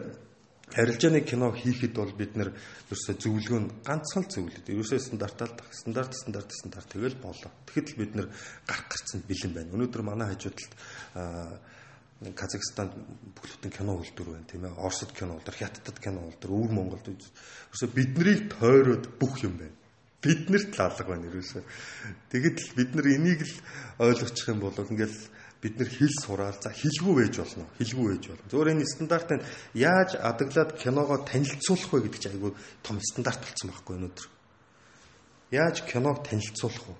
харилцааны 0.67 1.23
кино 1.23 1.55
хийхэд 1.55 1.95
бол 1.95 2.11
бид 2.11 2.35
нэр 2.35 2.51
ерөөсө 2.51 3.15
зөвлөгөө 3.23 3.59
нь 3.63 3.71
ганцхан 3.87 4.27
зөвлөд. 4.27 4.67
Ерөөсөө 4.67 4.99
стандартаар 4.99 5.55
стандарт 5.71 6.11
стандарт 6.11 6.51
стандарт 6.51 6.91
тэгэл 6.91 7.15
болоо. 7.23 7.51
Тэгэхэд 7.71 7.87
л 7.87 7.99
бид 8.03 8.11
нэр 8.19 8.27
гарах 8.67 8.87
гарцсан 8.91 9.23
бэлэн 9.23 9.53
байна. 9.55 9.73
Өнөөдөр 9.79 10.03
манай 10.03 10.27
хажуудалд 10.35 10.75
Казахстанд 12.35 12.99
бүх 13.31 13.47
бүтэн 13.47 13.71
кино 13.71 13.95
үйлдвэр 13.95 14.27
байна 14.27 14.43
тийм 14.43 14.67
ээ. 14.67 14.75
Оросд 14.75 15.15
кино 15.15 15.39
үйлдвэр, 15.39 15.55
Хятадд 15.55 16.03
кино 16.03 16.27
үйлдвэр, 16.27 16.51
өвөр 16.51 16.71
Монголд 16.75 17.07
ерөөсө 17.07 17.87
биднийг 17.95 18.51
тойроод 18.59 19.07
бүх 19.15 19.39
юм 19.39 19.55
байна. 19.55 19.78
Биднэрт 20.19 20.75
л 20.75 20.81
алга 20.83 21.03
байна 21.07 21.31
ерөөсө. 21.31 21.63
Тэгэд 22.27 22.57
л 22.59 22.71
бид 22.75 22.91
нар 22.95 23.07
энийг 23.07 23.39
л 23.47 23.55
ойлгочих 24.03 24.51
юм 24.51 24.59
бол 24.59 24.75
ингээл 24.75 25.15
бид 25.63 25.79
нар 25.79 25.87
хэл 25.87 26.15
сураал 26.19 26.59
за 26.59 26.75
хэлгүй 26.75 27.15
байж 27.23 27.39
болно. 27.39 27.63
Хэлгүй 27.79 28.07
байж 28.19 28.23
болно. 28.27 28.49
Зөвөр 28.51 28.71
энэ 28.75 28.83
стандарт 28.83 29.29
нь 29.31 29.45
яаж 29.79 30.19
адаглаад 30.19 30.75
киногоо 30.75 31.23
танилцуулах 31.23 31.91
вэ 31.95 31.99
гэдэг 32.03 32.19
чинь 32.19 32.35
айгүй 32.35 32.51
том 32.83 32.99
стандарт 32.99 33.47
болсон 33.47 33.71
байхгүй 33.71 33.95
өнөөдөр. 33.95 34.27
Яаж 35.55 35.77
киног 35.87 36.19
танилцуулах 36.27 36.83
вэ? 36.83 36.95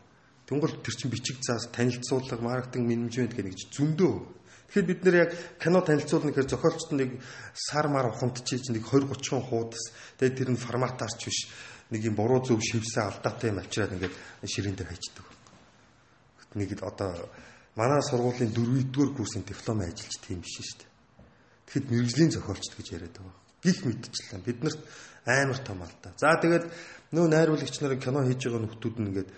Тэнгол 0.47 0.73
тэр 0.79 0.95
чин 0.95 1.11
бичиг 1.11 1.43
заас 1.43 1.67
танилцуулга, 1.75 2.39
маркетинг 2.39 2.87
менежмент 2.87 3.35
гэх 3.35 3.51
нэг 3.51 3.55
зөндөө 3.67 4.39
Тэгэхээр 4.69 4.85
бид 4.85 5.01
нэр 5.01 5.15
яг 5.17 5.31
кино 5.57 5.81
танилцуулна 5.81 6.29
гэхээр 6.29 6.45
зохиолчд 6.53 6.93
нэг 6.93 7.17
сар 7.57 7.89
мар 7.89 8.13
ухамдчиж 8.13 8.69
нэг 8.69 8.85
20 8.85 9.17
30 9.17 9.49
хуудас 9.49 9.81
тэгээд 10.21 10.37
тэр 10.37 10.49
нь 10.53 10.61
форматаарч 10.61 11.25
биш 11.25 11.49
нэг 11.89 12.01
юм 12.05 12.15
буруу 12.15 12.45
зөв 12.45 12.61
шивсэн 12.61 13.09
алдаатай 13.09 13.49
юм 13.49 13.59
авчираад 13.59 13.93
ингээд 13.97 14.15
ширээн 14.45 14.75
дээр 14.77 14.89
хайчдаг. 14.89 15.25
Нэг 16.53 16.69
одоо 16.81 17.29
манай 17.75 18.01
сургуулийн 18.01 18.53
4-р 18.53 19.09
курсын 19.17 19.43
диплом 19.43 19.81
ажиллаж 19.81 20.15
тийм 20.21 20.41
биш 20.41 20.57
шүү 20.57 20.77
дээ. 20.81 20.89
Тэгэхэд 21.65 21.89
мэрэгжлийн 21.89 22.31
зохиолчд 22.33 22.73
гэж 22.77 22.87
яриад 22.93 23.15
байгаа. 23.17 23.37
Гих 23.63 23.79
мэдчихлээ. 23.85 24.45
Биднэрт 24.45 24.79
амар 25.25 25.59
том 25.61 25.81
алдаа. 25.81 26.13
За 26.17 26.37
тэгээд 26.41 26.65
нөө 27.13 27.25
найруулагч 27.29 27.75
нарын 27.81 28.01
кино 28.01 28.25
хийж 28.25 28.41
байгаа 28.45 28.61
нөхдүүд 28.65 28.95
нь 29.01 29.07
ингээд 29.09 29.29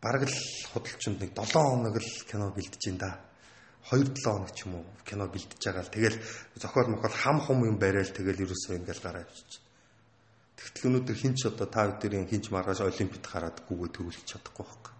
бараг 0.00 0.28
л 0.28 0.36
худалчинд 0.72 1.20
нэг 1.20 1.32
7 1.32 1.56
хоног 1.56 1.96
л 1.96 2.10
кино 2.28 2.52
бэлдэж 2.52 2.82
ин 2.92 2.98
да 3.00 3.20
2-7 3.88 4.20
хоног 4.24 4.52
ч 4.52 4.68
юм 4.68 4.80
уу 4.80 4.84
кино 5.04 5.28
бэлдэж 5.28 5.60
байгаа 5.60 5.84
л 5.84 5.92
тэгэл 5.92 6.16
зохиол 6.60 6.88
мохол 6.92 7.12
хам 7.12 7.40
хум 7.40 7.64
юм 7.64 7.76
барайл 7.80 8.12
тэгэл 8.12 8.44
ерөөсөө 8.44 8.76
ингээл 8.80 9.04
гараа 9.04 9.24
авчиж. 9.24 9.63
Тэгтэл 10.64 10.88
өнөөдөр 10.88 11.16
хинч 11.20 11.44
одоо 11.44 11.68
та 11.68 11.84
бүдэрийн 11.92 12.24
хинч 12.24 12.48
маргааш 12.48 12.80
олимпиад 12.88 13.24
гараад 13.28 13.58
гүгөө 13.68 13.88
төрүүлж 13.92 14.24
чадахгүй 14.24 14.64
байхгүй. 14.64 14.92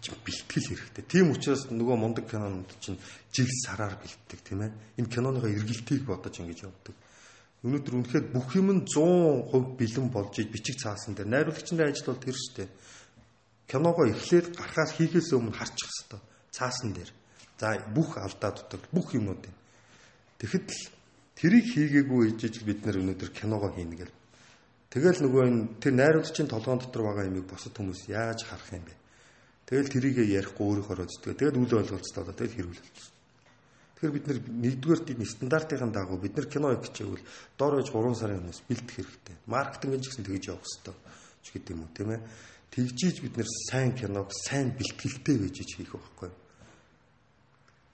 Чи 0.00 0.10
бэлтгэл 0.16 0.68
хэрэгтэй. 0.72 1.04
Тийм 1.04 1.30
учраас 1.36 1.68
нөгөө 1.68 1.96
мундаг 2.00 2.26
кинонууд 2.26 2.72
чинь 2.80 2.98
жил 3.30 3.52
сараар 3.68 4.00
бэлддэг 4.00 4.40
тийм 4.40 4.64
ээ. 4.64 4.72
Энэ 4.98 5.12
киноныхоо 5.12 5.52
эргэлтийг 5.52 6.02
бодож 6.08 6.34
ингэж 6.40 6.66
явдаг. 6.66 6.96
Өнөөдөр 7.62 7.94
үнэхээр 8.00 8.26
бүх 8.34 8.50
юм 8.58 8.68
нь 8.74 8.82
100% 8.88 9.78
бэлэн 9.78 10.08
болж 10.10 10.34
бичиг 10.50 10.80
цаасан 10.80 11.14
дээр 11.14 11.30
найруулагчны 11.30 11.86
ажил 11.86 12.10
бол 12.10 12.18
тэр 12.18 12.34
шүү 12.34 12.54
дээ. 12.66 12.70
Киногоо 13.70 14.10
эхлээд 14.10 14.58
гарахаас 14.58 14.98
хийхээс 14.98 15.30
өмнө 15.38 15.54
харчих 15.54 15.86
хэвээр 15.86 16.22
цаасан 16.50 16.90
дээр 16.90 17.10
За 17.62 17.78
бүх 17.94 18.18
алдааддаг 18.18 18.90
бүх 18.90 19.14
юмнууд 19.14 19.46
юм. 19.46 19.54
Тэгэхэд 20.42 20.66
л 20.66 20.82
тэрийг 21.38 21.66
хийгээгүй 21.70 22.34
ээжж 22.34 22.66
бид 22.66 22.82
нар 22.82 22.98
өнөөдөр 22.98 23.30
киногоо 23.30 23.70
хийнэ 23.70 24.02
гэл. 24.02 24.14
Тэгэл 24.92 25.24
нөгөө 25.24 25.42
энэ 25.48 25.80
тэр 25.80 25.96
найруулагчийн 25.96 26.52
толгоон 26.52 26.84
дотор 26.84 27.08
байгаа 27.08 27.24
юмыг 27.24 27.48
босод 27.48 27.72
хүмүүс 27.72 28.12
яаж 28.12 28.44
харах 28.44 28.76
юм 28.76 28.84
бэ? 28.84 28.92
Тэгэл 29.64 29.88
тэрийг 29.88 30.20
ярихгүй 30.20 30.84
өөрийнхөө 30.84 31.08
үздэг. 31.08 31.32
Тэгэл 31.32 31.64
үл 31.64 31.80
ойлголцтой 31.80 32.28
тэгэл 32.28 32.56
хэрүүлэлт. 32.60 32.98
Тэгэхээр 33.96 34.12
бид 34.12 34.26
нэгдүгээр 34.52 35.00
тийм 35.08 35.24
стандартын 35.24 35.96
дагуу 35.96 36.20
бид 36.20 36.36
нар 36.36 36.44
кино 36.44 36.76
хийчихвэл 36.76 37.24
дор 37.56 37.80
хож 37.80 37.88
3 37.88 38.20
сарын 38.20 38.44
өмнөөс 38.44 38.60
бэлдэх 38.68 38.96
хэрэгтэй. 39.00 39.36
Маркетинг 39.48 40.02
ч 40.04 40.12
гэсэн 40.12 40.26
тэгж 40.28 40.44
явах 40.52 40.66
хэрэгтэй 40.68 40.96
ч 41.40 41.46
гэдэг 41.56 41.72
юм 41.72 41.82
уу 41.86 41.94
тийм 41.96 42.10
ээ. 42.12 42.20
Тэгжиж 42.68 43.16
бид 43.24 43.34
нар 43.38 43.48
сайн 43.70 43.96
киног 43.96 44.28
сайн 44.28 44.76
бэлтгэлтэй 44.76 45.36
байж 45.38 45.56
хийх 45.56 45.94
байхгүй. 45.94 46.30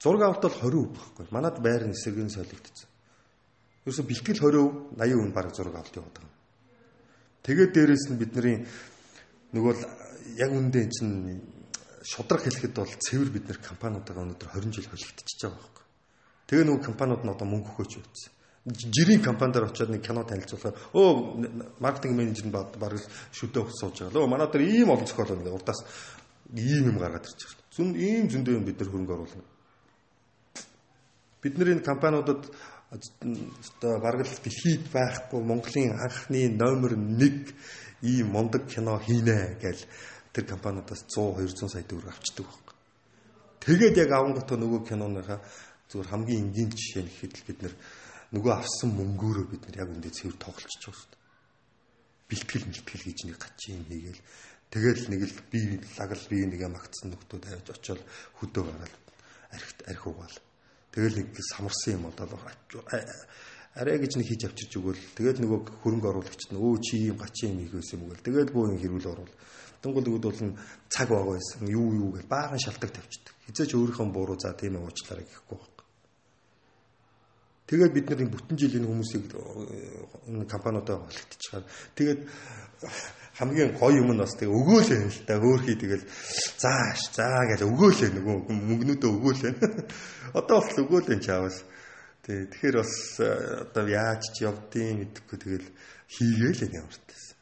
Зураг 0.01 0.22
авалт 0.26 0.42
бол 0.49 0.59
20% 0.66 0.96
байхгүй. 0.96 1.26
Манад 1.30 1.62
байр 1.62 1.86
нь 1.86 1.94
эсэргэн 1.94 2.32
солигдсон. 2.32 2.88
Ерөөсө 3.86 4.03
бэлтгэл 4.03 4.42
20%, 4.42 4.99
80% 4.99 5.36
баг 5.36 5.46
зураг 5.55 5.74
авалт 5.76 5.94
яваад 5.94 6.16
байгаа. 6.16 6.28
Тэгээд 7.49 7.72
дээрэс 7.72 8.05
нь 8.12 8.20
бидний 8.20 8.68
нөгөө 9.57 9.74
яг 10.36 10.53
үндэ 10.53 10.84
чинь 10.92 11.40
шудраг 12.05 12.44
хэлэхэд 12.44 12.76
бол 12.76 12.92
цэвэр 12.92 13.30
бид 13.32 13.49
нэр 13.49 13.59
компаниудаа 13.64 14.20
өнөөдөр 14.20 14.53
20 14.53 14.76
жил 14.76 14.84
холигдчихэж 14.92 15.40
байгаа 15.49 15.57
байхгүй. 15.57 15.84
Тэгээ 16.44 16.66
нөгөө 16.68 16.84
компаниуд 16.84 17.22
нь 17.24 17.32
одоо 17.32 17.46
мөнгө 17.49 17.72
өгөөч 17.72 17.92
үүсэн. 18.05 18.32
Жирийн 18.68 19.24
компанидаар 19.24 19.72
очиод 19.72 19.88
нэг 19.96 20.05
кино 20.05 20.28
танилцуулахаар 20.28 20.76
өө 20.92 21.09
маркетинг 21.80 22.20
менежер 22.20 22.53
нь 22.53 22.53
баг 22.53 22.76
шүдэ 23.32 23.64
өгч 23.64 23.72
сууж 23.80 23.96
байгаа. 23.96 24.20
Өө 24.20 24.28
манай 24.28 24.49
дээр 24.53 24.68
ийм 24.68 24.92
олон 24.92 25.09
зохиол 25.09 25.32
байна. 25.32 25.57
Урдаас 25.57 25.80
ийм 26.53 26.92
юм 26.92 27.01
гаргаад 27.01 27.24
ирчих. 27.24 27.57
Зүн 27.72 27.96
ийм 27.96 28.28
зөндөө 28.28 28.61
юм 28.61 28.68
бид 28.68 28.76
нар 28.76 28.92
хөрөнгө 28.92 29.16
оруулна 29.16 29.44
Бидний 31.40 31.72
энэ 31.72 31.86
компаниудад 31.86 32.51
одоо 32.91 34.01
бараг 34.01 34.24
л 34.24 34.41
дэлхийд 34.45 34.89
байхгүй 34.89 35.41
Монголын 35.45 35.93
анхны 36.01 36.49
номер 36.49 36.97
1 36.97 37.53
ийм 38.01 38.32
мундаг 38.32 38.64
кино 38.64 38.97
хийнэ 38.97 39.61
гэж 39.61 39.84
тэр 40.32 40.45
компаниудаас 40.49 41.05
100 41.05 41.36
200 41.36 41.68
сая 41.68 41.84
төгрөг 41.84 42.09
авчдаг 42.09 42.47
байхгүй. 42.49 42.74
Тэгээд 43.61 43.97
яг 44.09 44.11
авангуудаа 44.16 44.57
нөгөө 44.57 44.80
киноныхаа 44.89 45.41
зүгээр 45.93 46.09
хамгийн 46.09 46.43
энгийн 46.49 46.70
жишээ 46.72 47.03
нь 47.05 47.12
гэхэд 47.12 47.34
бид 47.45 47.61
нөгөө 48.32 48.53
авсан 48.57 48.91
мөнгөөрөө 48.97 49.47
бид 49.53 49.62
нар 49.68 49.84
яг 49.84 49.89
үндэ 49.93 50.09
цэвэр 50.09 50.36
тоглолцож 50.41 50.84
байгаа 50.89 50.97
шүү 50.97 51.11
дээ. 51.12 51.20
Бэлтгэл 52.28 52.68
мэлтгэл 52.72 53.05
гэж 53.05 53.18
нэг 53.28 53.36
гачин 53.36 53.84
хийгээл 53.84 54.22
тэгэл 54.72 55.05
нэг 55.12 55.20
л 55.28 55.36
би 55.53 55.61
лагал 55.97 56.24
би 56.28 56.36
нэгэ 56.45 56.68
магтсан 56.72 57.09
нөхдүүд 57.12 57.45
авч 57.53 57.68
очиод 57.68 58.01
хөдөө 58.41 58.64
гараад 58.64 58.95
архит 59.53 59.80
архи 59.89 60.09
угаал 60.09 60.36
Тэгэл 60.93 61.18
нэг 61.20 61.28
самарсан 61.53 62.01
юм 62.01 62.07
одоо 62.09 62.39
арай 63.78 63.99
гэж 64.03 64.18
нэг 64.18 64.26
хийж 64.26 64.43
авчирч 64.49 64.72
өгөөл. 64.74 65.03
Тэгэл 65.14 65.39
нөгөө 65.45 65.61
хөрөнгө 65.86 66.09
оруулагчд 66.11 66.51
нь 66.51 66.59
өө 66.59 66.82
чи 66.82 67.07
юм 67.07 67.18
гачин 67.20 67.62
юм 67.62 67.70
байсан 67.70 68.03
юм 68.03 68.11
гээл. 68.11 68.26
Тэгэл 68.26 68.51
боо 68.51 68.66
юм 68.72 68.80
хэрүүл 68.82 69.07
оруул. 69.07 69.32
Тэнгуул 69.78 70.03
нөгөөд 70.03 70.24
бол 70.26 70.41
цаг 70.91 71.09
байгаа 71.09 71.39
байсан. 71.39 71.62
Юу 71.70 71.95
юу 71.95 72.11
гэж 72.18 72.26
баахан 72.26 72.59
шалтгаан 72.59 72.91
тавьчихдаг. 72.99 73.34
Хизээч 73.47 73.70
өөрийнхөө 73.78 74.11
буруу 74.11 74.34
за 74.34 74.51
тийм 74.59 74.82
уучлаарай 74.82 75.22
гэхгүй 75.30 75.55
байхгүй. 75.55 75.86
Тэгээд 77.68 77.93
бид 77.95 78.07
нар 78.09 78.20
энэ 78.24 78.34
бүтэн 78.34 78.57
жилийн 78.59 78.89
хүмүүсийг 78.89 79.24
энэ 79.28 80.49
компаниудаа 80.51 81.05
холтчихаар 81.05 81.64
тэгээд 81.95 82.20
хамгийн 83.39 83.78
гоё 83.78 84.03
юм 84.03 84.11
нь 84.12 84.18
бас 84.18 84.34
тэгээ 84.34 84.51
өгөөлээ 84.51 85.01
л 85.07 85.20
да 85.30 85.34
хөөхий 85.39 85.76
тэгэл 85.78 86.05
зааш 86.59 87.01
заа 87.14 87.47
гэж 87.47 87.62
өгөөлээ 87.70 88.11
нөгөө 88.18 88.36
мөнгнүүдөө 88.51 89.11
өгөөлээ. 89.14 89.55
Одоо 90.39 90.59
бол 90.59 90.82
өгөөлээ 90.82 91.18
чаавас. 91.22 91.62
Тэгээ 92.26 92.51
тэгэхээр 92.51 92.76
бас 92.82 92.95
э, 93.22 93.30
одоо 93.62 93.84
яаж 93.86 94.22
ч 94.34 94.43
явдیں۔ 94.43 94.91
мэдэхгүй 94.99 95.39
тэгэл 95.39 95.68
хийгээл 96.11 96.64
энэ 96.66 96.78
ямартайсэн. 96.82 97.36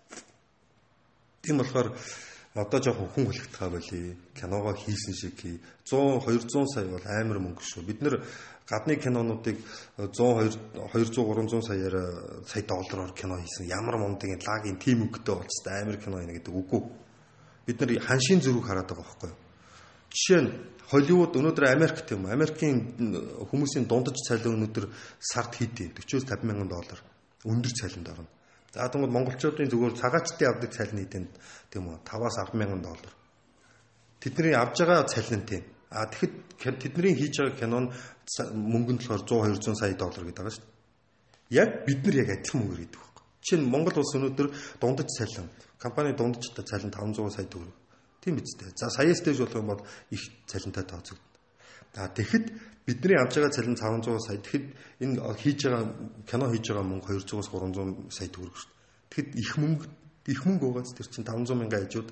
Тийм 1.41 1.57
болохоор 1.65 1.89
одоо 2.57 2.79
жоохон 2.85 3.09
хүн 3.17 3.25
хөлөгтхаа 3.33 3.71
болий. 3.73 4.21
Киногоо 4.37 4.77
хийсэн 4.77 5.15
шиг 5.17 5.41
хий. 5.41 5.61
100 5.89 6.29
200 6.29 6.77
сая 6.77 6.87
бол 6.93 7.05
амар 7.09 7.41
мөнгө 7.41 7.65
шүү. 7.65 7.89
Бид 7.89 8.05
нэр 8.05 8.21
гадны 8.67 8.97
кинонуудыг 8.97 9.57
100 9.97 10.59
200 10.93 11.23
300 11.23 11.63
саяар 11.63 11.95
сая 12.47 12.63
доллараар 12.63 13.13
кино 13.15 13.39
хийсэн. 13.39 13.71
Ямар 13.71 13.97
мундын 13.99 14.39
лагийн 14.43 14.79
тим 14.79 15.07
өнгөтэй 15.07 15.35
болцтой 15.35 15.83
амар 15.83 15.97
кино 16.03 16.19
хийнэ 16.19 16.35
гэдэг 16.43 16.55
үгүй. 16.55 16.83
Бид 17.67 17.81
нар 17.81 17.91
ханшийн 18.03 18.41
зөрүүг 18.43 18.67
хараад 18.67 18.91
байгаа 18.91 19.07
байхгүй 19.07 19.31
юу? 19.31 19.39
Жишээ 20.11 20.41
нь 20.43 20.51
Холливуд 20.87 21.35
өнөөдөр 21.35 21.67
Америкт 21.67 22.11
юм. 22.15 22.31
Америкийн 22.31 22.95
хүмүүсийн 23.51 23.91
дундаж 23.91 24.15
цалин 24.23 24.55
өнөөдөр 24.55 24.87
сард 25.19 25.59
хийдэ 25.59 25.91
40-50 25.99 26.47
мянган 26.47 26.71
доллар. 26.71 27.03
Өндөр 27.43 27.73
цалинд 27.75 28.07
орно. 28.07 28.31
За 28.71 28.87
тэгвэл 28.87 29.11
монголчуудын 29.11 29.67
зүгээр 29.67 29.99
цагаачтын 29.99 30.47
авдаг 30.47 30.71
цалин 30.71 31.03
хийдэнд 31.03 31.31
тийм 31.75 31.91
үү 31.91 31.99
5-аас 32.07 32.39
10 32.39 32.55
мянган 32.55 32.83
доллар. 32.87 33.15
Тэдний 34.23 34.55
авж 34.55 34.79
байгаа 34.79 35.11
цалин 35.11 35.43
тийм. 35.43 35.65
А 35.91 36.07
тэгэхэд 36.11 36.79
тэдний 36.83 37.15
хийж 37.15 37.39
байгаа 37.39 37.59
кино 37.59 37.79
нь 37.87 37.91
мөнгө 38.53 38.93
нь 38.95 39.01
болохоор 39.03 39.23
100 39.23 39.63
200 39.63 39.79
сая 39.79 39.95
доллар 39.95 40.25
гэдэг 40.27 40.43
байгаа 40.43 40.55
шүү 40.57 40.65
дээ. 40.67 40.75
Яг 41.55 41.71
бид 41.87 42.01
нар 42.03 42.17
яг 42.17 42.31
адилхан 42.35 42.61
мөнгө 42.61 42.77
гэдэг 42.83 42.99
байхгүй. 42.99 43.25
Жишээ 43.47 43.59
нь 43.63 43.71
Монгол 43.71 43.97
улс 44.03 44.13
өнөөдөр 44.19 44.49
дундаж 44.83 45.09
цалин, 45.15 45.47
компани 45.79 46.11
дундажтай 46.19 46.65
цалин 46.67 46.91
500 46.91 47.31
сая 47.31 47.47
төгрөг. 47.47 47.77
Тийм 48.19 48.35
биз 48.35 48.59
дээ. 48.59 48.75
За 48.75 48.91
саяас 48.91 49.23
дэж 49.23 49.39
болох 49.39 49.55
юм 49.55 49.71
бол 49.71 49.87
их 50.11 50.23
цалинтай 50.51 50.83
тооцогдно. 50.83 51.23
А 51.95 52.11
тэгэхэд 52.11 52.47
бидний 52.83 53.15
авж 53.15 53.39
байгаа 53.39 53.55
цалин 53.55 53.79
500 53.79 54.19
сая. 54.27 54.43
Тэгэхэд 54.43 54.67
энэ 55.07 55.23
хийж 55.39 55.61
байгаа 55.71 55.85
кино 56.27 56.51
хийж 56.51 56.67
байгаа 56.75 56.87
мөнгө 56.91 57.07
200-аас 57.15 57.49
300 57.55 58.11
сая 58.11 58.29
төгрөг 58.35 58.57
шүү 58.59 58.71
дээ. 58.75 58.77
Тэгэхэд 59.15 59.29
их 59.39 59.51
мөнгө 59.63 59.87
их 60.27 60.41
мөнгө 60.43 60.67
байгааз 60.67 60.99
тэр 60.99 61.07
чинь 61.07 61.23
500 61.23 61.55
мянган 61.55 61.87
хажууд 61.87 62.11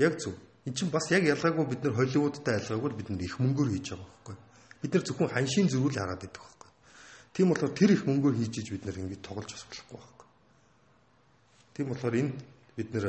яг 0.00 0.16
зөв. 0.16 0.34
Эн 0.66 0.74
чинь 0.74 0.90
бас 0.90 1.06
яг 1.14 1.22
ялгаагүй 1.22 1.66
бид 1.70 1.84
нар 1.84 1.94
Холливуудтай 1.94 2.58
ялгаагүй 2.58 2.90
бид 2.98 3.08
нар 3.10 3.22
их 3.22 3.38
мөнгөөр 3.38 3.70
хийж 3.70 3.94
байгаа 3.94 4.02
байхгүй. 4.02 4.36
Бид 4.82 4.92
нар 4.94 5.04
зөвхөн 5.06 5.30
ханшийн 5.30 5.70
зөрүүл 5.70 5.94
хараад 5.94 6.20
байдаг 6.26 6.42
байхгүй. 6.42 6.70
Тийм 7.30 7.48
болохоор 7.54 7.74
тэр 7.78 7.90
их 7.94 8.02
мөнгөөр 8.02 8.34
хийж 8.34 8.54
иж 8.58 8.68
бид 8.74 8.84
нар 8.84 8.98
ингэж 8.98 9.20
тоглож 9.22 9.46
бас 9.46 9.64
болохгүй 9.70 9.94
байхгүй. 9.94 10.26
Тийм 11.70 11.86
болохоор 11.86 12.14
энэ 12.18 12.32
бид 12.74 12.88
нар 12.98 13.06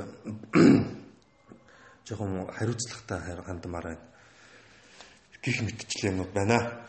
жоохон 2.06 2.46
хариуцлагатай 2.46 3.20
хандмаар 3.42 3.86
байна. 3.90 4.06
Гих 5.42 5.58
мэтчлэнүүд 5.66 6.32
байна. 6.38 6.86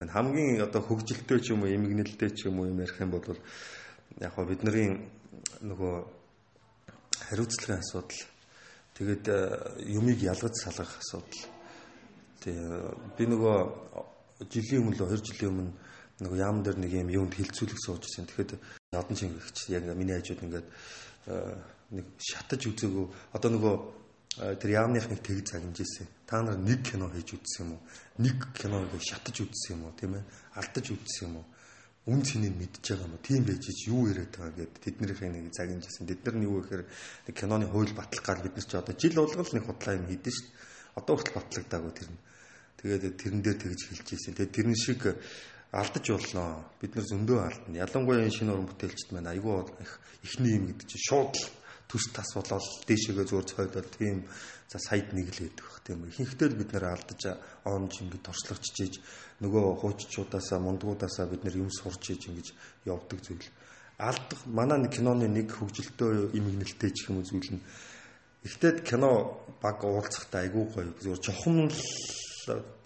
Хамгийн 0.00 0.60
одоо 0.60 0.84
хөгжилтэй 0.84 1.40
ч 1.40 1.56
юм 1.56 1.64
уу, 1.64 1.72
эмгэнэлтэй 1.72 2.30
ч 2.36 2.52
юм 2.52 2.60
уу 2.60 2.68
юм 2.68 2.84
ярих 2.84 3.00
юм 3.00 3.16
бол 3.16 3.24
яг 4.20 4.32
хоо 4.36 4.44
бидний 4.44 5.08
нөгөө 5.64 5.94
хариуцлагын 7.32 7.80
асуудал 7.80 8.29
тэгээд 9.00 9.24
э, 9.32 9.36
юмыг 9.96 10.20
ялгаж 10.20 10.52
салгах 10.60 10.92
асуудал. 11.00 11.48
Тэгээ 12.44 13.16
би 13.16 13.24
нөгөө 13.32 13.56
жилийн 14.44 14.84
өмнө 14.84 15.08
2 15.08 15.24
жилийн 15.24 15.48
өмнө 15.56 15.72
нөгөө 16.20 16.36
яам 16.36 16.60
дээр 16.60 16.76
нэг 16.84 16.92
юм 16.92 17.08
юунд 17.08 17.32
хилцүүлэх 17.32 17.80
сууж 17.80 18.04
ирсэн. 18.04 18.28
Тэгэхэд 18.28 18.60
одон 18.92 19.16
чингэгч 19.16 19.72
яг 19.72 19.88
миний 19.96 20.20
хажууд 20.20 20.44
ингээд 20.44 20.68
э, 21.32 21.56
нэг 21.96 22.06
шатаж 22.20 22.60
үзээгөө 22.68 23.06
одоо 23.32 23.50
нөгөө 23.56 23.74
э, 24.44 24.56
тэр 24.60 24.70
яамных 24.76 25.08
нэг 25.08 25.20
тэг 25.24 25.48
загнажсэн. 25.48 26.04
Та 26.28 26.44
нар 26.44 26.60
нэг 26.60 26.84
кино 26.84 27.08
хийж 27.08 27.40
үзсэн 27.40 27.64
юм 27.64 27.80
уу? 27.80 27.80
Нэг 28.20 28.36
киног 28.52 28.84
шатаж 29.00 29.48
үзсэн 29.48 29.80
юм 29.80 29.88
уу? 29.88 29.96
Тийм 29.96 30.20
ээ? 30.20 30.24
Алдаж 30.60 30.92
үзсэн 30.92 31.24
юм 31.24 31.40
уу? 31.40 31.46
Үн 32.08 32.24
цэнийг 32.24 32.56
мэдж 32.56 32.80
байгаа 32.80 33.04
юм? 33.04 33.18
Тийм 33.20 33.44
байж 33.44 33.60
чи 33.60 33.90
юу 33.92 34.08
яриад 34.08 34.32
байгаа 34.32 34.56
гэд 34.56 34.72
тэднийхээ 34.80 35.30
нэг 35.36 35.52
загнажсэн. 35.52 36.08
Тэд 36.08 36.24
нар 36.24 36.36
нь 36.40 36.46
юу 36.48 36.64
гэхээр 36.64 36.84
нэг 37.28 37.34
киноны 37.36 37.66
хууль 37.68 37.92
батлах 37.92 38.24
гал 38.24 38.40
бид 38.40 38.56
нар 38.56 38.64
ч 38.64 38.72
одоо 38.72 38.94
жил 38.96 39.20
болгол 39.20 39.52
нэг 39.52 39.64
худлаа 39.68 39.94
юм 40.00 40.06
хийдэж 40.08 40.32
шв. 40.32 40.46
Одоо 40.96 41.14
хүртэл 41.20 41.36
батлагдаагүй 41.36 41.92
тэр 41.92 42.08
нь. 42.08 42.20
Тэгээд 42.80 43.16
тэрэн 43.20 43.42
дээр 43.44 43.58
тэгж 43.60 43.80
хэлж 43.84 44.08
ийсэн. 44.16 44.32
Тэгээд 44.32 44.56
тэрэн 44.56 44.76
шиг 44.80 45.00
алдаж 45.76 46.06
болно. 46.08 46.64
Бид 46.80 46.92
нар 46.96 47.04
зөндөө 47.04 47.38
алдна. 47.44 47.76
Ялангуяа 47.84 48.24
энэ 48.24 48.32
шинэ 48.32 48.52
уран 48.56 48.68
бүтээлчд 48.72 49.12
маань 49.12 49.30
айгүй 49.36 49.68
их 49.84 49.92
ихний 50.24 50.56
юм 50.56 50.72
гэдэг 50.72 50.86
чинь 50.88 51.04
шууд 51.04 51.36
төс 51.90 52.06
тас 52.14 52.30
болоод 52.38 52.62
дээшээгээ 52.86 53.26
зур 53.26 53.44
цойдол 53.44 53.90
тийм 53.90 54.22
за 54.70 54.78
саяд 54.78 55.10
нэг 55.10 55.34
л 55.34 55.42
байдаг 55.42 55.66
бах 55.66 55.80
тийм 55.82 55.98
ихэнхдээ 56.06 56.48
л 56.54 56.60
бид 56.62 56.70
нэр 56.70 56.86
алдаж 56.86 57.22
оомж 57.66 57.92
ингэ 58.06 58.22
торчлогчжээж 58.22 58.94
нөгөө 59.42 59.64
хууччуудаасаа 59.82 60.58
мундгуудаасаа 60.62 61.26
бид 61.26 61.42
нэр 61.42 61.66
юм 61.66 61.70
сурч 61.74 62.14
ийж 62.14 62.30
ингэж 62.30 62.48
явдаг 62.86 63.18
зүйл. 63.18 63.50
Алдах 63.98 64.40
манай 64.46 64.78
нэг 64.78 64.94
киноны 64.94 65.26
нэг 65.26 65.50
хөгжилтөө 65.50 66.30
имгнэлтэй 66.38 66.90
ч 66.94 67.10
юм 67.10 67.18
уу 67.18 67.26
зүйл 67.26 67.58
нь 67.58 67.62
Ихтэйд 68.40 68.80
кино 68.88 69.44
баг 69.60 69.84
уулзахтаа 69.84 70.48
айгүй 70.48 70.64
гоё 70.72 70.88
зүгээр 70.96 71.20
жохом 71.20 71.68
л 71.68 71.76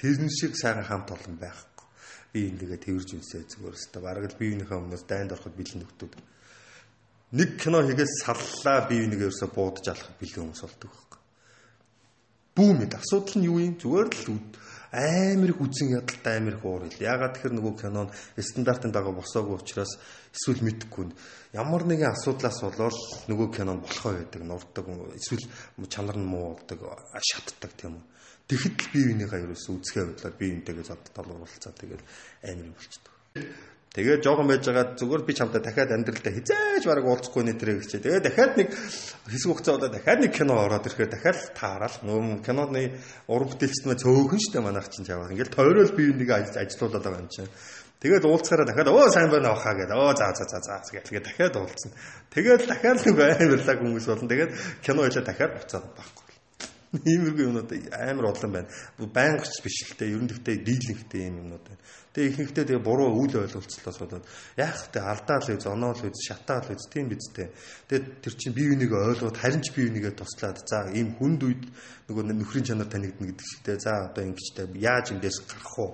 тэрэн 0.01 0.27
шиг 0.27 0.59
сайхан 0.59 0.83
хамт 0.83 1.15
олон 1.15 1.39
байхгүй. 1.39 1.87
Би 2.35 2.51
ингэгээ 2.51 2.81
тэрж 2.83 3.09
үнсээ 3.15 3.47
зүгээр. 3.47 3.79
Өстө 3.79 4.03
бараг 4.03 4.35
л 4.35 4.35
биеийнхээ 4.35 4.75
өмнөөс 4.83 5.07
дайнд 5.07 5.31
ороход 5.31 5.55
бэлэн 5.55 5.87
нөхдүүд 5.87 6.13
нэг 7.35 7.59
кино 7.59 7.83
хийгээд 7.83 8.11
саллаа 8.23 8.87
бие 8.87 9.03
биенийг 9.03 9.27
ерөөсө 9.27 9.51
буудаж 9.51 9.91
алах 9.91 10.15
бэлэн 10.23 10.55
хүмүүс 10.55 10.63
болдог 10.63 10.91
байхгүй. 10.95 11.21
Бүү 12.55 12.71
мэд 12.79 12.93
асуудал 12.95 13.37
нь 13.43 13.49
юу 13.51 13.59
юм? 13.59 13.75
Зүгээр 13.75 14.09
л 14.15 14.39
амар 14.95 15.51
их 15.51 15.59
үзэн 15.59 15.99
ядалтай 15.99 16.39
амар 16.39 16.55
их 16.55 16.63
уур 16.63 16.87
хэл. 16.87 17.03
Ягаад 17.03 17.35
тэгэхээр 17.35 17.59
нөгөө 17.59 17.75
кинон 17.83 18.09
стандартын 18.39 18.95
дагуу 18.95 19.19
босоогүй 19.19 19.59
учраас 19.59 19.99
эсвэл 20.31 20.63
мэдхгүй 20.63 21.11
ямар 21.59 21.83
нэгэн 21.83 22.15
асуудлаас 22.15 22.63
болоод 22.63 22.95
нөгөө 23.27 23.49
кинон 23.51 23.83
болохоо 23.83 24.15
байдаг, 24.15 24.43
нурддаг, 24.47 24.87
эсвэл 25.19 25.51
чанар 25.91 26.15
нь 26.15 26.31
муу 26.31 26.55
болдог, 26.55 26.79
шатдаг 27.19 27.75
тийм 27.75 27.99
үү. 27.99 28.05
Тэгэхэд 28.47 28.79
л 28.79 28.91
бие 28.95 29.07
бинийгаа 29.11 29.43
ерөөсө 29.43 29.75
үзэхээ 29.75 30.05
бодлоо 30.15 30.33
бие 30.39 30.51
бинтэйгээ 30.55 30.87
зад 30.87 31.03
толгуурлцаа 31.11 31.75
тэгэл 31.75 32.05
амар 32.47 32.71
болчихдог. 32.71 33.15
Тэгээд 33.95 34.27
жоохон 34.27 34.51
байж 34.51 34.67
байгаа 34.67 34.99
зүгээр 34.99 35.23
би 35.23 35.33
чамтай 35.39 35.63
дахиад 35.63 35.95
амьдралдаа 35.95 36.35
хизээж 36.35 36.83
бараг 36.83 37.07
уулзахгүй 37.07 37.47
нэ 37.47 37.55
тэрэ 37.55 37.79
гэж. 37.79 38.03
Тэгээд 38.03 38.27
дахиад 38.27 38.59
нэг 38.59 38.75
хэсэг 38.75 39.49
хугацаа 39.55 39.79
удаа 39.79 39.91
дахиад 39.95 40.19
нэг 40.19 40.35
кино 40.35 40.67
ороод 40.67 40.91
ирэхээр 40.91 41.15
дахиад 41.15 41.55
таарал 41.55 41.97
нөө 42.03 42.43
киноны 42.43 42.99
уран 43.31 43.49
бүтээлчд 43.55 43.87
маа 43.87 43.95
цөөхөн 43.95 44.43
штэ 44.43 44.59
манайх 44.67 44.91
чинь 44.91 45.07
чаваа. 45.07 45.31
Ингээл 45.31 45.55
тойрол 45.55 45.95
би 45.95 46.11
нэг 46.11 46.27
ажилуулаад 46.27 47.07
байгаа 47.07 47.23
юм 47.23 47.31
чинь. 47.31 47.47
Тэгээд 48.03 48.27
уулзахаараа 48.27 48.67
дахиад 48.67 48.91
оо 48.91 49.07
сайн 49.15 49.31
байна 49.31 49.55
авахаа 49.55 49.75
гэдэг. 49.79 49.95
Оо 49.95 50.11
за 50.11 50.27
за 50.35 50.43
за 50.43 50.59
за 50.59 50.91
гэдэг 50.91 51.23
дахиад 51.23 51.55
уулзсан. 51.55 51.95
Тэгээд 52.35 52.67
дахиад 52.67 52.99
нэг 52.99 53.15
байрлалаа 53.15 53.77
хүмүүс 53.79 54.07
болно. 54.11 54.27
Тэгээд 54.27 54.53
кино 54.83 55.07
хэлээ 55.07 55.23
дахиад 55.23 55.55
буцаад 55.55 55.87
байхгүй. 55.95 56.35
Иймэрхүү 56.99 57.47
юмнууд 57.47 57.71
амар 57.95 58.27
олон 58.35 58.51
байна. 58.51 58.69
Байнгч 58.99 59.63
биш 59.63 59.87
л 59.87 59.95
те. 59.95 60.11
Ер 60.11 60.19
нь 60.19 60.29
гэхдээ 60.29 60.67
дийлэнхтэй 60.67 61.23
юм 61.31 61.47
юмнууд 61.47 61.63
байна. 61.63 61.81
Тэгээ 62.15 62.31
ихэнхдээ 62.31 62.65
тэгээ 62.71 62.87
буруу 62.87 63.11
үйл 63.11 63.43
ойлголцлоос 63.43 63.99
болоод 63.99 64.23
яах 64.55 64.87
вэ? 64.95 65.03
Алдаал 65.03 65.51
үз, 65.51 65.67
оноол 65.67 65.99
үз, 65.99 66.23
шатаал 66.23 66.71
үз 66.71 66.87
тийм 66.87 67.11
биз 67.11 67.27
дээ. 67.35 67.51
Тэгээ 67.91 68.23
тэр 68.23 68.35
чинь 68.39 68.55
бие 68.55 68.71
биенийг 68.71 68.95
ойлгоод 68.95 69.35
харин 69.35 69.59
ч 69.59 69.75
бие 69.75 69.91
бинийгээ 69.91 70.15
туслаад 70.15 70.63
за 70.63 70.95
ийм 70.95 71.19
хүнд 71.19 71.43
үед 71.43 71.67
нөгөө 72.07 72.25
нөхрийн 72.39 72.71
чанар 72.71 72.87
танигдна 72.87 73.35
гэдэг 73.35 73.47
чигтэй. 73.51 73.83
За 73.83 74.15
одоо 74.15 74.31
ингэжтэй 74.31 74.71
яаж 74.79 75.11
эндээс 75.11 75.43
гарах 75.43 75.75
уу? 75.75 75.93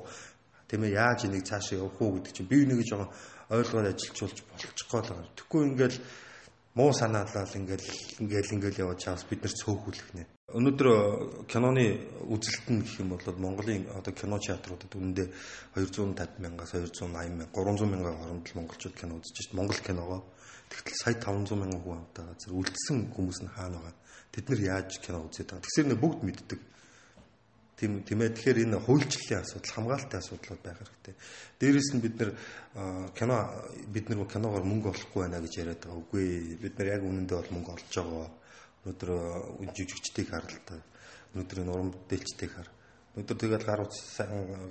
Тийм 0.68 0.84
ээ 0.84 1.00
яаж 1.00 1.24
энийг 1.24 1.48
цаашаа 1.48 1.88
явах 1.88 1.96
уу 1.96 2.20
гэдэг 2.20 2.32
чинь 2.36 2.50
бие 2.52 2.68
бинийгээ 2.68 2.84
жоохон 2.84 3.08
ойлгоод 3.56 3.88
ажилчулж 3.88 4.38
болчихгоо 4.44 5.00
л 5.00 5.08
байгаа. 5.08 5.32
Тэгэхгүй 5.40 5.62
ингээл 5.72 5.98
муу 6.74 6.92
санаалал 6.92 7.50
ингээл 7.54 7.88
ингээл 8.22 8.54
ингээл 8.54 8.82
яваад 8.84 9.02
чаас 9.02 9.26
бид 9.26 9.42
нар 9.42 9.54
цөөхүүлэх 9.54 10.14
нэ. 10.14 10.24
Өнөөдөр 10.54 10.86
э, 10.86 10.98
киноны 11.50 11.84
үзэлт 12.30 12.66
нь 12.70 12.82
гэх 12.82 13.02
юм 13.02 13.14
бол 13.14 13.22
Монголын 13.22 13.90
одоо 13.90 14.14
кино 14.14 14.38
театруудад 14.38 14.94
үнэндээ 14.94 15.28
250 15.74 16.38
мянгаас 16.38 16.74
280 16.74 17.10
мянга 17.10 17.50
300 17.54 17.90
мянган 17.90 18.14
хооронд 18.18 18.46
л 18.46 18.56
монголчууд 18.58 18.94
кино 18.94 19.18
үзэж 19.18 19.34
шít. 19.34 19.54
Монгол 19.54 19.78
киногоо. 19.82 20.22
Тэгтэл 20.70 20.98
сая 21.02 21.14
500 21.18 21.58
мянган 21.58 21.82
хүн 21.82 21.98
амтаа 22.02 22.34
газар 22.34 22.54
үлдсэн 22.54 22.98
хүмүүс 23.14 23.38
нь 23.42 23.50
хаана 23.54 23.78
байгаа. 23.78 23.94
Тэд 24.30 24.46
нар 24.50 24.60
яаж 24.62 24.90
кино 25.02 25.26
үзээд 25.26 25.48
байгаа. 25.50 25.66
Тэгсэр 25.66 25.86
нэ 25.90 25.96
бүгд 25.98 26.20
мэддэг. 26.22 26.60
Тийм 27.80 28.04
тийм 28.04 28.20
ээ 28.20 28.36
тэгэхээр 28.36 28.58
энэ 28.68 28.76
хуульчлалын 28.84 29.40
асуудал 29.40 29.72
хамгаалтын 29.72 30.20
асуудлууд 30.20 30.60
байх 30.60 30.76
хэрэгтэй. 30.84 31.14
Дээрээс 31.56 31.88
нь 31.96 32.04
бид 32.04 32.14
нэр 32.20 32.30
кино 33.16 33.36
бид 33.88 34.06
нар 34.12 34.28
киногоор 34.28 34.64
мөнгө 34.68 34.92
олохгүй 34.92 35.24
байна 35.24 35.40
гэж 35.40 35.54
яриад 35.64 35.80
байгаа. 35.88 35.96
Үгүй 36.04 36.60
бид 36.60 36.76
нар 36.76 36.88
яг 36.92 37.02
үнэндээ 37.08 37.38
бол 37.40 37.54
мөнгө 37.56 37.72
олж 37.72 37.88
байгаа. 37.96 38.28
Өнөөдөр 38.84 39.10
жижигчдийг 39.72 40.28
харалтай. 40.28 40.80
Өнөөдөр 41.32 41.58
энэ 41.64 41.72
уран 41.72 41.88
бүтээлчдийг 41.96 42.52
хар. 42.52 42.68
Өнөөдөр 43.16 43.38
тэгэл 43.40 43.64
гар 43.64 43.80
утас 43.88 44.04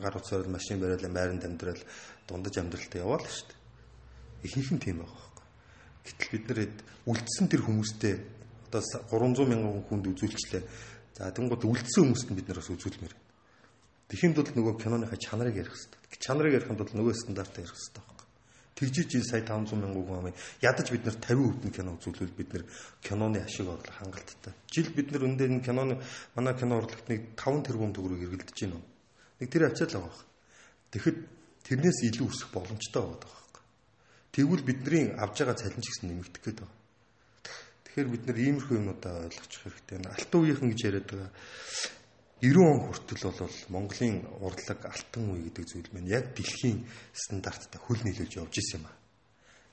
гар 0.06 0.14
утсаар 0.14 0.46
машин 0.46 0.78
бариад 0.78 1.10
байранд 1.10 1.50
амьдрал 1.50 1.82
дундаж 2.30 2.62
амьдралтай 2.62 3.02
яваал 3.02 3.26
шүү 3.26 3.50
дээ. 3.50 3.58
Ихэнх 4.46 4.70
нь 4.78 4.84
тийм 4.86 5.02
байгаа 5.02 5.18
байхгүй. 5.18 5.46
Гэтэл 6.06 6.34
бид 6.38 6.46
нэр 6.46 6.60
үлдсэн 7.10 7.46
тэр 7.50 7.62
хүмүүстэй 7.66 8.14
одоо 8.70 8.86
300 8.86 9.50
мянган 9.50 9.82
хүнд 9.90 10.14
үзүүлчлээ 10.14 10.64
за 11.20 11.36
тэнгууд 11.36 11.68
үлдсэн 11.68 12.08
хүмүүст 12.08 12.32
нь 12.32 12.38
бид 12.40 12.48
нар 12.48 12.64
бас 12.64 12.72
үзүүлмээр 12.72 13.16
Тэхийн 14.10 14.34
тулд 14.34 14.56
нөгөө 14.56 14.80
киноныхаа 14.80 15.20
чанарыг 15.20 15.60
ярих 15.60 15.76
хэрэгтэй. 15.76 16.18
Чанарыг 16.18 16.56
ярихын 16.58 16.80
тулд 16.80 16.96
нөгөө 16.96 17.14
стандартаа 17.14 17.62
ярих 17.62 17.78
хэрэгтэй 17.78 18.20
Тэгжиж 18.80 19.12
энэ 19.20 19.28
сая 19.28 19.44
500 19.44 19.76
мянган 19.76 20.08
хүн 20.08 20.20
амын 20.24 20.36
ядаж 20.64 20.88
бид 20.88 21.04
нар 21.04 21.20
50% 21.20 21.68
нь 21.68 21.76
кино 21.76 22.00
үзүүлвэл 22.00 22.32
бид 22.32 22.50
нар 22.56 22.64
киноны 23.04 23.44
ашиг 23.44 23.68
орлого 23.68 23.92
хангалттай. 23.92 24.56
Жил 24.72 24.88
бид 24.96 25.12
нар 25.12 25.28
өндөө 25.28 25.48
энэ 25.52 25.66
киноны 25.68 26.00
манай 26.32 26.56
кино 26.56 26.80
урлагт 26.80 27.12
нэг 27.12 27.36
5 27.36 27.68
тэрбум 27.68 27.92
төгрөг 27.92 28.24
эргэлдэж 28.24 28.56
байна. 28.56 28.80
Нэг 29.44 29.50
тэр 29.52 29.68
ачаал 29.68 30.00
байгаа. 30.00 30.24
Тэгэхэд 30.96 31.18
тэрнээс 31.68 32.00
илүү 32.08 32.28
өсөх 32.32 32.50
боломжтой 32.56 33.04
байгаа 33.04 33.20
байхгүй. 33.20 33.64
Тэгвэл 34.32 34.64
бидний 34.64 35.06
авж 35.12 35.36
байгаа 35.44 35.60
цалин 35.60 35.84
ч 35.84 35.88
гэсэн 35.92 36.08
нэмэгдэх 36.16 36.40
гээд 36.40 36.60
байгаа. 36.64 36.79
Тэгэхээр 38.00 38.16
бид 38.16 38.28
нар 38.32 38.40
иймэрхүү 38.40 38.78
юмудаа 38.80 39.28
ойлгочих 39.28 39.60
хэрэгтэй. 39.60 40.00
Алтан 40.08 40.40
үеийнхэн 40.40 40.72
гэж 40.72 40.82
яриад 40.88 41.10
байгаа 41.12 41.32
90 42.40 42.64
он 42.64 42.80
хүртэл 42.88 43.24
бол 43.28 43.58
Монголын 43.76 44.16
урлаг 44.40 44.80
алтан 44.88 45.24
үе 45.36 45.52
гэдэг 45.52 45.66
зүйл 45.68 45.92
маань 45.92 46.08
яг 46.08 46.32
дэлхийн 46.32 46.88
стандарттай 47.12 47.76
хөл 47.84 48.00
нийлүүлж 48.00 48.40
явж 48.40 48.56
исэн 48.56 48.80
юм 48.80 48.88
а. 48.88 48.96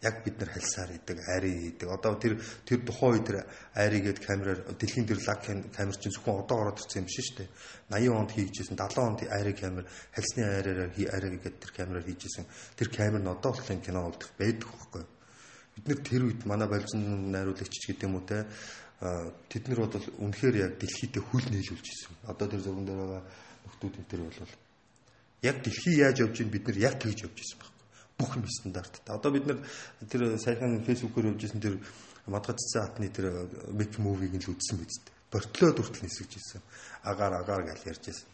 Яг 0.03 0.27
бид 0.27 0.43
нар 0.43 0.51
хальсаар 0.51 0.91
идэг, 0.91 1.22
ари 1.22 1.70
идэг. 1.70 1.87
Одоо 1.87 2.18
тэр 2.18 2.43
тэр 2.66 2.83
тухайн 2.83 3.14
үед 3.14 3.27
тэр 3.31 3.39
аригээд 3.79 4.18
камераар 4.18 4.61
дэлхийн 4.74 5.07
тэр 5.07 5.22
лаг 5.22 5.47
камер 5.47 5.95
чинь 5.95 6.11
зөвхөн 6.11 6.43
одоо 6.43 6.57
ороод 6.66 6.83
ирсэн 6.83 7.07
юм 7.07 7.07
биш 7.07 7.31
шүү 7.31 7.47
дээ. 7.47 7.49
80 7.95 8.11
онд 8.11 8.31
хийжсэн 8.35 8.74
70 8.74 9.07
онд 9.07 9.20
ари 9.31 9.55
камер 9.55 9.87
хальсны 10.11 10.43
ариараар 10.43 10.91
аригээд 10.91 11.62
тэр 11.62 11.70
камераар 11.70 12.03
хийжсэн. 12.11 12.51
Тэр 12.74 12.91
камер 12.91 13.22
нь 13.22 13.31
одоо 13.31 13.55
болон 13.55 13.79
кино 13.79 14.11
үлдэх 14.11 14.35
байдаг 14.35 14.66
байхгүй. 14.66 15.16
Бид 15.77 15.87
нэр 15.89 16.01
тэр 16.01 16.22
үед 16.24 16.43
манай 16.49 16.68
балжин 16.68 17.31
найруулагч 17.31 17.85
гэдэг 17.85 18.09
юм 18.09 18.16
уу 18.16 18.24
те 18.24 18.49
тэд 19.53 19.68
нар 19.68 19.85
бол 19.85 19.93
үнэхээр 20.24 20.57
яг 20.57 20.72
дэлхийдээ 20.81 21.20
хүл 21.20 21.45
нийлүүлж 21.53 21.85
ирсэн. 21.85 22.16
Одоо 22.24 22.49
тэр 22.49 22.64
зурган 22.64 22.89
дээр 22.89 23.01
байгаа 23.05 23.22
нөхдүүд 23.68 23.95
энэ 24.01 24.09
төр 24.09 24.22
бол 24.24 24.41
яг 25.45 25.57
дэлхий 25.61 26.01
яаж 26.01 26.16
явж 26.24 26.41
ийн 26.41 26.51
бид 26.51 26.64
нар 26.64 26.79
яг 26.81 26.97
тэгж 26.97 27.29
явж 27.29 27.37
ирсэн 27.37 27.61
байхгүй. 27.61 27.85
Бүх 28.16 28.31
юм 28.41 28.49
стандарттай. 28.49 29.12
Одоо 29.12 29.31
бид 29.37 29.45
нар 29.45 29.59
тэр 30.09 30.41
саяхан 30.41 30.81
фэйсбүүкээр 30.81 31.29
явж 31.37 31.43
ирсэн 31.45 31.61
тэр 31.61 31.77
мадгацсан 32.27 32.83
атны 32.83 33.09
тэр 33.12 33.27
мик 33.77 33.99
мувиг 34.01 34.33
нь 34.33 34.41
л 34.41 34.51
үзсэн 34.57 34.81
биз 34.81 34.97
дээ. 35.05 35.14
Бортлоо 35.31 35.70
дүртэл 35.77 36.09
нисэж 36.09 36.31
ирсэн. 36.41 36.62
Агаар 37.05 37.45
агаар 37.45 37.68
гэж 37.68 37.85
ярьж 37.85 38.05
ирсэн. 38.09 38.31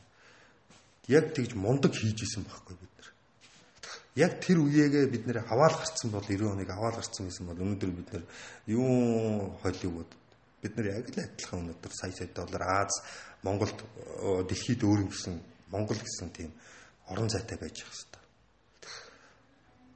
Яг 1.11 1.35
тэгж 1.35 1.59
мундаг 1.59 1.91
хийж 1.91 2.23
исэн 2.23 2.47
байхгүй 2.47 2.79
бид 2.79 2.93
нар. 2.97 3.12
Яг 4.13 4.45
тэр 4.45 4.61
үеэгээ 4.61 5.09
бид 5.09 5.25
нэр 5.25 5.41
аваал 5.49 5.73
гарцсан 5.73 6.13
бол 6.13 6.21
90 6.21 6.53
оныг 6.53 6.69
аваал 6.69 7.01
гарцсан 7.01 7.33
гэсэн 7.33 7.49
бол 7.49 7.57
өнөөдөр 7.57 7.91
бид 7.97 8.09
нар 8.13 8.25
юу 8.69 9.57
Холливуд 9.65 10.11
бид 10.61 10.77
нар 10.77 10.87
яг 11.01 11.09
л 11.09 11.17
адилхан 11.17 11.65
өнөөдөр 11.65 11.93
сая 11.97 12.13
сая 12.13 12.29
доллар 12.29 12.63
Аз 12.85 12.93
Монголд 13.41 13.73
дэлхийд 14.21 14.85
өөр 14.85 15.09
юм 15.09 15.11
гэсэн 15.11 15.41
Монгол 15.73 15.97
гэсэн 15.97 16.29
тийм 16.29 16.53
орон 17.09 17.33
зайтай 17.33 17.57
байж 17.57 17.81
явах 17.81 17.97
хэрэгтэй. 17.97 18.23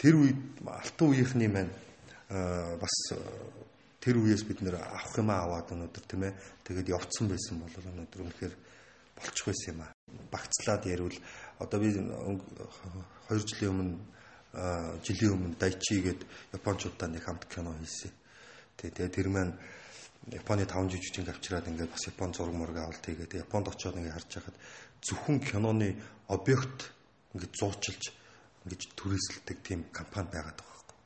тэр 0.01 0.15
үед 0.17 0.41
алтан 0.65 1.09
үеийнхний 1.13 1.51
маань 1.53 1.73
бас 2.81 2.97
тэр 4.01 4.17
үеэс 4.17 4.49
бид 4.49 4.65
нэр 4.65 4.81
авах 4.81 5.13
юм 5.21 5.29
аваад 5.29 5.77
өнөөдөр 5.77 6.05
тийм 6.09 6.25
ээ 6.25 6.35
тэгээд 6.65 6.89
явцсан 6.89 7.29
байсан 7.29 7.61
бол 7.61 7.77
өнөөдөр 7.77 8.21
үнэхээр 8.25 8.55
болчих 9.13 9.45
байсан 9.45 9.69
юм 9.77 9.81
аа. 9.85 9.93
Багцлаад 10.33 10.83
ярил 10.89 11.17
одоо 11.61 11.79
би 11.81 11.93
2 13.29 13.47
жилийн 13.47 13.73
өмнө 13.73 13.97
жилийн 15.05 15.33
өмнө 15.37 15.57
Дайчи 15.61 16.01
гээд 16.01 16.23
Япончуудаа 16.57 17.09
нэг 17.13 17.25
хамт 17.25 17.45
кино 17.51 17.77
хийсэн. 17.77 18.13
Тэгээ 18.77 19.13
тэр 19.13 19.29
маань 19.29 19.53
Японы 20.33 20.65
5 20.67 20.91
жижигчинг 20.91 21.29
авчираад 21.29 21.69
ингээд 21.69 21.93
бас 21.93 22.07
Япон 22.09 22.33
зураг 22.33 22.55
мураг 22.57 22.79
авалт 22.83 23.05
хийгээд 23.05 23.37
Японд 23.47 23.69
очиод 23.69 24.01
ингээд 24.01 24.17
харж 24.17 24.31
байхад 24.35 24.57
зөвхөн 25.05 25.39
киноны 25.45 25.95
объект 26.27 26.91
ингээд 27.37 27.55
зуучилж 27.55 28.03
ингээд 28.65 28.83
түрээсэлдэг 28.97 29.59
тийм 29.63 29.81
компани 29.93 30.33
байгаад 30.33 30.59
байгаа 30.59 30.83
байхгүй. 30.83 30.99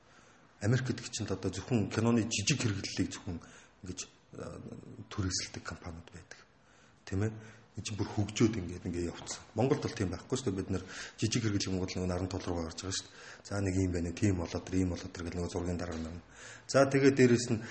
Америк 0.65 0.87
гэдэг 0.89 1.07
чинь 1.13 1.29
одоо 1.29 1.51
зөвхөн 1.51 1.91
киноны 1.91 2.25
жижиг 2.31 2.65
хэрэглэлийг 2.65 3.11
зөвхөн 3.13 3.39
ингээд 3.85 4.01
түрээсэлдэг 5.11 5.63
компаниуд 5.67 6.09
байдаг. 6.15 6.41
Тийм 7.05 7.29
ээ? 7.29 7.33
Энэ 7.79 7.85
чинь 7.87 7.99
бүр 7.99 8.09
хөгжөөд 8.11 8.55
ингээд 8.59 8.87
ингээд 8.87 9.11
явцсан. 9.15 9.41
Монголд 9.55 9.83
бол 9.87 9.95
тийм 9.95 10.11
байхгүй 10.11 10.37
шүү 10.37 10.51
дээ. 10.51 10.59
Бид 10.59 10.71
нэр 10.75 10.85
жижиг 11.17 11.43
хэрэглэл 11.47 11.71
Монгол 11.71 11.95
нэг 11.95 12.09
наран 12.11 12.29
тул 12.29 12.43
руу 12.43 12.67
гарч 12.67 12.83
байгаа 12.83 12.97
шүү 12.99 13.07
дээ. 13.07 13.47
За 13.47 13.61
нэг 13.63 13.75
юм 13.79 13.93
байна. 13.95 14.11
Тийм 14.11 14.37
болоод 14.43 14.65
тэр 14.67 14.77
ийм 14.77 14.91
болоод 14.91 15.13
тэр 15.15 15.25
гэл 15.25 15.39
нэг 15.39 15.51
зургийн 15.51 15.79
дарга 15.79 15.99
нар. 16.03 16.19
За 16.67 16.87
тэгээд 16.87 17.17
дээрэс 17.17 17.47
нь 17.51 17.63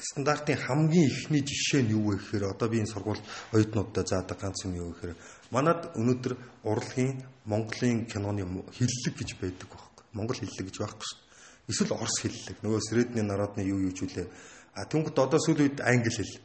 стандартын 0.00 0.58
хамгийн 0.58 1.08
ихний 1.08 1.44
жишээ 1.44 1.84
нь 1.84 1.92
юу 1.92 2.12
вэ 2.12 2.20
гэхээр 2.20 2.44
одоо 2.56 2.68
би 2.68 2.80
энэ 2.80 2.92
сургууль 2.92 3.20
оюутнуудад 3.52 4.08
заадаг 4.08 4.36
ганц 4.40 4.64
юм 4.64 4.74
юу 4.80 4.92
гэхээр 4.96 5.16
манад 5.52 5.92
өнөөдөр 5.96 6.34
урлагийн 6.64 7.24
Монголын 7.44 8.08
киноны 8.08 8.44
хиллэг 8.72 9.14
гэж 9.16 9.30
байдаг 9.40 9.68
байхгүй. 9.68 10.04
Монгол 10.16 10.40
хиллэг 10.40 10.72
гэж 10.72 10.76
байхгүй 10.80 11.04
шүү. 11.04 11.20
Эсвэл 11.68 11.96
орс 11.96 12.16
хиллэг. 12.20 12.56
Нөгөө 12.60 12.80
Средний 12.80 13.24
народны 13.24 13.64
юу 13.64 13.80
юу 13.80 13.92
ч 13.92 14.04
үлээ. 14.04 14.28
А 14.76 14.84
түнхэд 14.84 15.16
одоо 15.16 15.40
сүүлийн 15.40 15.72
үед 15.72 15.80
англи 15.80 16.12
хэл. 16.12 16.36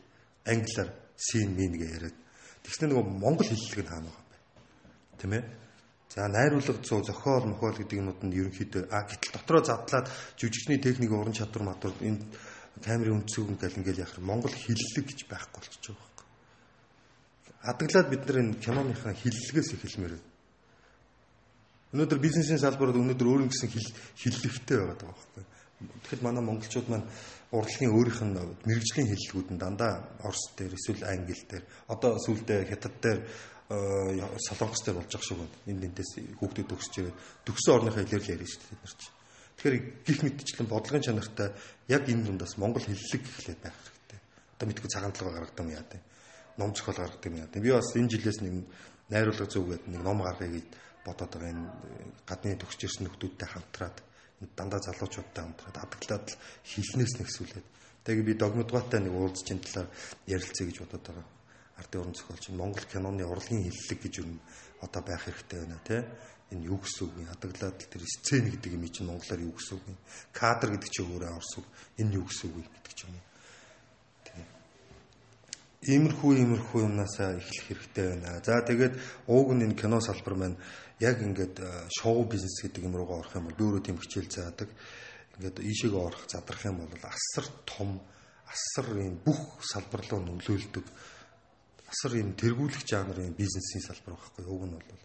Англиар 0.47 0.89
син 1.19 1.55
мин 1.55 1.75
гэж 1.75 1.89
яриад 1.99 2.15
Тэгснэ 2.63 2.87
нөгөө 2.89 3.05
монгол 3.19 3.47
хэллэг 3.47 3.79
нь 3.85 3.91
хаана 3.91 4.09
байгаа 4.09 4.23
юм 4.23 4.29
бэ? 4.29 4.37
Тэ 5.19 5.27
мэ? 5.27 5.39
За 6.09 6.27
найруулга 6.27 6.73
зөө 6.81 7.05
зохиол 7.05 7.45
мохол 7.53 7.77
гэдэг 7.77 8.01
юмуд 8.01 8.19
нь 8.25 8.33
ерөнхийдөө 8.33 8.89
а 8.89 9.05
гэтэл 9.05 9.33
дотроо 9.37 9.61
задлаад 9.61 10.09
жүжигчний 10.41 10.81
техник 10.81 11.13
уран 11.13 11.37
чадвар 11.37 11.69
матур 11.69 11.93
энэ 12.01 12.25
камерын 12.81 13.21
үндсүүг 13.21 13.61
гэл 13.61 13.77
ингээл 13.77 14.03
яхах 14.03 14.17
монгол 14.25 14.49
хэллэг 14.49 15.05
гэж 15.05 15.19
байхгүй 15.29 15.59
болчихж 15.61 15.85
байгаа 15.93 16.09
байхгүй. 16.09 16.27
Адаглаад 17.61 18.07
бид 18.09 18.23
нар 18.25 18.37
энэ 18.41 18.57
киноныхаа 18.57 19.13
хэллэгээс 19.13 19.69
эхэлмээр 19.77 20.13
байна. 20.17 20.27
Өнөөдөр 21.93 22.19
бизнесийн 22.21 22.61
салбарт 22.61 22.97
өнөөдөр 22.97 23.27
өөр 23.29 23.41
нэгэн 23.45 23.61
хиллэгтэй 24.17 24.77
байгаа 24.81 25.13
байхгүй. 25.13 25.43
Тэгэхэд 26.09 26.21
манай 26.25 26.43
монголчууд 26.43 26.87
маань 26.89 27.05
урлагийн 27.51 27.93
өөрийнх 27.97 28.21
нь 28.21 28.37
мэрэгжлийн 28.69 29.09
хэллэгүүд 29.09 29.49
нь 29.53 29.61
дандаа 29.61 30.05
орс 30.21 30.53
дээр 30.53 30.77
эсвэл 30.77 31.01
англи 31.09 31.33
дээр 31.33 31.65
одоо 31.89 32.21
сүүлдээ 32.21 32.69
хятад 32.69 32.95
дээр 33.01 33.19
э, 33.73 34.21
солонгос 34.45 34.85
дээр 34.85 35.01
болж 35.01 35.13
ах 35.17 35.25
шиг 35.25 35.41
байна. 35.41 35.57
Энд 35.65 35.83
энэс 35.89 36.11
хүүхдүүд 36.37 36.69
төгсөж 36.69 36.93
ирээд 37.01 37.17
төгсөн 37.49 37.73
орныхаа 37.73 38.05
хэлээр 38.05 38.21
л 38.21 38.33
ярьж 38.37 38.53
шүү 38.53 38.69
дээ 38.69 38.77
нар 38.77 38.93
чинь. 38.93 39.17
Тэгэхээр 39.57 39.75
гих 40.05 40.19
мэтчлэн 40.23 40.67
бодлогын 40.69 41.05
чанартай 41.09 41.49
яг 41.89 42.03
энэ 42.05 42.25
дундаас 42.29 42.53
монгол 42.61 42.85
хэллэг 42.85 43.21
гэхлээр 43.25 43.59
байх 43.65 43.77
хэрэгтэй. 43.81 44.19
Одоо 44.53 44.65
мэдгүй 44.69 44.89
цагаан 44.93 45.13
толгой 45.17 45.33
гаргадаг 45.33 45.65
юм 45.65 45.73
яа 45.73 45.85
дээ. 45.89 46.01
Ном 46.61 46.71
зохиол 46.77 47.01
гаргадаг 47.01 47.25
юм 47.25 47.37
яа 47.41 47.49
дээ. 47.49 47.65
Би 47.65 47.73
бас 47.73 47.89
энэ 47.97 48.13
жилээс 48.13 48.39
нэг 48.45 48.53
найруулга 49.09 49.49
зүгээд 49.49 49.83
нэг 49.89 50.01
ном 50.05 50.21
гаргая 50.21 50.53
гэж 50.53 50.67
бодоод 51.01 51.33
байгаа 51.33 51.49
энэ 51.49 51.65
гадны 52.29 52.55
төгсөж 52.61 52.81
ирсэн 52.85 53.03
нөхдүүдтэй 53.09 53.49
хамтраад 53.49 53.97
дандаа 54.55 54.79
залуучуудтай 54.79 55.43
хамтраад 55.43 55.77
хадгалаад 55.77 56.27
л 56.31 56.37
хилнээс 56.63 57.13
нэгсүүлээд 57.19 57.67
тэгээд 58.07 58.27
би 58.27 58.33
догмодгоотой 58.39 58.99
нэг 59.03 59.13
уулзчин 59.13 59.59
талаар 59.59 59.91
ярилцъя 60.27 60.67
гэж 60.67 60.77
бодоод 60.79 61.03
байгаа. 61.07 61.27
Ардын 61.79 62.01
уран 62.01 62.15
зохиолч 62.15 62.43
Монгол 62.55 62.85
киноны 62.87 63.23
урлагийн 63.27 63.67
хиллэг 63.67 63.99
гэж 64.03 64.13
юм 64.23 64.39
одоо 64.79 65.01
байх 65.03 65.23
хэрэгтэй 65.23 65.59
байна 65.59 65.79
тий. 65.83 66.01
Энэ 66.51 66.65
юу 66.71 66.79
гэсэн 66.79 67.03
үг 67.07 67.13
юм? 67.19 67.27
Хадгалаад 67.29 67.77
л 67.79 67.91
тэр 67.91 68.03
сцен 68.07 68.43
гэдэг 68.49 68.71
юм 68.73 68.83
чинь 68.87 69.07
монголоор 69.07 69.41
юу 69.43 69.53
гэсэн 69.55 69.75
үг 69.77 69.85
юм? 69.91 69.97
Кадр 70.33 70.71
гэдэг 70.73 70.89
чинь 70.89 71.07
өөрөө 71.07 71.31
орс 71.35 71.53
үг. 71.59 71.67
Энэ 71.99 72.15
юу 72.17 72.25
гэсэн 72.25 72.47
үг 72.49 72.57
юм 72.63 72.71
гэдэг 72.73 72.93
ч 72.95 72.99
юм 73.05 73.15
уу. 73.15 73.27
Иймэрхүү 75.79 76.31
иймэрхүү 76.43 76.79
юмнасаа 76.83 77.39
эхлэх 77.39 77.63
хэрэгтэй 77.71 78.05
байна. 78.11 78.43
За 78.43 78.59
тэгээд 78.67 78.99
ууг 79.31 79.55
нь 79.55 79.63
энэ 79.63 79.79
кино 79.79 80.03
салбар 80.03 80.35
маань 80.35 80.57
яг 80.99 81.21
ингээд 81.23 81.57
э, 81.59 81.87
шоу 81.89 82.27
бизнес 82.27 82.59
гэдэг 82.63 82.83
юм 82.83 82.95
руугаа 82.95 83.23
орох 83.23 83.35
юм 83.35 83.47
бол 83.47 83.55
би 83.55 83.63
өөрөө 83.63 83.83
тийм 83.83 83.97
хичээл 83.99 84.29
заадаг. 84.29 84.69
Ингээд 85.39 85.63
ийшээгээ 85.63 86.03
орох 86.03 86.23
задрах 86.27 86.63
юм 86.67 86.83
бол 86.83 87.03
асар 87.03 87.45
том 87.63 87.99
асар 88.49 88.87
юм 88.99 89.15
бүх 89.23 89.63
салбар 89.63 90.03
руу 90.11 90.19
нөлөөлдөг 90.19 90.85
асар 91.89 92.17
юм 92.17 92.33
тэргүүлэх 92.35 92.85
жанрын 92.85 93.33
бизнесийн 93.33 93.83
салбар 93.85 94.17
байхгүй 94.17 94.45
уг 94.45 94.63
нь 94.67 94.75
бол 94.77 95.01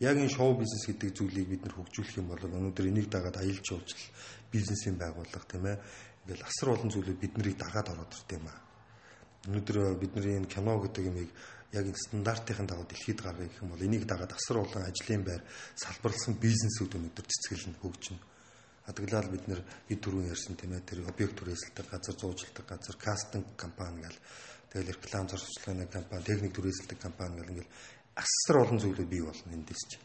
яг 0.00 0.16
энэ 0.18 0.30
шоу 0.30 0.58
бизнес 0.58 0.86
гэдэг 0.86 1.10
зүйлийг 1.14 1.48
бид 1.48 1.62
нар 1.62 1.74
хөгжүүлэх 1.78 2.18
юм 2.18 2.28
бол 2.30 2.42
өнөөдөр 2.42 2.86
энийг 2.90 3.08
дагаад 3.10 3.38
аялал 3.38 3.62
жуулчлал 3.62 4.10
бизнесийн 4.50 4.96
байгууллага 4.98 5.46
тийм 5.46 5.66
ээ 5.66 5.78
ингээл 6.26 6.46
асар 6.48 6.68
олон 6.74 6.90
зүйлүүд 6.90 7.18
бид 7.20 7.34
нарыг 7.38 7.56
дагаад 7.58 7.88
ороод 7.94 8.14
ирт 8.14 8.30
юм 8.34 8.46
аа. 8.50 8.60
Өнөөдөр 9.46 9.76
бидний 10.00 10.34
энэ 10.38 10.50
кино 10.50 10.74
гэдэг 10.82 11.04
юмыг 11.06 11.30
яг 11.74 11.84
энэ 11.90 11.98
стандартын 11.98 12.66
дагуу 12.70 12.86
дэлхийд 12.86 13.20
гаргая 13.20 13.48
гэх 13.50 13.62
юм 13.62 13.74
бол 13.74 13.82
энийг 13.82 14.06
дагаад 14.06 14.32
асар 14.32 14.62
олон 14.62 14.86
ажлын 14.86 15.22
байр 15.26 15.42
салбарлсан 15.74 16.38
бизнесүүд 16.38 16.94
өнөөдөр 16.94 17.26
цэцгэлэн 17.26 17.76
хөгжинэ. 17.82 18.22
Адаглал 18.86 19.28
бид 19.32 19.44
нэр 19.50 19.60
хэд 19.90 20.00
түрүүн 20.00 20.30
ярьсан 20.30 20.54
тийм 20.54 20.72
ээ 20.76 20.86
тэр 20.86 21.02
объект 21.08 21.34
түрээсэлдэг 21.34 21.86
газар 21.90 22.14
зуужилдаг 22.14 22.64
газар 22.68 22.96
кастинг 23.00 23.46
компани 23.56 24.06
гэл 24.06 24.18
тэгэл 24.70 24.92
реклам 24.94 25.26
зарцуулгын 25.26 25.88
компани 25.88 26.22
техник 26.22 26.52
түрээсэлдэг 26.54 26.98
компани 27.00 27.40
гэл 27.40 27.52
ингээл 27.52 27.74
асар 28.22 28.56
олон 28.62 28.78
зүйлүүд 28.78 29.08
бий 29.08 29.22
болно 29.24 29.56
эндээс 29.56 29.82
чинь 29.90 30.04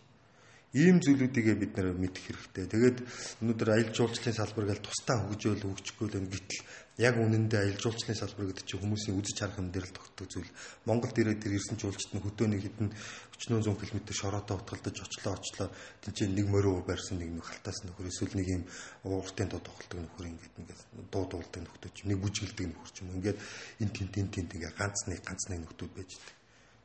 ийм 0.74 1.02
зүйлүүдийгээ 1.02 1.56
бид 1.58 1.74
нэр 1.74 1.98
мэдэх 1.98 2.30
хэрэгтэй. 2.30 2.66
Тэгээд 2.70 2.98
өнөөдөр 3.42 3.70
аялал 3.74 3.96
жуулчлалын 3.98 4.38
салбар 4.38 4.66
гэж 4.70 4.80
тусдаа 4.86 5.18
хөгжөөл 5.26 5.66
хөгжихгүй 5.66 6.08
л 6.14 6.30
гэтэл 6.30 6.62
яг 7.00 7.16
үнэндээ 7.16 7.60
аялал 7.64 7.80
жуулчлалын 7.80 8.20
салбар 8.20 8.52
гэдэг 8.52 8.66
чинь 8.68 8.84
хүмүүсийн 8.84 9.16
үзэж 9.16 9.38
харах 9.40 9.64
юм 9.64 9.72
дээр 9.72 9.88
л 9.88 9.96
тогтдог 9.96 10.28
зүйл. 10.28 10.52
Монголд 10.84 11.16
ирээд 11.16 11.40
тэр 11.40 11.56
ирсэн 11.56 11.80
жуулчд 11.80 12.12
нь 12.12 12.20
хөдөөний 12.20 12.60
хідэн 12.60 12.92
40 13.40 13.72
100 13.72 13.80
км 13.80 14.00
шороотоо 14.12 14.60
утгалдаж 14.60 15.00
очлоо 15.00 15.40
очлоо 15.40 15.72
чинь 16.12 16.36
нэг 16.36 16.52
морин 16.52 16.84
барьсан 16.84 17.24
нэг 17.24 17.32
нэг 17.40 17.46
халтаас 17.48 17.88
нөхөр 17.88 18.12
эсвэл 18.12 18.36
нэг 18.36 18.48
юм 18.52 18.64
ууртын 19.08 19.48
дуу 19.48 19.64
тоглолтог 19.64 20.00
нөхөр 20.04 20.28
ингээд 20.28 20.56
ингээд 20.60 20.82
дуу 21.08 21.24
дуулдаг 21.24 21.62
нөхдөж 21.64 21.96
нэг 22.04 22.20
бүжгэлдэг 22.20 22.68
нөхөр 22.68 22.92
ч 22.92 22.98
юм 23.00 23.16
ингээд 23.16 23.40
эн 23.80 23.90
тент 23.96 24.14
эн 24.20 24.28
тент 24.28 24.52
ингээд 24.60 24.76
ганц 24.76 25.08
нэг 25.08 25.24
ганц 25.24 25.44
нэг 25.48 25.60
нөхдүүд 25.64 25.94
байж 25.96 26.12
байгаа. 26.20 26.36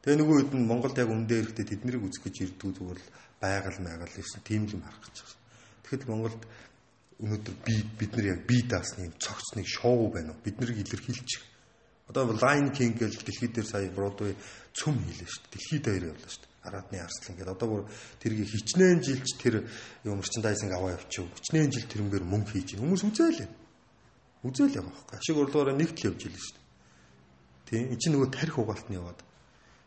Тэгээ 0.06 0.18
нөгөө 0.22 0.36
хэд 0.38 0.52
нь 0.54 0.68
Монголд 0.70 0.96
яг 1.02 1.10
үндэ 1.10 1.34
ирэхдээ 1.42 1.66
тэднийг 1.74 2.06
үзэх 2.06 2.22
гэж 2.22 2.36
ирдгүү 2.54 2.70
зүгээр 2.70 3.00
л 3.02 3.12
байгаль 3.42 3.82
майгаал 3.82 4.14
гэсэн 4.14 4.46
тийм 4.46 4.62
юм 4.70 4.86
харах 4.86 5.02
гэж 5.10 5.16
байна. 5.26 5.42
Тэгэхэд 5.82 6.06
Монголд 6.06 6.42
өнөөдөр 7.22 7.56
би 7.66 7.74
бид 7.98 8.16
нар 8.16 8.26
яг 8.34 8.46
би 8.46 8.62
даасны 8.66 9.12
цогцны 9.18 9.62
шоу 9.64 10.10
байна 10.10 10.32
уу? 10.32 10.42
Бид 10.44 10.58
нарыг 10.58 10.82
илэрхийлчих. 10.82 11.42
Одоо 12.08 12.32
Lion 12.32 12.72
King 12.74 12.98
гэж 12.98 13.24
дэлхийд 13.24 13.54
дээр 13.54 13.66
сая 13.66 13.88
Broadway 13.88 14.34
цөм 14.74 14.98
хийлээ 14.98 15.28
шүү 15.30 15.42
дээ. 15.42 15.52
Дэлхийд 15.54 15.84
дээр 15.84 16.04
явлаа 16.12 16.30
шүү 16.30 16.42
дээ. 16.42 16.52
Араадны 16.64 16.98
арслан 17.00 17.36
гэдэг. 17.38 17.54
Одоо 17.54 17.68
бүр 17.70 17.82
тэргийг 18.20 18.50
хичнээн 18.50 19.00
жилч 19.00 19.28
тэр 19.40 19.54
юм 20.04 20.20
мерчендайзинг 20.20 20.72
аваа 20.74 20.98
явчих. 21.00 21.24
Хичнээн 21.38 21.70
жил 21.72 21.86
тэрнгээр 21.88 22.24
мөнгө 22.28 22.52
хийж. 22.52 22.76
Хүмүүс 22.76 23.04
үзээлээ. 23.08 23.50
Үзээл 24.44 24.78
яваа 24.84 24.92
байхгүй. 24.92 25.16
Ашиг 25.16 25.36
урлагаараа 25.40 25.76
нэгт 25.80 25.96
л 26.04 26.08
явж 26.12 26.20
илээ 26.28 26.42
шүү 26.44 26.56
дээ. 26.56 26.64
Тийм. 27.64 27.84
Энд 27.88 28.00
чинь 28.04 28.12
нөгөө 28.12 28.30
тарих 28.36 28.56
угаалтны 28.60 29.00
яваад. 29.00 29.20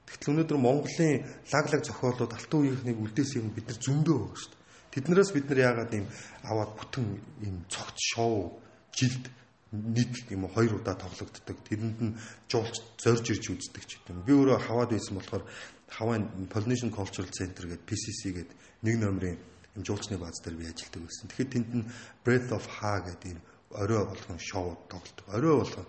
Тэгтэл 0.07 0.31
өнөөдөр 0.33 0.57
Монголын 0.57 1.21
лаглаг 1.53 1.81
зохиолууд 1.85 2.33
алтан 2.33 2.59
үеийнхнийг 2.65 2.97
үлдээсэн 2.97 3.45
юм 3.45 3.53
бид 3.53 3.67
нар 3.69 3.77
зөндөө 3.77 4.17
байгаа 4.17 4.39
шүү 4.41 4.51
дээ. 4.55 4.56
Тэднээс 4.97 5.29
бид 5.29 5.45
нар 5.45 5.61
яагаад 5.61 5.93
ийм 5.93 6.09
аваад 6.41 6.73
бүтэн 6.73 7.05
ийм 7.45 7.69
цогц 7.69 8.01
шоу 8.17 8.57
жилд 8.89 9.29
нэг 9.69 10.25
юм 10.33 10.49
хоёр 10.49 10.81
удаа 10.81 10.97
тоглогддог. 10.97 11.57
Тэрэнд 11.61 11.99
нь 12.01 12.17
жуулч 12.49 12.81
зорж 12.97 13.25
ирж 13.29 13.45
үздэг 13.53 13.85
ч 13.85 14.01
гэдэг. 14.01 14.25
Би 14.25 14.33
өөрөө 14.33 14.57
хаваад 14.57 14.97
байсан 14.97 15.21
болохоор 15.21 15.45
Хавайн 15.87 16.49
Polynesian 16.49 16.89
Cultural 16.89 17.29
Center 17.29 17.69
гэдэг 17.69 17.85
PCC 17.85 18.21
гэдэг 18.33 18.57
нэг 18.81 18.95
номерын 18.97 19.37
юм 19.77 19.85
жуулчны 19.85 20.17
бааз 20.17 20.41
дээр 20.41 20.57
би 20.57 20.65
ажилладаг 20.65 21.05
байсан. 21.05 21.29
Тэгэхээр 21.29 21.53
тэнд 21.53 21.69
нь 21.77 21.85
Breath 22.25 22.49
of 22.57 22.65
Ha 22.81 23.05
гэдэг 23.05 23.37
ийм 23.37 23.39
орой 23.69 24.01
болгон 24.01 24.39
шоу 24.41 24.81
тоглодог. 24.89 25.25
Орой 25.29 25.61
болгон 25.61 25.87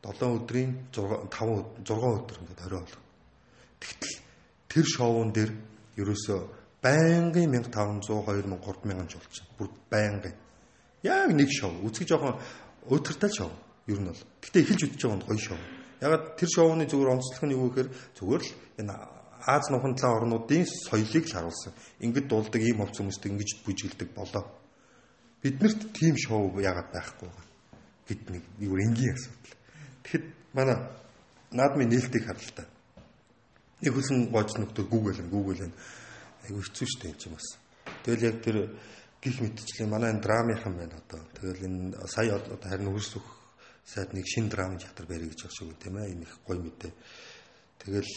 7 0.00 0.32
өдрийн 0.32 0.72
6 0.96 1.28
5 1.28 1.84
6 1.84 1.92
өдөр 1.92 2.38
ингээд 2.40 2.64
орой 2.64 2.80
болгон 2.88 3.04
Тэгтэл 3.80 4.16
тэр 4.68 4.86
шоуун 4.88 5.32
дээр 5.32 5.52
ерөөсөө 6.00 6.63
байнгын 6.84 7.48
1500 7.48 8.04
2000 8.12 8.60
3000 8.60 9.08
жуулч. 9.08 9.34
Бүр 9.56 9.68
байнгын. 9.88 10.36
Яг 11.02 11.32
нэг 11.32 11.48
шоу. 11.48 11.72
Үзэх 11.88 12.08
жоохон 12.08 12.36
өдөртэй 12.92 13.32
шоу. 13.32 13.50
Ер 13.88 14.00
нь 14.04 14.08
бол. 14.12 14.22
Гэтэ 14.44 14.60
эхэлж 14.60 14.82
үдчихэж 14.84 15.02
байгаа 15.08 15.18
нь 15.18 15.26
гоё 15.28 15.40
шоу. 15.40 15.60
Ягаад 16.04 16.24
тэр 16.36 16.50
шоуны 16.52 16.84
зүгээр 16.84 17.12
онцлог 17.16 17.42
нь 17.48 17.56
юу 17.56 17.72
гэхээр 17.72 17.88
зүгээр 18.20 18.42
л 18.44 18.52
энэ 18.84 18.94
Аз 19.44 19.68
нухантлаа 19.68 20.16
орнуудын 20.16 20.64
соёлыг 20.64 21.28
л 21.28 21.36
харуулсан. 21.36 21.72
Ингээд 22.00 22.28
дуулдаг 22.32 22.62
ийм 22.64 22.80
хувц 22.80 22.96
хүмүүстэй 22.96 23.28
ингэж 23.28 23.50
бүжгэлдэг 23.64 24.16
болоо. 24.16 24.44
биднэрт 25.44 25.92
тийм 25.92 26.16
шоу 26.16 26.56
яагаад 26.56 26.88
байхгүй 26.88 27.28
вэ 27.28 27.42
гэд 28.08 28.22
нэг 28.32 28.44
юу 28.64 28.80
энгийн 28.80 29.12
асуудал. 29.12 29.56
Тэгэхэд 30.02 30.24
манай 30.56 30.76
наадмын 31.52 31.92
нээлтийг 31.92 32.24
та. 32.56 32.64
Нэг 33.84 33.92
хүсэн 33.92 34.32
гож 34.32 34.56
нөхдөр 34.56 34.88
Google 34.88 35.20
эн 35.20 35.28
Google 35.28 35.68
эн 35.68 35.72
айгу 36.44 36.60
хэцүү 36.62 36.86
штэ 36.86 37.08
энэ 37.08 37.18
ч 37.18 37.22
юм 37.28 37.34
бас. 37.34 37.48
Тэгэл 38.04 38.26
яг 38.28 38.36
тэр 38.44 38.56
гих 39.20 39.36
мэдчлээ 39.40 39.88
манай 39.88 40.10
энэ 40.12 40.24
драмынхан 40.24 40.74
байна 40.76 40.96
одоо. 41.00 41.20
Тэгэл 41.34 41.66
энэ 41.66 42.06
сая 42.06 42.36
одоо 42.36 42.56
харин 42.60 42.92
үрсөх 42.92 43.24
сайд 43.84 44.12
нэг 44.12 44.24
шин 44.28 44.48
драмын 44.48 44.78
театр 44.78 45.06
барья 45.08 45.28
гэж 45.28 45.44
байгаа 45.44 45.56
шүү 45.56 45.76
тийм 45.80 45.96
ээ. 45.98 46.12
Энэ 46.12 46.24
их 46.28 46.34
гоё 46.44 46.60
мэдээ. 46.60 46.92
Тэгэл 47.80 48.12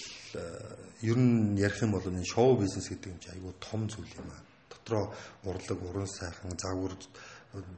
ер 1.01 1.17
нь 1.17 1.57
ярих 1.59 1.82
юм 1.82 1.91
бол 1.95 2.05
энэ 2.07 2.23
шоу 2.23 2.59
бизнес 2.59 2.88
гэдэг 2.88 3.11
юм 3.11 3.19
чи 3.19 3.30
айгу 3.32 3.55
том 3.59 3.88
зүйл 3.88 4.11
юм 4.15 4.32
аа 4.32 4.47
дотроо 4.88 5.13
урлаг, 5.43 5.84
уран 5.84 6.07
сайхан, 6.07 6.57
загвар 6.59 6.95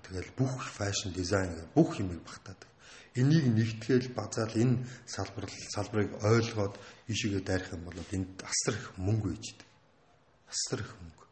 тэгэл 0.06 0.30
бүх 0.38 0.70
фэшн 0.78 1.10
дизайн 1.14 1.54
бүх 1.76 2.00
юмыг 2.00 2.22
багтаадаг. 2.24 2.70
Энийг 3.16 3.46
нэгтгэл 3.50 4.14
базаал 4.14 4.54
энэ 4.56 4.86
салбар 5.06 5.50
салбарыг 5.74 6.24
ойлгоод 6.24 6.78
ишигээ 7.08 7.42
дайрах 7.42 7.74
юм 7.74 7.84
бол 7.86 7.98
энд 8.12 8.44
асар 8.44 8.76
их 8.78 8.98
мөнгө 8.98 9.30
үйждэг. 9.34 9.69
Асар 10.50 10.82
их 10.82 10.92
мөнгө. 10.98 11.26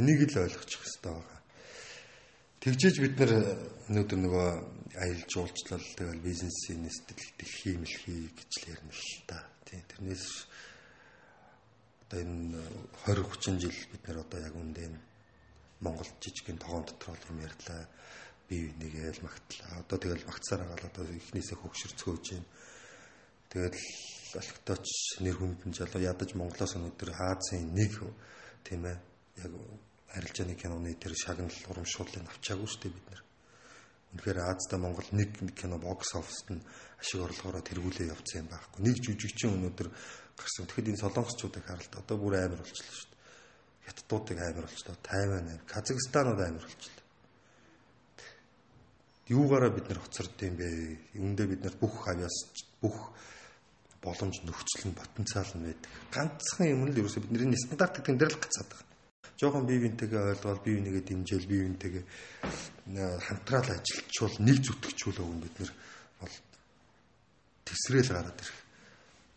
Энийг 0.00 0.24
л 0.32 0.40
ойлгочих 0.40 0.80
хэрэгтэй 0.80 1.12
байгаа. 1.12 1.40
Тэгжээж 2.64 2.96
бид 3.04 3.14
нар 3.20 3.32
өнөөдөр 3.92 4.18
нөгөө 4.24 4.48
аялал 4.96 5.28
жуулчлал 5.28 5.84
тэгэл 5.98 6.24
бизнесийн 6.24 6.86
нэстэл 6.86 7.20
дэлхий 7.36 7.76
мэлхий 7.76 8.32
гэж 8.32 8.50
л 8.56 8.70
ярина 8.72 8.94
л 8.96 9.12
та. 9.28 9.38
Тийм 9.68 9.84
тэрнээс 9.84 10.26
одоо 12.08 12.20
энэ 12.24 12.60
20 13.04 13.24
30 13.36 13.60
жил 13.60 13.78
бид 13.92 14.02
нэр 14.06 14.24
одоо 14.24 14.40
яг 14.40 14.54
үндэ 14.56 14.84
Монгол 15.82 16.06
жижигхэн 16.22 16.62
тогоон 16.62 16.84
дотор 16.86 17.18
юм 17.28 17.42
ярьлаа. 17.42 17.88
Бие 18.48 18.70
бинийгээ 18.70 19.10
л 19.18 19.24
магтлаа. 19.26 19.82
Одоо 19.82 19.98
тэгэл 19.98 20.28
магтсаар 20.30 20.62
байгаа 20.62 20.78
л 20.78 20.90
одоо 20.92 21.04
ихнээсээ 21.08 21.58
хөгшөрцгөөж 21.58 22.26
байна. 22.30 22.48
Тэгэл 23.50 23.80
олигтооч 24.40 24.86
нэр 25.20 25.36
хүндэн 25.36 25.72
жал 25.76 25.94
ядаж 26.00 26.34
Монголоос 26.34 26.76
өнөөдөр 26.78 27.10
Азийн 27.12 27.72
нэг 27.74 28.00
тийм 28.64 28.86
ээ 28.88 28.96
яг 29.44 29.52
арилжааны 30.12 30.54
киноны 30.54 30.94
тэр 30.94 31.16
шагнал 31.16 31.52
урамшууллыг 31.68 32.28
авчаагүй 32.28 32.68
шүү 32.68 32.80
дээ 32.82 32.92
бид 32.92 33.08
нар. 33.10 33.22
Үнэхээр 34.12 34.38
Азда 34.44 34.76
Монгол 34.76 35.08
нэг 35.16 35.30
кино 35.56 35.78
бокс 35.80 36.12
оффист 36.14 36.52
нь 36.52 36.60
ашиг 37.00 37.24
орлогоороо 37.24 37.64
тэргүүлээ 37.64 38.12
явцсан 38.12 38.44
юм 38.44 38.48
байхгүй. 38.52 38.80
Нэг 38.84 38.96
жүжигчин 39.00 39.56
өнөөдөр 39.56 39.88
гарсан. 40.36 40.68
Тэгэхэд 40.68 40.92
энэ 40.92 41.00
солонгосчуудыг 41.00 41.64
харалт 41.64 41.92
одоо 41.96 42.16
бүр 42.20 42.36
амар 42.36 42.60
болчихлоо 42.60 42.92
шүү 42.92 43.08
дээ. 43.08 43.20
Хятадуудыг 43.88 44.38
амар 44.38 44.66
болчихлоо. 44.68 44.96
Тайван 45.00 45.48
амар, 45.48 45.64
Казахстанууд 45.64 46.40
амар 46.44 46.64
болчихлоо. 46.68 47.02
Юугаараа 49.32 49.70
бид 49.72 49.86
нар 49.88 50.00
хоцорд 50.04 50.36
юм 50.44 50.54
бэ? 50.60 50.68
Үүндээ 51.16 51.46
бид 51.48 51.62
нар 51.64 51.76
бүх 51.80 52.04
авяас 52.04 52.36
бүх 52.84 53.16
боломж 54.02 54.42
нөхцөл 54.42 54.90
нь 54.90 54.98
потенциал 54.98 55.50
нь 55.54 55.66
байдаг. 55.70 55.90
Ганцхан 56.10 56.66
юм 56.68 56.84
л 56.90 56.98
ерөөсөө 56.98 57.22
бидний 57.30 57.56
стандарт 57.56 58.02
гэдэг 58.02 58.18
дээр 58.18 58.34
л 58.34 58.42
гацаад 58.42 58.68
байгаа. 58.68 58.90
Жохон 59.38 59.66
бие 59.66 59.78
биентэйгээ 59.82 60.22
ойлгоод 60.34 60.60
бие 60.62 60.76
бинийгээ 60.78 61.04
дэмжээл 61.06 61.46
бие 61.46 61.62
биентэйгээ 61.62 62.04
хамтраал 63.26 63.68
ажилчвал 63.70 64.36
нэг 64.42 64.58
зүтгэжүүл 64.62 65.22
өгөн 65.22 65.40
бид 65.42 65.56
нар 65.62 65.72
бол 66.18 66.34
тесрээл 67.66 68.10
гараад 68.10 68.38
ирэх. 68.42 68.58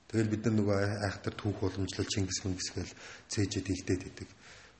Тэгэл 0.10 0.34
бид 0.34 0.44
нар 0.46 0.56
нөгөө 0.58 0.78
айхтар 1.10 1.34
түүх 1.34 1.62
уламжлал 1.62 2.10
Чингис 2.10 2.40
Мингис 2.46 2.70
гээл 2.74 2.94
цээжэд 3.30 3.68
илдээд 3.70 4.04
идэг. 4.10 4.30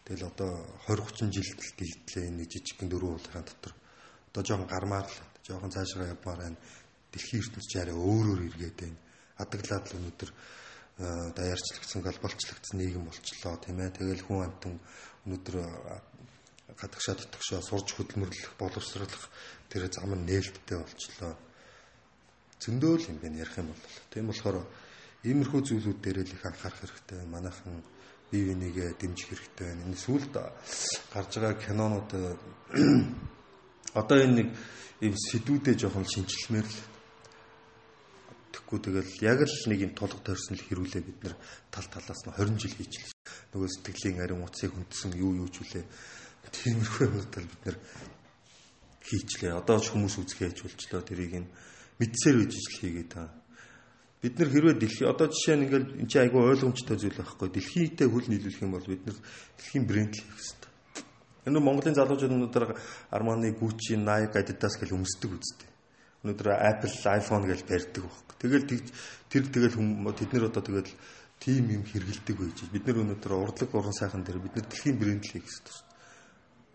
Тэгэл 0.06 0.30
одоо 0.30 0.52
20 0.86 1.30
30 1.30 1.34
жил 1.34 1.50
дэлтлээ 1.78 2.30
нэг 2.30 2.50
жижигхэн 2.50 2.90
дөрөв 2.90 3.18
уулын 3.18 3.46
дотор 3.46 3.74
одоо 4.30 4.44
жоохон 4.46 4.70
гармаар 4.70 5.10
л 5.10 5.18
жоохон 5.42 5.74
цаашгаа 5.74 6.14
явмаар 6.14 6.40
байна. 6.46 6.58
Дэлхийн 7.10 7.42
ертөнцийн 7.42 7.82
арай 7.82 7.98
өөрөөр 7.98 8.42
эргээд 8.46 8.78
байна. 8.78 9.00
Адаглаад 9.38 9.86
л 9.92 9.98
өнөөдөр 10.00 10.30
э, 10.32 10.36
даяарчлагдсан 11.36 12.02
глобалчлагдсан 12.02 12.78
нийгэм 12.80 13.04
болчлоо 13.08 13.56
тийм 13.60 13.80
ээ. 13.84 13.96
Тэгэл 13.96 14.26
хүн 14.26 14.48
амтан 14.48 14.80
өнөөдөр 15.28 15.56
гадагшаа 16.80 17.16
дотгошоо 17.16 17.62
сурж 17.62 17.88
хөдөлмөрлөх, 17.96 18.56
боловсруулах 18.60 19.26
тэр 19.70 19.88
зам 19.92 20.16
нь 20.16 20.26
нээлттэй 20.28 20.78
болчлоо. 20.80 21.34
Зөндөөл 22.60 23.10
юм 23.12 23.18
байна 23.20 23.44
ярих 23.44 23.58
юм 23.58 23.70
бол. 23.72 23.84
Тийм 24.12 24.28
болохоор 24.32 24.66
Иймэрхүү 25.26 25.62
зүйлүүд 25.66 26.00
дээр 26.06 26.22
л 26.22 26.34
их 26.38 26.46
анхаарах 26.46 26.86
хэрэгтэй. 26.86 27.26
Манайхан 27.26 27.82
бие 28.30 28.46
бинийгээ 28.54 28.94
дэмжих 28.94 29.34
хэрэгтэй 29.34 29.66
байна. 29.74 29.86
Энэ 29.90 29.98
сүүлд 29.98 30.34
гарч 31.10 31.32
байгаа 31.42 31.58
кинонууд 31.66 32.10
одоо 34.00 34.18
энэ 34.22 34.36
нэг 34.38 34.50
ийм 35.02 35.18
сэдвүүдээ 35.18 35.76
жоохон 35.82 36.06
шинжилмээр 36.06 36.68
л 36.70 36.78
тэгэхгүй 38.56 38.80
тэгэл 38.80 39.12
яг 39.28 39.40
л 39.44 39.68
нэг 39.68 39.80
юм 39.84 39.92
тулг 39.92 40.24
тойрсон 40.24 40.56
л 40.56 40.64
хэрүүлээ 40.64 41.04
бид 41.04 41.20
нар 41.28 41.36
тал 41.68 41.88
талаас 41.92 42.24
нь 42.24 42.32
20 42.32 42.56
жил 42.56 42.76
хийчихлээ. 42.80 43.20
Нөгөө 43.52 43.70
сэтгэлийн 43.76 44.24
ариун 44.24 44.48
утсыг 44.48 44.72
хүндсэн 44.72 45.12
юу 45.20 45.36
юу 45.44 45.50
ч 45.52 45.60
үлээ. 45.60 45.84
Тиймэрхүү 46.56 47.04
юмнуудаа 47.12 47.44
бид 47.44 47.62
нар 47.68 47.78
хийчлээ. 49.04 49.52
Одоо 49.60 49.78
ч 49.84 49.92
хүмүүс 49.92 50.16
хэж 50.16 50.64
болчлоо. 50.64 51.04
Тэрийг 51.04 51.34
нь 51.44 51.52
мэдсээр 52.00 52.40
үжиж 52.48 52.64
л 52.64 52.80
хийгээд 52.80 53.12
та 53.12 53.28
бид 54.26 54.40
нар 54.40 54.50
хэрвээ 54.50 54.80
дэлхий 54.80 55.06
одоо 55.06 55.28
жишээ 55.30 55.56
нь 55.60 55.64
ингээл 55.70 56.02
энэ 56.02 56.10
чинь 56.10 56.24
айгүй 56.26 56.42
ойлгомжтой 56.50 56.98
зүйл 56.98 57.20
байхгүй 57.20 57.50
дэлхийтэй 57.52 58.08
хөл 58.10 58.26
нийлүүлэх 58.26 58.64
юм 58.66 58.74
бол 58.74 58.88
бид 58.90 59.04
нар 59.06 59.18
дэлхийн 59.60 59.86
брэнд 59.86 60.14
хийх 60.18 60.32
хэрэгтэй. 60.34 60.72
Энэ 61.46 61.62
Монголын 61.62 61.94
залуучууд 61.94 62.34
өнөөдөр 62.34 62.66
Armani, 63.14 63.54
Gucci, 63.54 63.94
Nike, 64.02 64.42
Adidas 64.42 64.82
гэл 64.82 64.98
өмсдөг 64.98 65.30
үстэй. 65.38 65.70
Өнөөдөр 66.26 66.50
Apple, 66.58 66.90
iPhone 66.90 67.46
гэл 67.46 67.70
барьдаг 67.70 68.02
байхгүй. 68.02 68.36
Тэгэл 68.42 68.66
тэр 69.30 69.44
тэгэл 69.54 69.78
тэд 69.78 70.30
нар 70.34 70.50
одоо 70.50 70.64
тэгэл 70.66 70.90
тим 71.38 71.70
юм 71.70 71.84
хэрэгэлдэг 71.86 72.36
байж. 72.42 72.66
Бид 72.74 72.86
нар 72.90 73.06
өнөөдөр 73.06 73.34
урдлаг 73.38 73.70
уран 73.70 73.94
сайхан 73.94 74.26
дээр 74.26 74.42
бид 74.42 74.58
нар 74.58 74.66
дэлхийн 74.66 74.98
брэнд 74.98 75.26
хийх 75.30 75.46
хэрэгтэй. 75.46 75.78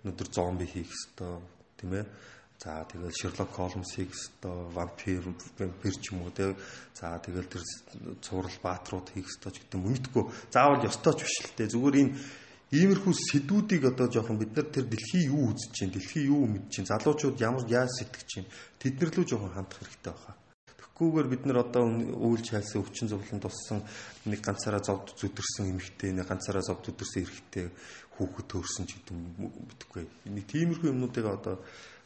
Өнөөдөр 0.06 0.28
зомби 0.30 0.70
хийх 0.70 0.86
хэрэгтэй 0.86 1.34
тийм 1.82 1.92
ээ 1.98 2.06
За 2.60 2.84
тэгэл 2.84 3.08
Sherlock 3.08 3.56
Holmes-ийг 3.56 4.12
өстой 4.12 4.68
вампир 4.76 5.32
вампир 5.56 5.94
ч 5.96 6.12
юм 6.12 6.28
уу 6.28 6.30
те. 6.30 6.52
За 6.92 7.16
тэгэл 7.16 7.48
тэр 7.48 7.64
цуврал 8.20 8.52
баатрууд 8.60 9.16
хийх 9.16 9.32
өстой 9.32 9.56
ч 9.56 9.64
гэдэг 9.64 9.80
мэдгүй. 9.80 10.24
Заавал 10.52 10.84
ёстой 10.84 11.16
ч 11.16 11.24
биш 11.24 11.40
л 11.40 11.56
те. 11.56 11.72
Зүгээр 11.72 11.96
энэ 12.04 12.12
иймэрхүү 12.70 13.14
сэдвүүдийг 13.14 13.82
одоо 13.90 14.06
жоохон 14.06 14.38
бид 14.38 14.54
нар 14.54 14.70
тэр 14.70 14.86
дэлхий 14.86 15.26
юу 15.26 15.50
үзэж 15.50 15.70
чинь, 15.74 15.90
дэлхий 15.90 16.30
юу 16.30 16.46
мэдж 16.46 16.70
чинь, 16.70 16.86
залуучууд 16.86 17.42
ямар 17.42 17.66
яаж 17.66 17.90
сэтгэж 17.98 18.26
чинь 18.30 18.50
тэднэр 18.78 19.10
лөө 19.10 19.26
жоохон 19.26 19.50
хандах 19.50 19.82
хэрэгтэй 19.82 20.14
байна. 20.14 20.38
Тэгэхгүйгээр 20.78 21.28
бид 21.34 21.42
нар 21.50 21.58
одоо 21.66 21.82
үйл 21.90 22.42
чайлсан 22.46 22.86
өвчин 22.86 23.10
зовлон 23.10 23.42
туссан 23.42 23.82
нэг 24.22 24.38
ганцаараа 24.38 24.82
зовд 24.86 25.18
зүдэрсэн 25.18 25.66
эмэгтэй, 25.66 26.14
нэг 26.14 26.30
ганцаараа 26.30 26.62
зовд 26.62 26.86
зүдэрсэн 26.86 27.26
эрэгтэй 27.26 27.66
хүүхэд 28.14 28.46
төрсөн 28.46 28.86
ч 28.86 29.02
гэдэг 29.02 29.16
мэдгүй. 29.18 30.04
Нэг 30.30 30.44
тиймэрхүү 30.46 30.94
юмнуудыг 30.94 31.26
одоо 31.26 31.58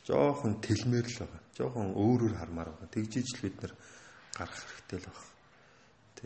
жоохон 0.09 0.65
тэлмээр 0.65 1.07
л 1.13 1.19
байгаа. 1.29 1.43
Жоохон 1.59 1.89
өөрөөр 1.93 2.35
хармаар 2.41 2.73
байгаа. 2.73 2.89
Тэгжиж 2.89 3.37
л 3.37 3.45
бид 3.45 3.57
нэр 3.61 3.73
гарах 4.33 4.57
хэрэгтэй 4.57 4.99
л 5.03 5.13
байна. 5.13 5.34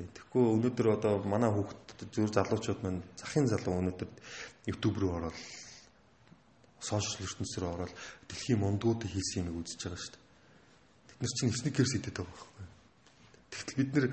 Тэгэхгүй 0.07 0.44
өнөөдөр 0.55 0.86
одоо 0.94 1.12
манай 1.26 1.51
хүүхд 1.51 2.07
зөв 2.14 2.30
залуучууд 2.30 2.80
маань 2.86 3.03
захын 3.18 3.51
залуу 3.51 3.82
өнөөдөр 3.82 4.11
YouTube 4.70 5.03
руу 5.03 5.18
ороод 5.18 5.38
сошиал 6.78 7.26
ертөнцийн 7.26 7.62
рүү 7.66 7.72
ороод 7.74 7.92
дэлхийн 8.30 8.62
мундуудыг 8.62 9.11
хийсэн 9.11 9.51
юм 9.51 9.59
үзэж 9.59 9.80
байгаа 9.82 9.99
шүү 9.99 10.14
дээ. 10.14 10.26
Тэд 11.09 11.18
нар 11.18 11.32
чинь 11.34 11.59
сникерс 11.59 11.92
идэт 11.99 12.16
байгаа 12.22 12.30
байхгүй. 12.30 12.66
Тэгтэл 13.51 13.78
бид 13.82 13.90
нэр 13.94 14.07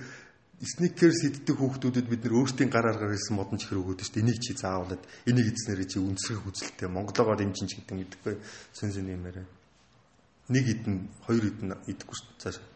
сникерс 0.64 1.20
иддэг 1.28 1.56
хүүхдүүдэд 1.60 2.08
бид 2.08 2.22
нэр 2.24 2.38
өөртөө 2.40 2.68
гар 2.72 2.88
аргаар 2.90 3.14
хэлсэн 3.14 3.36
модон 3.36 3.60
чихэр 3.60 3.82
өгөөд 3.84 4.02
шүү 4.02 4.14
дээ. 4.16 4.24
Энийг 4.24 4.40
чи 4.40 4.54
заавалаад 4.56 5.04
энийг 5.28 5.48
эзнэрээ 5.52 5.88
чи 5.92 5.98
үнсгэх 6.00 6.48
үзэлтэй 6.48 6.88
Монголоор 6.88 7.38
дэмжин 7.38 7.68
ч 7.68 7.78
гэдэг 7.84 7.96
мэдхгүй 8.00 8.36
сүн 8.72 8.90
сүн 8.96 9.12
юм 9.12 9.28
яриа. 9.28 9.46
Нэг 10.50 10.66
идэн, 10.66 10.96
хоёр 11.28 11.44
идэн 11.44 11.76
идэхгүй 11.86 12.16
шүү 12.16 12.34
дээ. 12.40 12.75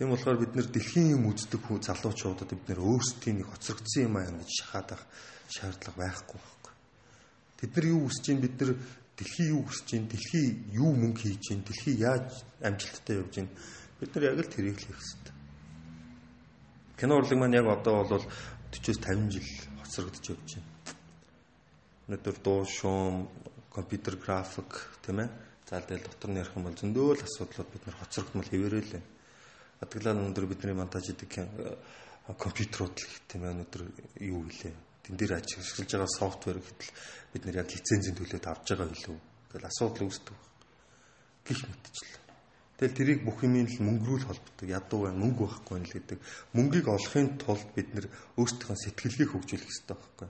Тийм 0.00 0.16
болохоор 0.16 0.40
бид 0.40 0.56
нэр 0.56 0.68
дэлхийн 0.72 1.12
юм 1.20 1.28
үздэг 1.28 1.60
хүү 1.60 1.84
залуучуудад 1.84 2.48
бид 2.48 2.64
нэр 2.72 2.80
өөрсдийн 2.80 3.44
нэг 3.44 3.52
хоцрогдсон 3.52 4.08
юм 4.08 4.16
аа 4.16 4.32
гэж 4.32 4.48
шахаад 4.48 4.88
байх 4.96 5.04
шаардлага 5.52 6.00
байхгүй 6.00 6.40
байхгүй. 6.40 6.72
Тэд 7.60 7.70
нар 7.76 7.86
юу 7.92 8.00
хүсэж 8.08 8.24
чинь 8.24 8.40
бид 8.40 8.56
нар 8.56 8.72
дэлхий 9.20 9.52
юу 9.52 9.60
хүсэж 9.68 9.84
чинь 9.84 10.08
дэлхий 10.08 10.46
юу 10.72 10.96
мөнгө 10.96 11.20
хийж 11.20 11.52
чинь 11.52 11.60
дэлхий 11.68 12.00
яаж 12.00 12.32
амжилттай 12.64 13.20
явж 13.20 13.28
чинь 13.28 13.52
бид 14.00 14.10
нар 14.16 14.24
яг 14.24 14.40
л 14.40 14.48
тэрийг 14.48 14.80
л 14.80 14.88
хийх 14.88 14.96
хэрэгтэй 14.96 15.36
Кино 16.96 17.16
урлаг 17.16 17.36
маань 17.36 17.60
яг 17.60 17.68
одоо 17.68 18.04
бол 18.04 18.24
40-с 18.72 19.04
50 19.04 19.32
жил 19.32 19.48
хоцрогдож 19.84 20.24
явж 20.32 20.48
байна. 20.56 20.68
Өнөөдөр 22.08 22.36
дуу 22.40 22.64
шуум, 22.64 23.28
компьютер 23.68 24.16
график 24.16 24.96
тийм 25.04 25.24
ээ. 25.24 25.28
За 25.68 25.80
тэгэл 25.80 26.08
дотор 26.08 26.30
нь 26.32 26.40
ярих 26.40 26.56
юм 26.56 26.64
бол 26.68 26.76
зөндөө 26.76 27.20
л 27.20 27.24
асуудлууд 27.24 27.68
бид 27.72 27.84
нар 27.84 27.96
хоцрогдмол 28.00 28.48
хэвээрээ 28.48 28.84
л. 28.84 29.19
Адглаа 29.80 30.12
өнөөдөр 30.12 30.46
бидний 30.46 30.76
монтаж 30.76 31.08
хийдэг 31.08 31.32
компьютерууд 32.36 32.96
л 33.00 33.14
тийм 33.26 33.42
ээ 33.48 33.52
өнөөдөр 33.56 33.82
юу 34.28 34.44
гэлээ. 34.44 34.74
Тэн 35.08 35.16
дээр 35.16 35.40
ажиллаж 35.40 35.88
байгаа 35.88 36.06
софтвер 36.06 36.60
гэтэл 36.60 36.92
бид 37.32 37.42
нар 37.48 37.56
яг 37.64 37.68
лицензийн 37.72 38.16
төлөөд 38.16 38.46
авч 38.46 38.66
байгаа 38.76 38.88
билүү. 38.92 39.18
гэл 39.50 39.66
асуудал 39.66 40.06
үүсдэг. 40.06 40.36
Гэх 41.48 41.60
мэтчлээ. 41.64 42.20
Тэгэл 42.78 42.96
тэрийг 42.96 43.20
бүх 43.24 43.44
юмын 43.44 43.66
л 43.68 43.82
мөнгөрүүл 43.82 44.28
холбдог. 44.28 44.68
Ядуу 44.68 45.04
бай 45.04 45.12
мөнгө 45.12 45.44
байхгүй 45.48 45.78
нь 45.80 45.88
л 45.88 45.94
гэдэг. 45.96 46.18
Мөнгийг 46.56 46.86
олохын 46.88 47.36
тулд 47.36 47.68
бид 47.76 47.88
нэр 47.92 48.06
өөрсдийнхөө 48.40 48.76
сэтгэлгээг 48.84 49.30
хөгжүүлэх 49.36 49.68
хэрэгтэй 49.68 49.96
байхгүй. 49.96 50.28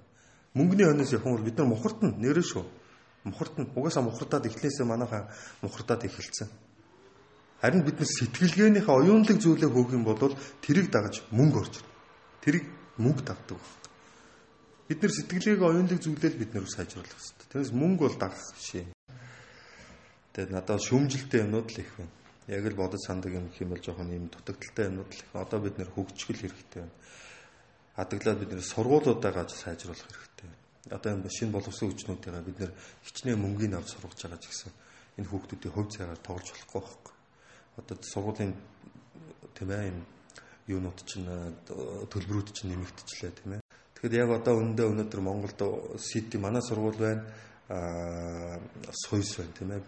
Мөнгөний 0.59 0.87
өнөөс 0.91 1.15
явах 1.15 1.31
бол 1.31 1.47
бид 1.47 1.59
нар 1.59 1.71
мухартна 1.71 2.11
нэрээ 2.11 2.47
шүү. 2.47 2.67
Мухартна. 3.23 3.71
Угаасаа 3.79 4.03
мухартаад 4.03 4.51
эхлээсээ 4.51 4.83
манайхаа 4.83 5.31
мухартаад 5.63 6.11
эхэлсэн. 6.11 6.51
Харин 7.61 7.85
бид 7.85 7.97
нар 8.01 8.09
сэтгэлгээнийхээ 8.09 8.97
оюунлаг 8.97 9.39
зүйлээ 9.41 9.71
хөөх 9.71 9.91
юм 9.93 10.05
бол 10.05 10.35
тэрийг 10.65 10.89
дагаж 10.89 11.21
мөнгө 11.31 11.59
орж 11.61 11.75
ирнэ. 11.81 11.93
Тэрийг 12.41 12.65
мөнгө 12.97 13.23
дагдаг 13.25 13.61
байна. 13.61 13.79
Бид 14.89 14.99
нар 15.05 15.13
сэтгэлгээг 15.13 15.61
оюунлаг 15.61 16.01
зүйлээ 16.01 16.33
бид 16.41 16.51
нар 16.57 16.65
сайжруулах 16.65 17.13
хэрэгтэй. 17.13 17.47
Тэрнээс 17.53 17.73
мөнгө 17.77 18.03
бол 18.09 18.17
дагах 18.17 18.41
шээ. 18.57 18.89
Тэгээд 20.33 20.51
надад 20.57 20.81
шүүмжилтэй 20.81 21.45
юмнууд 21.45 21.69
л 21.69 21.83
их 21.85 21.93
байна 22.01 22.21
яг 22.51 22.67
л 22.67 22.75
бодож 22.75 23.01
сандаг 23.07 23.33
юм 23.33 23.47
гэх 23.49 23.63
юм 23.63 23.71
бол 23.71 23.79
жоохон 23.79 24.11
юм 24.11 24.27
дутагдaltaй 24.27 24.87
юмнууд 24.91 25.13
л 25.15 25.23
одоо 25.39 25.61
бид 25.63 25.79
нэр 25.79 25.91
хөгжчихөл 25.95 26.51
хэрэгтэй 26.51 26.83
байна. 26.83 26.95
Адаглаад 27.95 28.39
бид 28.43 28.51
нэр 28.51 28.63
сургуулиудаа 28.65 29.33
гаж 29.33 29.55
сайжруулах 29.55 30.03
хэрэгтэй. 30.03 30.51
Одоо 30.91 31.11
энэ 31.15 31.31
шинэ 31.31 31.55
боловсон 31.55 31.95
хүчнүүдээ 31.95 32.43
бид 32.43 32.59
нэр 32.59 32.73
хичнээн 33.07 33.39
мөнгөний 33.39 33.79
авч 33.79 33.95
сургаж 33.95 34.19
байгаа 34.19 34.43
ч 34.43 34.51
гэсэн 34.51 34.73
энэ 35.23 35.31
хүүхдүүдийн 35.31 35.75
хувь 35.75 35.91
цагаар 35.95 36.19
тоглож 36.19 36.49
болохгүй 36.51 36.81
байхгүй. 36.83 37.15
Одоо 37.81 37.97
сургуулийн 38.05 38.53
тийм 39.57 39.71
ээ 39.73 39.89
юм 39.89 39.99
юунууд 40.69 40.99
чинь 41.09 41.27
төлбөрүүд 42.13 42.49
чинь 42.53 42.77
нэмэгдчихлээ 42.77 43.33
тийм 43.41 43.51
ээ. 43.57 43.65
Тэгэхээр 43.97 44.21
яг 44.21 44.31
одоо 44.45 44.61
өндөө 44.61 44.87
өнөөдөр 44.93 45.21
Монголд 45.25 45.61
сити 45.99 46.37
манай 46.37 46.61
сургууль 46.61 47.01
байна 47.01 47.25
аа 47.73 48.61
сойс 48.93 49.41
байна 49.41 49.57
тийм 49.57 49.71
ээ 49.73 49.83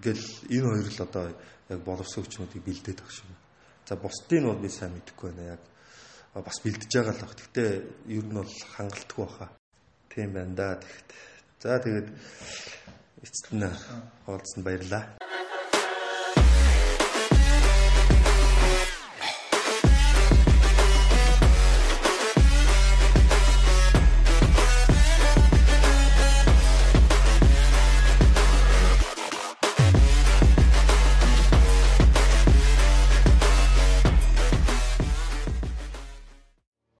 Ингээл 0.00 0.24
энэ 0.48 0.64
хоёр 0.64 0.88
л 0.88 1.02
одоо 1.04 1.24
яг 1.68 1.80
боловсон 1.84 2.24
хүчнүүдийг 2.24 2.64
бэлдээд 2.64 3.04
байгаа 3.04 3.12
шиг. 3.12 3.28
За 3.84 3.96
бусдыг 4.00 4.40
нь 4.40 4.48
бол 4.48 4.56
би 4.56 4.72
сайн 4.72 4.96
мэдэхгүй 4.96 5.28
байна. 5.36 5.60
Яг 5.60 5.62
бас 6.40 6.56
бэлдэж 6.64 6.88
байгаа 6.88 7.12
л 7.12 7.20
баг. 7.20 7.36
Гэхдээ 7.36 7.70
ер 8.08 8.24
нь 8.24 8.32
бол 8.40 8.54
хангалтгүй 8.80 9.24
баха. 9.28 9.52
Тийм 10.08 10.32
байна 10.32 10.56
да. 10.56 10.80
Тэгэхэд. 10.80 11.08
За 11.60 11.76
тэгээд 11.84 12.08
эцэст 13.20 13.52
нь 13.52 13.68
хоолцсон 14.24 14.64
баярлаа. 14.64 15.04